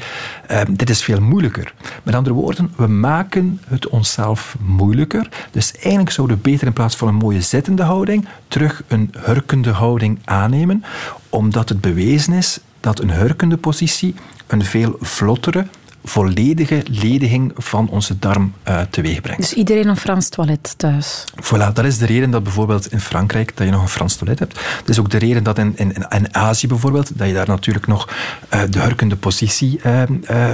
eh, 0.48 0.62
dit 0.70 0.90
is 0.90 1.04
veel 1.04 1.20
moeilijker. 1.20 1.74
Met 2.04 2.16
andere 2.16 2.36
woorden, 2.36 2.74
we 2.82 2.88
maken 2.88 3.62
het 3.68 3.88
onszelf 3.88 4.56
moeilijker. 4.60 5.30
Dus 5.52 5.74
eigenlijk 5.74 6.12
zouden 6.12 6.36
we 6.36 6.42
beter 6.42 6.68
in 6.68 6.74
plaats 6.74 6.96
van 6.96 7.08
een 7.08 7.16
mooie 7.16 7.42
zittende 7.42 7.84
houding 7.84 8.28
terug 8.48 8.84
een 8.88 9.14
hurkende 9.18 9.72
houding 9.72 10.20
aannemen, 10.26 10.84
omdat 11.30 11.70
het 11.70 11.82
bewezen 11.82 12.34
is 12.34 12.60
dat 12.80 13.00
een 13.00 13.12
hurkende 13.12 13.58
positie 13.58 14.16
een 14.48 14.64
veel 14.66 14.96
vlottere, 15.00 15.66
volledige 16.04 16.84
lediging 16.86 17.52
van 17.58 17.90
onze 17.90 18.20
darm 18.20 18.54
eh, 18.64 18.82
teweeg 18.90 19.22
brengt. 19.22 19.42
Dus 19.42 19.54
iedereen 19.54 19.88
een 19.88 19.98
Frans 19.98 20.30
toilet 20.30 20.74
thuis. 20.78 21.26
Voilà, 21.44 21.74
dat 21.74 21.86
is 21.86 21.98
de 21.98 22.06
reden 22.06 22.32
dat 22.32 22.44
bijvoorbeeld 22.44 22.92
in 22.92 23.00
Frankrijk 23.00 23.58
dat 23.58 23.66
je 23.66 23.72
nog 23.72 23.82
een 23.82 23.90
Frans 23.90 24.16
toilet 24.16 24.40
hebt. 24.40 24.54
Dat 24.54 24.90
is 24.90 25.00
ook 25.00 25.10
de 25.10 25.18
reden 25.18 25.44
dat 25.44 25.58
in, 25.58 25.74
in, 25.76 25.94
in 26.10 26.36
Azië 26.36 26.68
bijvoorbeeld, 26.68 27.18
dat 27.18 27.28
je 27.28 27.34
daar 27.34 27.48
natuurlijk 27.48 27.88
nog 27.88 28.10
eh, 28.50 28.62
de 28.70 28.80
hurkende 28.80 29.16
positie 29.16 29.80
eh, 29.82 30.02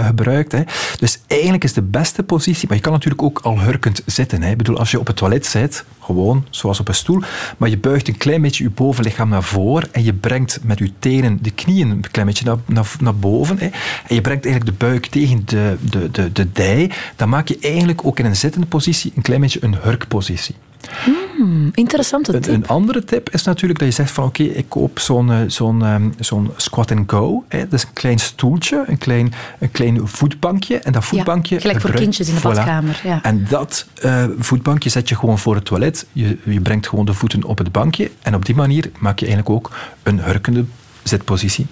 gebruikt. 0.05 0.51
Hè. 0.51 0.61
Dus 0.99 1.19
eigenlijk 1.27 1.63
is 1.63 1.73
de 1.73 1.81
beste 1.81 2.23
positie, 2.23 2.67
maar 2.67 2.77
je 2.77 2.83
kan 2.83 2.93
natuurlijk 2.93 3.21
ook 3.21 3.39
al 3.39 3.59
hurkend 3.59 4.01
zitten. 4.05 4.41
Hè. 4.41 4.49
Ik 4.49 4.57
bedoel, 4.57 4.77
als 4.77 4.91
je 4.91 4.99
op 4.99 5.07
het 5.07 5.15
toilet 5.15 5.45
zit, 5.45 5.85
gewoon 6.07 6.45
zoals 6.49 6.79
op 6.79 6.87
een 6.87 6.95
stoel, 6.95 7.21
maar 7.57 7.69
je 7.69 7.77
buigt 7.77 8.07
een 8.07 8.17
klein 8.17 8.41
beetje 8.41 8.63
je 8.63 8.69
bovenlichaam 8.69 9.29
naar 9.29 9.43
voren 9.43 9.93
en 9.93 10.03
je 10.03 10.13
brengt 10.13 10.59
met 10.63 10.79
je 10.79 10.91
tenen 10.99 11.39
de 11.41 11.51
knieën 11.51 11.89
een 11.89 12.11
klein 12.11 12.27
beetje 12.27 12.45
naar, 12.45 12.57
naar, 12.65 12.91
naar 12.99 13.15
boven. 13.15 13.59
Hè. 13.59 13.65
En 14.07 14.15
je 14.15 14.21
brengt 14.21 14.45
eigenlijk 14.45 14.79
de 14.79 14.85
buik 14.85 15.05
tegen 15.05 15.41
de, 15.45 15.77
de, 15.89 16.11
de, 16.11 16.31
de 16.31 16.51
dij. 16.51 16.91
Dan 17.15 17.29
maak 17.29 17.47
je 17.47 17.57
eigenlijk 17.61 18.05
ook 18.05 18.19
in 18.19 18.25
een 18.25 18.35
zittende 18.35 18.67
positie 18.67 19.11
een 19.15 19.21
klein 19.21 19.41
beetje 19.41 19.63
een 19.63 19.75
hurkpositie. 19.81 20.55
Hmm, 21.03 21.69
interessante 21.73 22.35
Een, 22.35 22.41
tip. 22.41 22.53
een 22.53 22.67
andere 22.67 23.03
tip 23.03 23.29
is 23.29 23.43
natuurlijk 23.43 23.79
dat 23.79 23.87
je 23.87 23.93
zegt 23.93 24.11
van 24.11 24.23
oké, 24.23 24.43
ik 24.43 24.65
koop 24.67 24.99
zo'n 24.99 25.31
eh, 25.31 25.37
zo'n 25.47 25.85
ehm, 25.85 26.09
zo'n 26.19 26.51
squat 26.55 26.91
and 26.91 27.11
go. 27.11 27.43
Hè. 27.47 27.59
Dat 27.59 27.73
is 27.73 27.83
een 27.83 27.93
klein 27.93 28.19
stoeltje, 28.19 28.83
een 28.87 28.97
klein, 28.97 29.33
een 29.59 29.71
klein 29.71 30.07
voetbankje. 30.07 30.77
En 30.79 30.91
dat 30.91 31.05
voetbankje... 31.05 31.59
gelijk 31.59 31.81
voor 31.81 31.91
kindjes 31.91 32.27
in 32.27 32.33
de 32.33 32.39
Voilà. 32.39 32.43
badkamer, 32.43 33.01
ja. 33.03 33.23
En 33.23 33.45
dat 33.49 33.87
eh, 34.01 34.25
voetbankje 34.37 34.89
zet 34.89 35.09
je 35.09 35.15
gewoon 35.15 35.39
voor 35.39 35.55
het 35.55 35.65
toilet. 35.65 36.05
Je, 36.11 36.37
je 36.45 36.61
brengt 36.61 36.87
gewoon 36.87 37.05
de 37.05 37.13
voeten 37.13 37.43
op 37.43 37.57
het 37.57 37.71
bankje. 37.71 38.11
En 38.21 38.35
op 38.35 38.45
die 38.45 38.55
manier 38.55 38.91
maak 38.99 39.19
je 39.19 39.25
eigenlijk 39.25 39.55
ook 39.55 39.71
een 40.03 40.19
hurkende 40.21 40.65
zitpositie. 41.03 41.67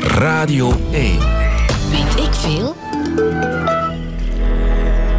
Radio 0.00 0.72
1. 0.92 1.18
Weet 1.90 2.24
ik 2.24 2.34
veel? 2.34 2.76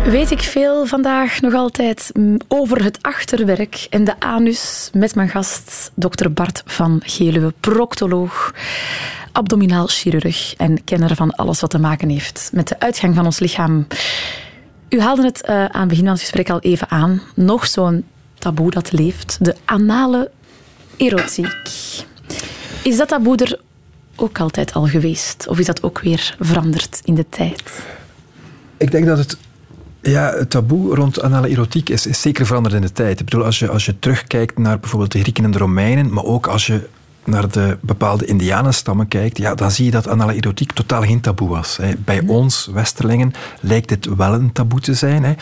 Weet 0.04 0.32
ik 0.32 0.39
veel 0.39 0.86
vandaag 0.86 1.42
nog 1.42 1.54
altijd 1.54 2.10
mm, 2.13 2.38
over 2.48 2.84
het 2.84 2.98
achterwerk 3.02 3.88
en 3.89 4.04
de 4.04 4.20
anus 4.20 4.89
met 4.94 5.16
mijn 5.16 5.30
gast, 5.30 5.92
dokter 5.96 6.34
Bart 6.34 6.63
van 6.66 7.02
Geluwe, 7.06 7.54
proctoloog, 7.60 8.54
abdominaal 9.32 9.88
chirurg 9.88 10.54
en 10.58 10.84
kenner 10.84 11.16
van 11.16 11.36
alles 11.36 11.60
wat 11.60 11.70
te 11.70 11.80
maken 11.80 12.10
heeft 12.10 12.50
met 12.54 12.68
de 12.68 12.80
uitgang 12.80 13.16
van 13.16 13.26
ons 13.26 13.39
lichaam. 13.39 13.88
U 14.89 15.02
haalde 15.02 15.24
het 15.24 15.42
eh, 15.42 15.66
aan 15.66 15.80
het 15.80 15.88
begin 15.88 16.04
van 16.04 16.13
het 16.13 16.22
gesprek 16.22 16.50
al 16.50 16.60
even 16.60 16.89
aan. 16.89 17.22
Nog 17.36 17.68
zo'n 17.68 18.06
taboe 18.39 18.72
dat 18.72 18.92
leeft, 18.92 19.38
de 19.46 19.56
anale 19.66 20.32
erotiek. 20.98 21.56
Is 22.84 22.98
dat 22.98 23.08
taboe 23.08 23.38
er 23.38 23.60
ook 24.16 24.39
altijd 24.39 24.74
al 24.74 24.88
geweest? 24.88 25.48
Of 25.48 25.60
is 25.60 25.66
dat 25.66 25.84
ook 25.84 26.00
weer 26.00 26.36
veranderd 26.39 27.02
in 27.04 27.16
de 27.16 27.26
tijd? 27.30 27.86
Ik 28.78 28.92
denk 28.92 29.06
dat 29.06 29.18
het, 29.18 29.38
ja, 30.04 30.34
het 30.34 30.50
taboe 30.50 30.96
rond 30.96 31.22
anale 31.22 31.50
erotiek 31.50 31.89
is, 31.89 32.08
is 32.08 32.22
zeker 32.22 32.46
veranderd 32.46 32.76
in 32.76 32.82
de 32.82 32.92
tijd. 32.92 33.20
Ik 33.20 33.26
bedoel, 33.26 33.46
als 33.46 33.60
je, 33.60 33.70
als 33.70 33.86
je 33.86 34.00
terugkijkt 34.00 34.58
naar 34.58 34.80
bijvoorbeeld 34.80 35.12
de 35.12 35.20
Grieken 35.20 35.44
en 35.44 35.52
de 35.52 35.58
Romeinen, 35.58 36.13
maar 36.13 36.24
ook 36.24 36.48
als 36.48 36.68
je 36.68 36.89
naar 37.25 37.51
de 37.51 37.77
bepaalde 37.81 38.25
indianenstammen 38.25 39.07
kijkt, 39.07 39.38
ja, 39.38 39.55
dan 39.55 39.71
zie 39.71 39.86
je 39.86 39.91
dat 39.91 40.07
anale 40.07 40.36
erotiek 40.36 40.71
totaal 40.71 41.01
geen 41.01 41.21
taboe 41.21 41.49
was. 41.49 41.77
Hè. 41.77 41.93
Bij 41.97 42.23
ons, 42.27 42.69
Westerlingen, 42.73 43.33
lijkt 43.59 43.89
dit 43.89 44.15
wel 44.15 44.33
een 44.33 44.51
taboe 44.51 44.79
te 44.79 44.93
zijn. 44.93 45.23
Hè. 45.23 45.33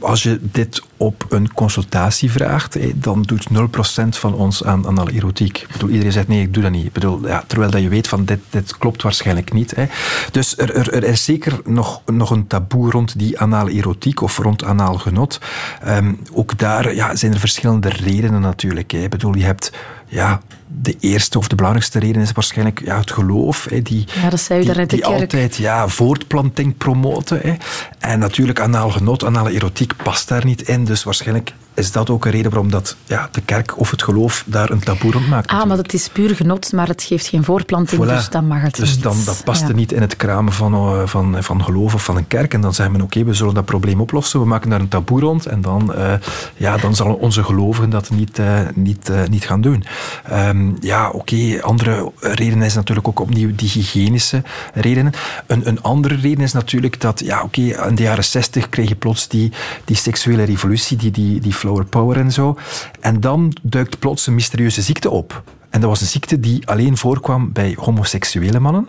Als 0.00 0.22
je 0.22 0.38
dit 0.42 0.82
op 0.96 1.26
een 1.28 1.52
consultatie 1.52 2.30
vraagt, 2.30 2.74
hè, 2.74 2.92
dan 2.94 3.22
doet 3.22 3.46
0% 3.50 4.18
van 4.18 4.34
ons 4.34 4.64
aan 4.64 4.86
anale 4.86 5.12
erotiek. 5.12 5.58
Ik 5.58 5.68
bedoel, 5.72 5.88
iedereen 5.88 6.12
zegt 6.12 6.28
nee, 6.28 6.42
ik 6.42 6.54
doe 6.54 6.62
dat 6.62 6.72
niet. 6.72 6.86
Ik 6.86 6.92
bedoel, 6.92 7.26
ja, 7.26 7.44
terwijl 7.46 7.70
dat 7.70 7.82
je 7.82 7.88
weet 7.88 8.08
van 8.08 8.24
dit, 8.24 8.40
dit 8.50 8.78
klopt 8.78 9.02
waarschijnlijk 9.02 9.52
niet. 9.52 9.76
Hè. 9.76 9.84
Dus 10.30 10.58
er, 10.58 10.74
er, 10.74 10.92
er 10.92 11.04
is 11.04 11.24
zeker 11.24 11.60
nog, 11.64 12.02
nog 12.06 12.30
een 12.30 12.46
taboe 12.46 12.90
rond 12.90 13.18
die 13.18 13.40
anale 13.40 13.70
erotiek 13.72 14.20
of 14.22 14.38
rond 14.38 14.64
anaal 14.64 14.98
genot. 14.98 15.40
Ehm, 15.82 16.14
ook 16.32 16.58
daar 16.58 16.94
ja, 16.94 17.16
zijn 17.16 17.32
er 17.32 17.38
verschillende 17.38 17.88
redenen 17.88 18.40
natuurlijk. 18.40 18.90
Hè. 18.90 18.98
Ik 18.98 19.10
bedoel, 19.10 19.36
je 19.36 19.44
hebt 19.44 19.72
ja, 20.10 20.40
de 20.66 20.96
eerste 21.00 21.38
of 21.38 21.48
de 21.48 21.54
belangrijkste 21.54 21.98
reden 21.98 22.22
is 22.22 22.32
waarschijnlijk 22.32 22.80
ja, 22.84 22.98
het 22.98 23.10
geloof. 23.10 23.66
Hè, 23.70 23.82
die, 23.82 24.06
Ja, 24.22 24.30
dat 24.30 24.40
zei 24.40 24.58
u 24.60 24.64
die, 24.64 24.74
daarnet, 24.74 25.04
altijd 25.04 25.56
ja, 25.56 25.88
voortplanting 25.88 26.76
promoten. 26.76 27.40
Hè. 27.42 27.54
En 27.98 28.18
natuurlijk, 28.18 28.60
anaal 28.60 28.90
genot, 28.90 29.24
anale 29.24 29.52
erotiek 29.52 29.96
past 29.96 30.28
daar 30.28 30.44
niet 30.44 30.62
in. 30.62 30.84
Dus 30.84 31.04
waarschijnlijk 31.04 31.52
is 31.74 31.92
dat 31.92 32.10
ook 32.10 32.24
een 32.24 32.30
reden 32.30 32.50
waarom 32.50 32.70
dat, 32.70 32.96
ja, 33.04 33.28
de 33.32 33.40
kerk 33.40 33.78
of 33.78 33.90
het 33.90 34.02
geloof 34.02 34.44
daar 34.46 34.70
een 34.70 34.78
taboe 34.80 35.12
rond 35.12 35.28
maakt. 35.28 35.50
Ah, 35.50 35.64
maar 35.66 35.76
het 35.76 35.94
is 35.94 36.08
puur 36.08 36.34
genot, 36.36 36.72
maar 36.72 36.88
het 36.88 37.02
geeft 37.02 37.26
geen 37.26 37.44
voorplanting, 37.44 38.04
Voilà. 38.04 38.08
dus 38.08 38.28
dan 38.28 38.46
mag 38.46 38.60
het 38.62 38.76
Dus 38.76 38.94
niet. 38.94 39.02
dan, 39.02 39.16
dat 39.24 39.44
past 39.44 39.60
Ja. 39.60 39.68
er 39.68 39.74
niet 39.74 39.92
in 39.92 40.00
het 40.00 40.16
kramen 40.16 40.52
van, 40.52 40.74
eh, 40.74 41.06
van, 41.06 41.36
van 41.40 41.64
geloof 41.64 41.94
of 41.94 42.04
van 42.04 42.16
een 42.16 42.26
kerk. 42.26 42.54
En 42.54 42.60
dan 42.60 42.74
zeggen 42.74 42.96
we, 42.96 43.02
oké, 43.02 43.24
we 43.24 43.34
zullen 43.34 43.54
dat 43.54 43.64
probleem 43.64 44.00
oplossen. 44.00 44.40
We 44.40 44.46
maken 44.46 44.70
daar 44.70 44.80
een 44.80 44.88
taboe 44.88 45.20
rond. 45.20 45.46
En 45.46 45.60
dan, 45.60 45.94
eh, 45.94 46.12
ja, 46.56 46.76
dan 46.76 46.94
zullen 46.94 47.18
onze 47.18 47.44
gelovigen 47.44 47.90
dat 47.90 48.10
niet, 48.10 48.38
eh, 48.38 48.58
niet, 48.74 49.10
niet 49.30 49.44
gaan 49.44 49.60
doen. 49.60 49.84
Ehm, 50.24 50.70
ja, 50.80 51.10
oké. 51.10 51.58
Andere 51.62 52.12
reden 52.20 52.62
is 52.62 52.74
natuurlijk 52.74 53.08
ook 53.08 53.20
opnieuw 53.20 53.54
die 53.54 53.70
hygiënische 53.70 54.42
redenen. 54.74 55.12
Een, 55.46 55.68
een 55.68 55.82
andere 55.82 56.14
reden 56.14 56.40
is 56.44 56.52
natuurlijk 56.52 57.00
dat, 57.00 57.20
ja, 57.24 57.42
oké, 57.42 57.60
in 57.60 57.94
de 57.94 58.02
jaren 58.02 58.24
60 58.24 58.68
kreeg 58.68 58.88
je 58.88 58.94
plots 58.96 59.28
die, 59.28 59.52
die 59.84 59.96
seksuele 59.96 60.42
revolutie, 60.44 60.96
die, 60.96 61.10
die, 61.10 61.40
die 61.40 61.54
flower 61.60 61.84
power 61.84 62.16
en 62.16 62.32
zo. 62.32 62.56
En 63.00 63.20
dan 63.20 63.52
duikt 63.62 63.98
plots 63.98 64.26
een 64.26 64.34
mysterieuze 64.34 64.82
ziekte 64.82 65.10
op. 65.10 65.42
En 65.70 65.80
dat 65.80 65.90
was 65.90 66.00
een 66.00 66.06
ziekte 66.06 66.40
die 66.40 66.68
alleen 66.68 66.96
voorkwam 66.96 67.52
bij 67.52 67.76
homoseksuele 67.78 68.60
mannen. 68.60 68.88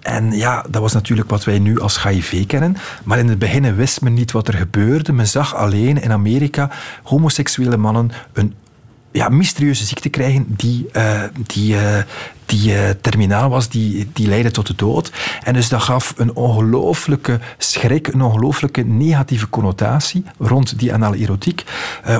En 0.00 0.32
ja, 0.32 0.64
dat 0.68 0.82
was 0.82 0.92
natuurlijk 0.92 1.30
wat 1.30 1.44
wij 1.44 1.58
nu 1.58 1.80
als 1.80 2.02
HIV 2.02 2.46
kennen. 2.46 2.76
Maar 3.04 3.18
in 3.18 3.28
het 3.28 3.38
begin 3.38 3.74
wist 3.74 4.00
men 4.00 4.14
niet 4.14 4.32
wat 4.32 4.48
er 4.48 4.54
gebeurde. 4.54 5.12
Men 5.12 5.28
zag 5.28 5.54
alleen 5.54 6.02
in 6.02 6.12
Amerika 6.12 6.70
homoseksuele 7.02 7.76
mannen 7.76 8.10
een 8.32 8.54
ja, 9.12 9.28
mysterieuze 9.28 9.84
ziekte 9.84 10.08
krijgen 10.08 10.44
die, 10.48 10.88
eh, 10.92 11.22
die, 11.46 11.76
eh, 11.76 12.02
die 12.46 12.76
eh, 12.76 12.90
terminaal 13.00 13.48
was, 13.48 13.68
die, 13.68 14.10
die 14.12 14.28
leidde 14.28 14.50
tot 14.50 14.66
de 14.66 14.74
dood. 14.74 15.12
En 15.42 15.52
dus 15.52 15.68
dat 15.68 15.82
gaf 15.82 16.14
een 16.16 16.34
ongelooflijke 16.34 17.40
schrik, 17.58 18.06
een 18.06 18.22
ongelooflijke 18.22 18.82
negatieve 18.82 19.48
connotatie 19.48 20.24
rond 20.38 20.78
die 20.78 20.92
anale 20.92 21.16
erotiek. 21.16 21.64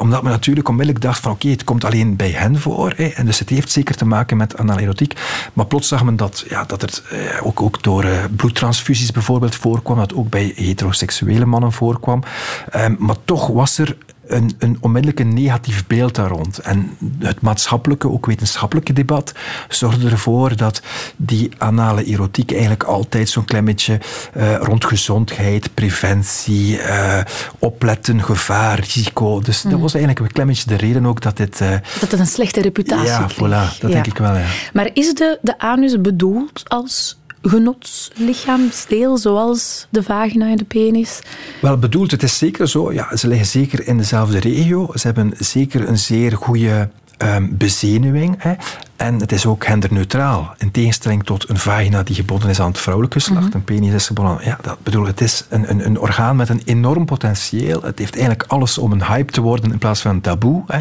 Omdat 0.00 0.22
men 0.22 0.32
natuurlijk 0.32 0.68
onmiddellijk 0.68 1.04
dacht 1.04 1.20
van 1.20 1.32
oké, 1.32 1.48
het 1.48 1.64
komt 1.64 1.84
alleen 1.84 2.16
bij 2.16 2.30
hen 2.30 2.60
voor. 2.60 2.92
Hè, 2.96 3.06
en 3.06 3.26
dus 3.26 3.38
het 3.38 3.48
heeft 3.48 3.70
zeker 3.70 3.96
te 3.96 4.04
maken 4.04 4.36
met 4.36 4.56
anale 4.56 4.80
erotiek. 4.80 5.20
Maar 5.52 5.66
plots 5.66 5.88
zag 5.88 6.04
men 6.04 6.16
dat, 6.16 6.44
ja, 6.48 6.64
dat 6.64 6.80
het 6.80 7.02
ook, 7.42 7.62
ook 7.62 7.82
door 7.82 8.06
bloedtransfusies 8.36 9.12
bijvoorbeeld 9.12 9.54
voorkwam, 9.54 9.96
dat 9.96 10.14
ook 10.14 10.28
bij 10.28 10.52
heteroseksuele 10.56 11.46
mannen 11.46 11.72
voorkwam. 11.72 12.22
Ehm, 12.70 12.94
maar 12.98 13.16
toch 13.24 13.46
was 13.46 13.78
er 13.78 13.96
een, 14.32 14.54
een 14.58 14.76
onmiddellijk 14.80 15.20
een 15.20 15.34
negatief 15.34 15.86
beeld 15.86 16.14
daar 16.14 16.28
rond. 16.28 16.58
En 16.58 16.96
het 17.18 17.40
maatschappelijke, 17.40 18.10
ook 18.10 18.26
wetenschappelijke 18.26 18.92
debat 18.92 19.32
zorgde 19.68 20.10
ervoor 20.10 20.56
dat 20.56 20.82
die 21.16 21.50
anale 21.58 22.04
erotiek 22.04 22.50
eigenlijk 22.52 22.82
altijd 22.82 23.28
zo'n 23.28 23.44
klein 23.44 23.64
beetje 23.64 24.00
eh, 24.32 24.56
rond 24.56 24.84
gezondheid, 24.84 25.74
preventie, 25.74 26.78
eh, 26.78 27.24
opletten, 27.58 28.22
gevaar, 28.22 28.78
risico. 28.78 29.40
Dus 29.40 29.62
dat 29.62 29.72
Mhm. 29.72 29.80
was 29.80 29.94
eigenlijk 29.94 30.24
een 30.26 30.32
klein 30.32 30.48
beetje 30.48 30.68
de 30.68 30.76
reden 30.76 31.06
ook 31.06 31.20
dat 31.22 31.36
dit... 31.36 31.60
eh, 31.60 31.70
Dat 32.00 32.10
het 32.10 32.20
een 32.20 32.26
slechte 32.26 32.60
reputatie 32.60 33.06
ja, 33.06 33.24
kreeg. 33.26 33.34
voilà, 33.48 33.78
dat 33.80 33.80
Ja. 33.80 33.88
denk 33.88 34.06
ik 34.06 34.16
wel, 34.18 34.36
ja. 34.36 34.46
Maar 34.72 34.90
is 34.92 35.14
de, 35.14 35.38
de 35.42 35.58
anus 35.58 36.00
bedoeld 36.00 36.62
als 36.68 37.18
genotslichaamsdeel, 37.42 39.18
zoals 39.18 39.86
de 39.90 40.02
vagina 40.02 40.50
en 40.50 40.56
de 40.56 40.64
penis? 40.64 41.20
Wel 41.60 41.76
bedoeld, 41.78 42.10
het 42.10 42.22
is 42.22 42.38
zeker 42.38 42.68
zo. 42.68 42.92
Ja, 42.92 43.16
ze 43.16 43.28
liggen 43.28 43.46
zeker 43.46 43.86
in 43.86 43.96
dezelfde 43.96 44.38
regio. 44.38 44.90
Ze 44.94 45.06
hebben 45.06 45.32
zeker 45.38 45.88
een 45.88 45.98
zeer 45.98 46.36
goede 46.36 46.88
ehm, 47.16 47.46
bezenuwing. 47.50 48.34
Hè. 48.38 48.54
En 49.00 49.20
het 49.20 49.32
is 49.32 49.46
ook 49.46 49.64
genderneutraal. 49.66 50.54
In 50.58 50.70
tegenstelling 50.70 51.24
tot 51.24 51.48
een 51.48 51.56
vagina 51.58 52.02
die 52.02 52.14
gebonden 52.14 52.48
is 52.48 52.60
aan 52.60 52.68
het 52.68 52.78
vrouwelijke 52.78 53.18
geslacht. 53.20 53.46
Mhm. 53.46 53.56
Een 53.56 53.64
penis 53.64 53.92
is 53.92 54.06
gebonden 54.06 54.34
aan... 54.34 54.44
Ja, 54.44 54.58
dat 54.62 54.76
bedoel, 54.82 55.06
het 55.06 55.20
is 55.20 55.44
een, 55.48 55.70
een, 55.70 55.86
een 55.86 55.98
orgaan 55.98 56.36
met 56.36 56.48
een 56.48 56.62
enorm 56.64 57.04
potentieel. 57.04 57.82
Het 57.82 57.98
heeft 57.98 58.12
eigenlijk 58.16 58.44
alles 58.50 58.78
om 58.78 58.92
een 58.92 59.04
hype 59.04 59.32
te 59.32 59.40
worden 59.40 59.72
in 59.72 59.78
plaats 59.78 60.00
van 60.00 60.10
een 60.10 60.20
taboe. 60.20 60.62
Hè. 60.66 60.78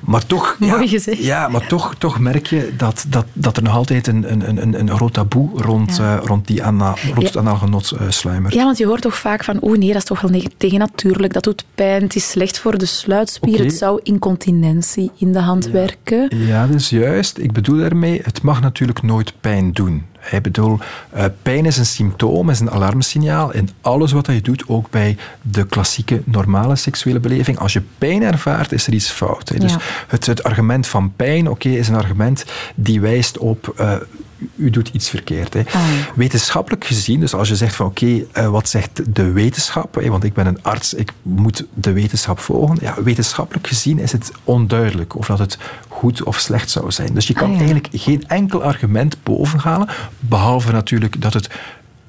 Maar 0.00 0.26
toch... 0.26 0.56
Mooi 0.58 0.82
ja, 0.82 0.88
gezegd. 0.88 1.22
Ja, 1.24 1.48
maar 1.48 1.66
toch, 1.66 1.94
toch 1.98 2.18
merk 2.18 2.46
je 2.46 2.72
dat, 2.76 3.04
dat, 3.08 3.24
dat 3.32 3.56
er 3.56 3.62
nog 3.62 3.74
altijd 3.74 4.06
een, 4.06 4.32
een, 4.32 4.62
een, 4.62 4.80
een 4.80 4.90
groot 4.90 5.12
taboe 5.12 5.50
rond, 5.62 5.96
Ja. 5.96 6.16
eh, 6.18 6.24
rond, 6.26 6.46
die 6.46 6.64
ana, 6.64 6.94
rond 7.04 7.20
Ja. 7.20 7.26
het 7.26 7.36
anaal 7.36 7.56
genot 7.56 7.90
eh, 7.90 8.00
sluimert. 8.08 8.54
Ja, 8.54 8.64
want 8.64 8.78
je 8.78 8.86
hoort 8.86 9.02
toch 9.02 9.16
vaak 9.18 9.44
van, 9.44 9.58
oeh 9.62 9.78
nee, 9.78 9.88
dat 9.88 9.96
is 9.96 10.04
toch 10.04 10.20
wel 10.20 10.42
tegennatuurlijk, 10.56 11.32
dat 11.32 11.44
doet 11.44 11.64
pijn, 11.74 12.02
het 12.02 12.16
is 12.16 12.30
slecht 12.30 12.58
voor 12.58 12.78
de 12.78 12.86
sluitspier, 12.86 13.58
het 13.58 13.74
zou 13.74 14.00
incontinentie 14.02 15.10
in 15.16 15.32
de 15.32 15.40
hand 15.40 15.70
werken. 15.70 16.36
Ja, 16.36 16.66
dat 16.66 16.74
is 16.74 16.90
juist. 16.90 17.38
Ik 17.48 17.54
bedoel 17.54 17.78
daarmee, 17.78 18.20
het 18.24 18.42
mag 18.42 18.60
natuurlijk 18.60 19.02
nooit 19.02 19.32
pijn 19.40 19.72
doen. 19.72 20.06
Ik 20.30 20.42
bedoel, 20.42 20.78
eh, 21.10 21.24
pijn 21.42 21.66
is 21.66 21.76
een 21.76 21.86
symptoom, 21.86 22.50
is 22.50 22.60
een 22.60 22.70
alarmsignaal 22.70 23.52
in 23.52 23.68
alles 23.80 24.12
wat 24.12 24.26
je 24.26 24.40
doet, 24.40 24.64
ook 24.68 24.90
bij 24.90 25.16
de 25.42 25.66
klassieke 25.66 26.22
normale 26.24 26.76
seksuele 26.76 27.20
beleving. 27.20 27.58
Als 27.58 27.72
je 27.72 27.82
pijn 27.98 28.22
ervaart, 28.22 28.72
is 28.72 28.86
er 28.86 28.92
iets 28.92 29.10
fout. 29.10 29.60
Dus 29.60 29.72
Ja. 29.72 29.78
het, 30.08 30.26
het 30.26 30.42
argument 30.42 30.86
van 30.86 31.12
pijn, 31.16 31.48
oké, 31.50 31.68
is 31.68 31.88
een 31.88 31.94
argument 31.94 32.44
die 32.74 33.00
wijst 33.00 33.38
op... 33.38 33.72
eh, 33.76 33.92
u 34.56 34.70
doet 34.70 34.88
iets 34.88 35.08
verkeerd. 35.08 35.54
Hè. 35.54 35.62
Wetenschappelijk 36.14 36.84
gezien, 36.84 37.20
dus 37.20 37.34
als 37.34 37.48
je 37.48 37.56
zegt 37.56 37.74
van 37.74 37.86
oké, 37.86 38.24
eh, 38.32 38.48
wat 38.48 38.68
zegt 38.68 39.14
de 39.14 39.30
wetenschap? 39.32 39.94
Hè, 39.94 40.08
want 40.08 40.24
ik 40.24 40.32
ben 40.34 40.46
een 40.46 40.62
arts, 40.62 40.94
ik 40.94 41.12
moet 41.22 41.64
de 41.74 41.92
wetenschap 41.92 42.38
volgen. 42.38 42.78
Ja, 42.80 42.94
wetenschappelijk 43.02 43.66
gezien 43.66 43.98
is 43.98 44.12
het 44.12 44.32
onduidelijk 44.44 45.16
of 45.16 45.26
dat 45.26 45.38
het 45.38 45.58
goed 45.88 46.22
of 46.22 46.38
slecht 46.38 46.70
zou 46.70 46.90
zijn. 46.90 47.14
Dus 47.14 47.26
je 47.26 47.34
kan 47.34 47.44
Ah, 47.46 47.52
ja. 47.52 47.56
eigenlijk 47.58 47.88
geen 47.92 48.24
enkel 48.28 48.62
argument 48.62 49.16
bovenhalen, 49.22 49.88
behalve 50.18 50.72
natuurlijk 50.72 51.20
dat 51.22 51.32
het 51.34 51.48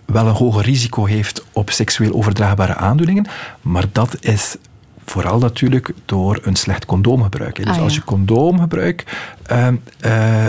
wel 0.05 0.27
een 0.27 0.33
hoger 0.33 0.63
risico 0.63 1.05
heeft 1.05 1.45
op 1.51 1.69
seksueel 1.71 2.13
overdraagbare 2.13 2.75
aandoeningen, 2.75 3.27
maar 3.61 3.85
dat 3.91 4.17
is 4.19 4.55
vooral 5.05 5.39
natuurlijk 5.39 5.91
door 6.05 6.39
een 6.43 6.55
slecht 6.55 6.85
condoomgebruik. 6.85 7.57
hè. 7.57 7.63
Dus 7.63 7.71
Ah, 7.71 7.77
ja. 7.77 7.83
als 7.83 7.95
je 7.95 8.03
condoomgebruik 8.03 9.03
ehm, 9.45 9.75
eh, 9.99 10.45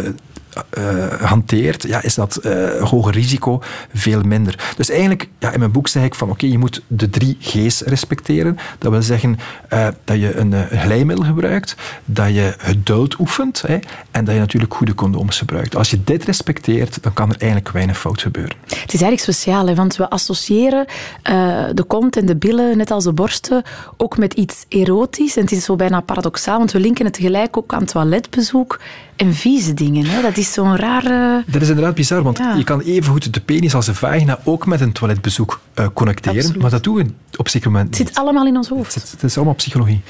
eh, 0.70 1.06
hanteert, 1.20 1.82
ja, 1.82 2.02
is 2.02 2.14
dat 2.14 2.36
eh, 2.36 2.82
hoger 2.82 3.12
risico 3.12 3.62
veel 3.94 4.22
minder. 4.22 4.72
Dus 4.76 4.90
eigenlijk, 4.90 5.28
ja, 5.38 5.52
in 5.52 5.58
mijn 5.58 5.72
boek 5.72 5.88
zeg 5.88 6.04
ik 6.04 6.14
van 6.14 6.30
oké, 6.30 6.46
je 6.46 6.58
moet 6.58 6.82
de 6.86 7.10
drie 7.10 7.36
G's 7.40 7.80
respecteren. 7.80 8.58
Dat 8.78 8.90
wil 8.92 9.02
zeggen 9.02 9.38
eh, 9.68 9.88
dat 10.04 10.20
je 10.20 10.36
een 10.36 10.52
uh, 10.52 10.60
glijmiddel 10.70 11.24
gebruikt, 11.24 11.76
dat 12.04 12.28
je 12.28 12.54
geduld 12.58 13.18
oefent 13.18 13.62
hè, 13.66 13.78
en 14.10 14.24
dat 14.24 14.34
je 14.34 14.40
natuurlijk 14.40 14.74
goede 14.74 14.94
condooms 14.94 15.38
gebruikt. 15.38 15.76
Als 15.76 15.90
je 15.90 16.04
dit 16.04 16.24
respecteert, 16.24 17.02
dan 17.02 17.12
kan 17.12 17.28
er 17.28 17.36
eigenlijk 17.38 17.70
weinig 17.70 17.98
fout 17.98 18.20
gebeuren. 18.20 18.56
Het 18.62 18.94
is 18.94 19.02
eigenlijk 19.02 19.22
speciaal, 19.22 19.66
hè, 19.66 19.74
want 19.74 19.96
we 19.96 20.10
associëren 20.10 20.86
uh, 21.30 21.64
de 21.72 21.84
kont 21.86 22.16
en 22.16 22.26
de 22.26 22.36
billen, 22.36 22.76
net 22.76 22.90
als 22.90 23.04
de 23.04 23.12
borsten, 23.12 23.62
ook 23.96 24.18
met 24.18 24.34
iets 24.34 24.64
erotisch. 24.68 25.36
En 25.36 25.42
het 25.42 25.52
is 25.52 25.64
zo 25.64 25.76
bijna 25.76 26.00
paradoxaal, 26.00 26.58
want 26.58 26.72
we 26.72 26.80
linken 26.80 27.04
het 27.04 27.14
tegelijk 27.14 27.56
ook 27.56 27.72
aan 27.72 27.84
toiletbezoek 27.84 28.80
en 29.20 29.34
vieze 29.34 29.74
dingen. 29.74 30.04
Hè? 30.04 30.22
Dat 30.22 30.36
is 30.36 30.52
zo'n 30.52 30.76
rare... 30.76 31.44
Dat 31.46 31.62
is 31.62 31.68
inderdaad 31.68 31.94
bizar, 31.94 32.22
want 32.22 32.38
ja. 32.38 32.54
je 32.54 32.64
kan 32.64 32.80
evengoed 32.80 33.34
de 33.34 33.40
penis 33.40 33.74
als 33.74 33.86
de 33.86 33.94
vagina 33.94 34.38
ook 34.44 34.66
met 34.66 34.80
een 34.80 34.92
toiletbezoek 34.92 35.60
uh, 35.74 35.86
connecteren. 35.94 36.38
Absoluut. 36.38 36.62
Maar 36.62 36.70
dat 36.70 36.82
doen 36.82 36.94
we 36.94 37.06
op 37.36 37.48
zeker 37.48 37.70
moment 37.70 37.98
Het 37.98 38.06
zit 38.06 38.18
allemaal 38.18 38.46
in 38.46 38.56
ons 38.56 38.68
hoofd. 38.68 38.94
Het, 38.94 39.10
het 39.10 39.22
is 39.22 39.36
allemaal 39.36 39.54
psychologie. 39.54 40.00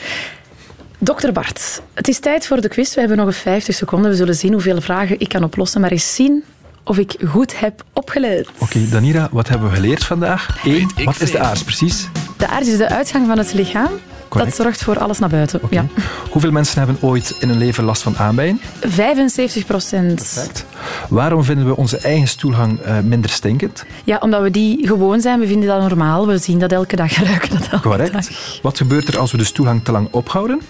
Dokter 0.99 1.33
Bart, 1.33 1.83
het 1.95 2.09
is 2.09 2.19
tijd 2.19 2.47
voor 2.47 2.61
de 2.61 2.69
quiz. 2.69 2.95
We 2.95 3.01
hebben 3.01 3.19
nog 3.19 3.35
50 3.35 3.75
seconden. 3.75 4.11
We 4.11 4.17
zullen 4.17 4.35
zien 4.35 4.53
hoeveel 4.53 4.81
vragen 4.81 5.21
ik 5.21 5.29
kan 5.29 5.45
oplossen. 5.45 5.81
Maar 5.81 5.91
eens 5.91 6.15
zien 6.15 6.45
of 6.85 6.99
ik 6.99 7.17
goed 7.27 7.61
heb 7.61 7.85
opgelet. 7.93 8.49
Oké, 8.49 8.63
okay, 8.63 8.89
Danira, 8.91 9.29
wat 9.33 9.49
hebben 9.49 9.71
we 9.71 9.75
geleerd 9.75 10.05
vandaag? 10.05 10.59
Eén, 10.65 10.91
wat 11.05 11.21
is 11.21 11.31
de 11.31 11.39
aars 11.39 11.63
precies? 11.63 12.09
De 12.37 12.49
aars 12.49 12.69
is 12.69 12.77
de 12.77 12.89
uitgang 12.89 13.27
van 13.27 13.39
het 13.39 13.53
lichaam. 13.53 13.91
Correct. 14.31 14.57
Dat 14.57 14.67
zorgt 14.67 14.83
voor 14.83 14.99
alles 14.99 15.19
naar 15.19 15.29
buiten. 15.29 15.63
Okay. 15.63 15.79
Ja. 15.79 16.03
Hoeveel 16.31 16.51
mensen 16.51 16.79
hebben 16.79 16.97
ooit 17.01 17.37
in 17.41 17.49
hun 17.49 17.59
leven 17.59 17.85
last 17.85 18.03
van 18.03 18.17
aanbijen? 18.17 18.61
75 18.81 19.67
procent. 19.67 20.15
Perfect. 20.15 20.67
Waarom 21.09 21.45
vinden 21.45 21.67
we 21.67 21.77
onze 21.77 21.99
eigen 21.99 22.29
stoelgang 22.29 22.87
uh, 22.87 22.99
minder 23.05 23.31
stinkend? 23.31 23.85
Ja, 24.05 24.19
omdat 24.21 24.43
we 24.43 24.51
die 24.51 24.87
gewoon 24.87 25.21
zijn. 25.21 25.41
We 25.41 25.47
vinden 25.47 25.69
dat 25.69 25.81
normaal. 25.81 26.27
We 26.27 26.39
zien 26.39 26.59
dat 26.59 26.73
elke 26.73 26.97
dag, 26.97 27.17
ruiken 27.29 27.51
dat 27.51 27.69
elke 27.71 27.89
Correct. 27.89 28.13
dag. 28.13 28.27
Wat 28.63 28.77
gebeurt 28.77 29.09
er 29.09 29.19
als 29.19 29.33
we 29.33 29.39
de 29.39 29.45
stoelgang 29.45 29.85
te 29.85 29.93
lang 29.93 30.09
ophouden? 30.11 30.61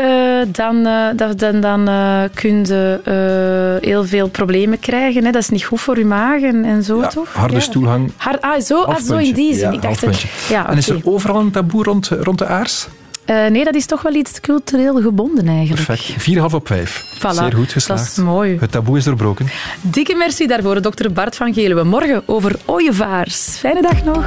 Uh, 0.00 0.42
dan 0.48 0.76
uh, 0.76 1.06
dan, 1.36 1.60
dan 1.60 1.88
uh, 1.88 2.22
kun 2.34 2.64
je 2.64 3.78
heel 3.80 4.04
veel 4.04 4.28
problemen 4.28 4.80
krijgen. 4.80 5.24
Hè. 5.24 5.30
Dat 5.30 5.42
is 5.42 5.48
niet 5.48 5.64
goed 5.64 5.80
voor 5.80 5.98
je 5.98 6.04
maag 6.04 6.42
en, 6.42 6.64
en 6.64 6.82
zo, 6.82 7.00
ja, 7.00 7.06
toch? 7.06 7.32
Harde 7.32 7.54
ja. 7.54 7.60
stoelgang. 7.60 8.12
Hard, 8.16 8.40
ah, 8.40 8.60
zo, 8.60 8.82
ah, 8.82 9.00
zo 9.00 9.16
in 9.16 9.34
die 9.34 9.54
zin. 9.54 9.62
Ja, 9.62 9.70
ik 9.70 9.82
dacht 9.82 10.00
ja, 10.48 10.60
okay. 10.60 10.72
En 10.72 10.78
is 10.78 10.88
er 10.88 11.00
overal 11.04 11.40
een 11.40 11.50
taboe 11.50 11.82
rond, 11.82 12.08
rond 12.08 12.38
de 12.38 12.46
aars? 12.46 12.88
Uh, 13.26 13.46
nee, 13.46 13.64
dat 13.64 13.74
is 13.74 13.86
toch 13.86 14.02
wel 14.02 14.14
iets 14.14 14.40
cultureel 14.40 15.00
gebonden 15.00 15.48
eigenlijk. 15.48 15.86
Perfect. 15.86 16.36
4,5 16.38 16.54
op 16.54 16.66
5. 16.66 17.04
Voilà, 17.16 17.18
Zeer 17.18 17.52
goed 17.54 17.72
geslaagd. 17.72 18.00
Dat 18.00 18.10
is 18.10 18.16
mooi. 18.16 18.56
Het 18.60 18.70
taboe 18.70 18.96
is 18.96 19.04
doorbroken. 19.04 19.46
Dikke 19.80 20.14
merci 20.14 20.46
daarvoor, 20.46 20.82
dokter 20.82 21.12
Bart 21.12 21.36
van 21.36 21.54
Geluwe. 21.54 21.84
Morgen 21.84 22.22
over 22.26 22.56
ooievaars. 22.64 23.56
Fijne 23.58 23.82
dag 23.82 24.04
nog. 24.04 24.24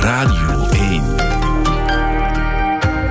Radio 0.00 0.68
1. 0.70 1.02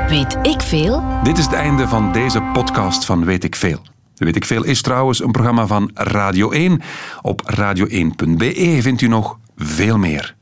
Weet 0.08 0.38
ik 0.42 0.62
veel? 0.62 1.04
Dit 1.24 1.38
is 1.38 1.46
het 1.46 1.54
einde 1.54 1.88
van 1.88 2.12
deze 2.12 2.42
podcast 2.42 3.06
van 3.06 3.26
Weet 3.26 3.44
ik 3.44 3.56
veel. 3.56 3.82
Weet 4.16 4.36
ik 4.36 4.46
veel 4.46 4.64
is 4.64 4.82
trouwens 4.82 5.24
een 5.24 5.32
programma 5.32 5.68
van 5.68 5.92
Radio 5.94 6.52
1. 6.52 6.82
Op 7.22 7.42
radio1.be 7.56 8.78
vindt 8.82 9.02
u 9.02 9.08
nog 9.08 9.38
veel 9.56 9.98
meer. 9.98 10.36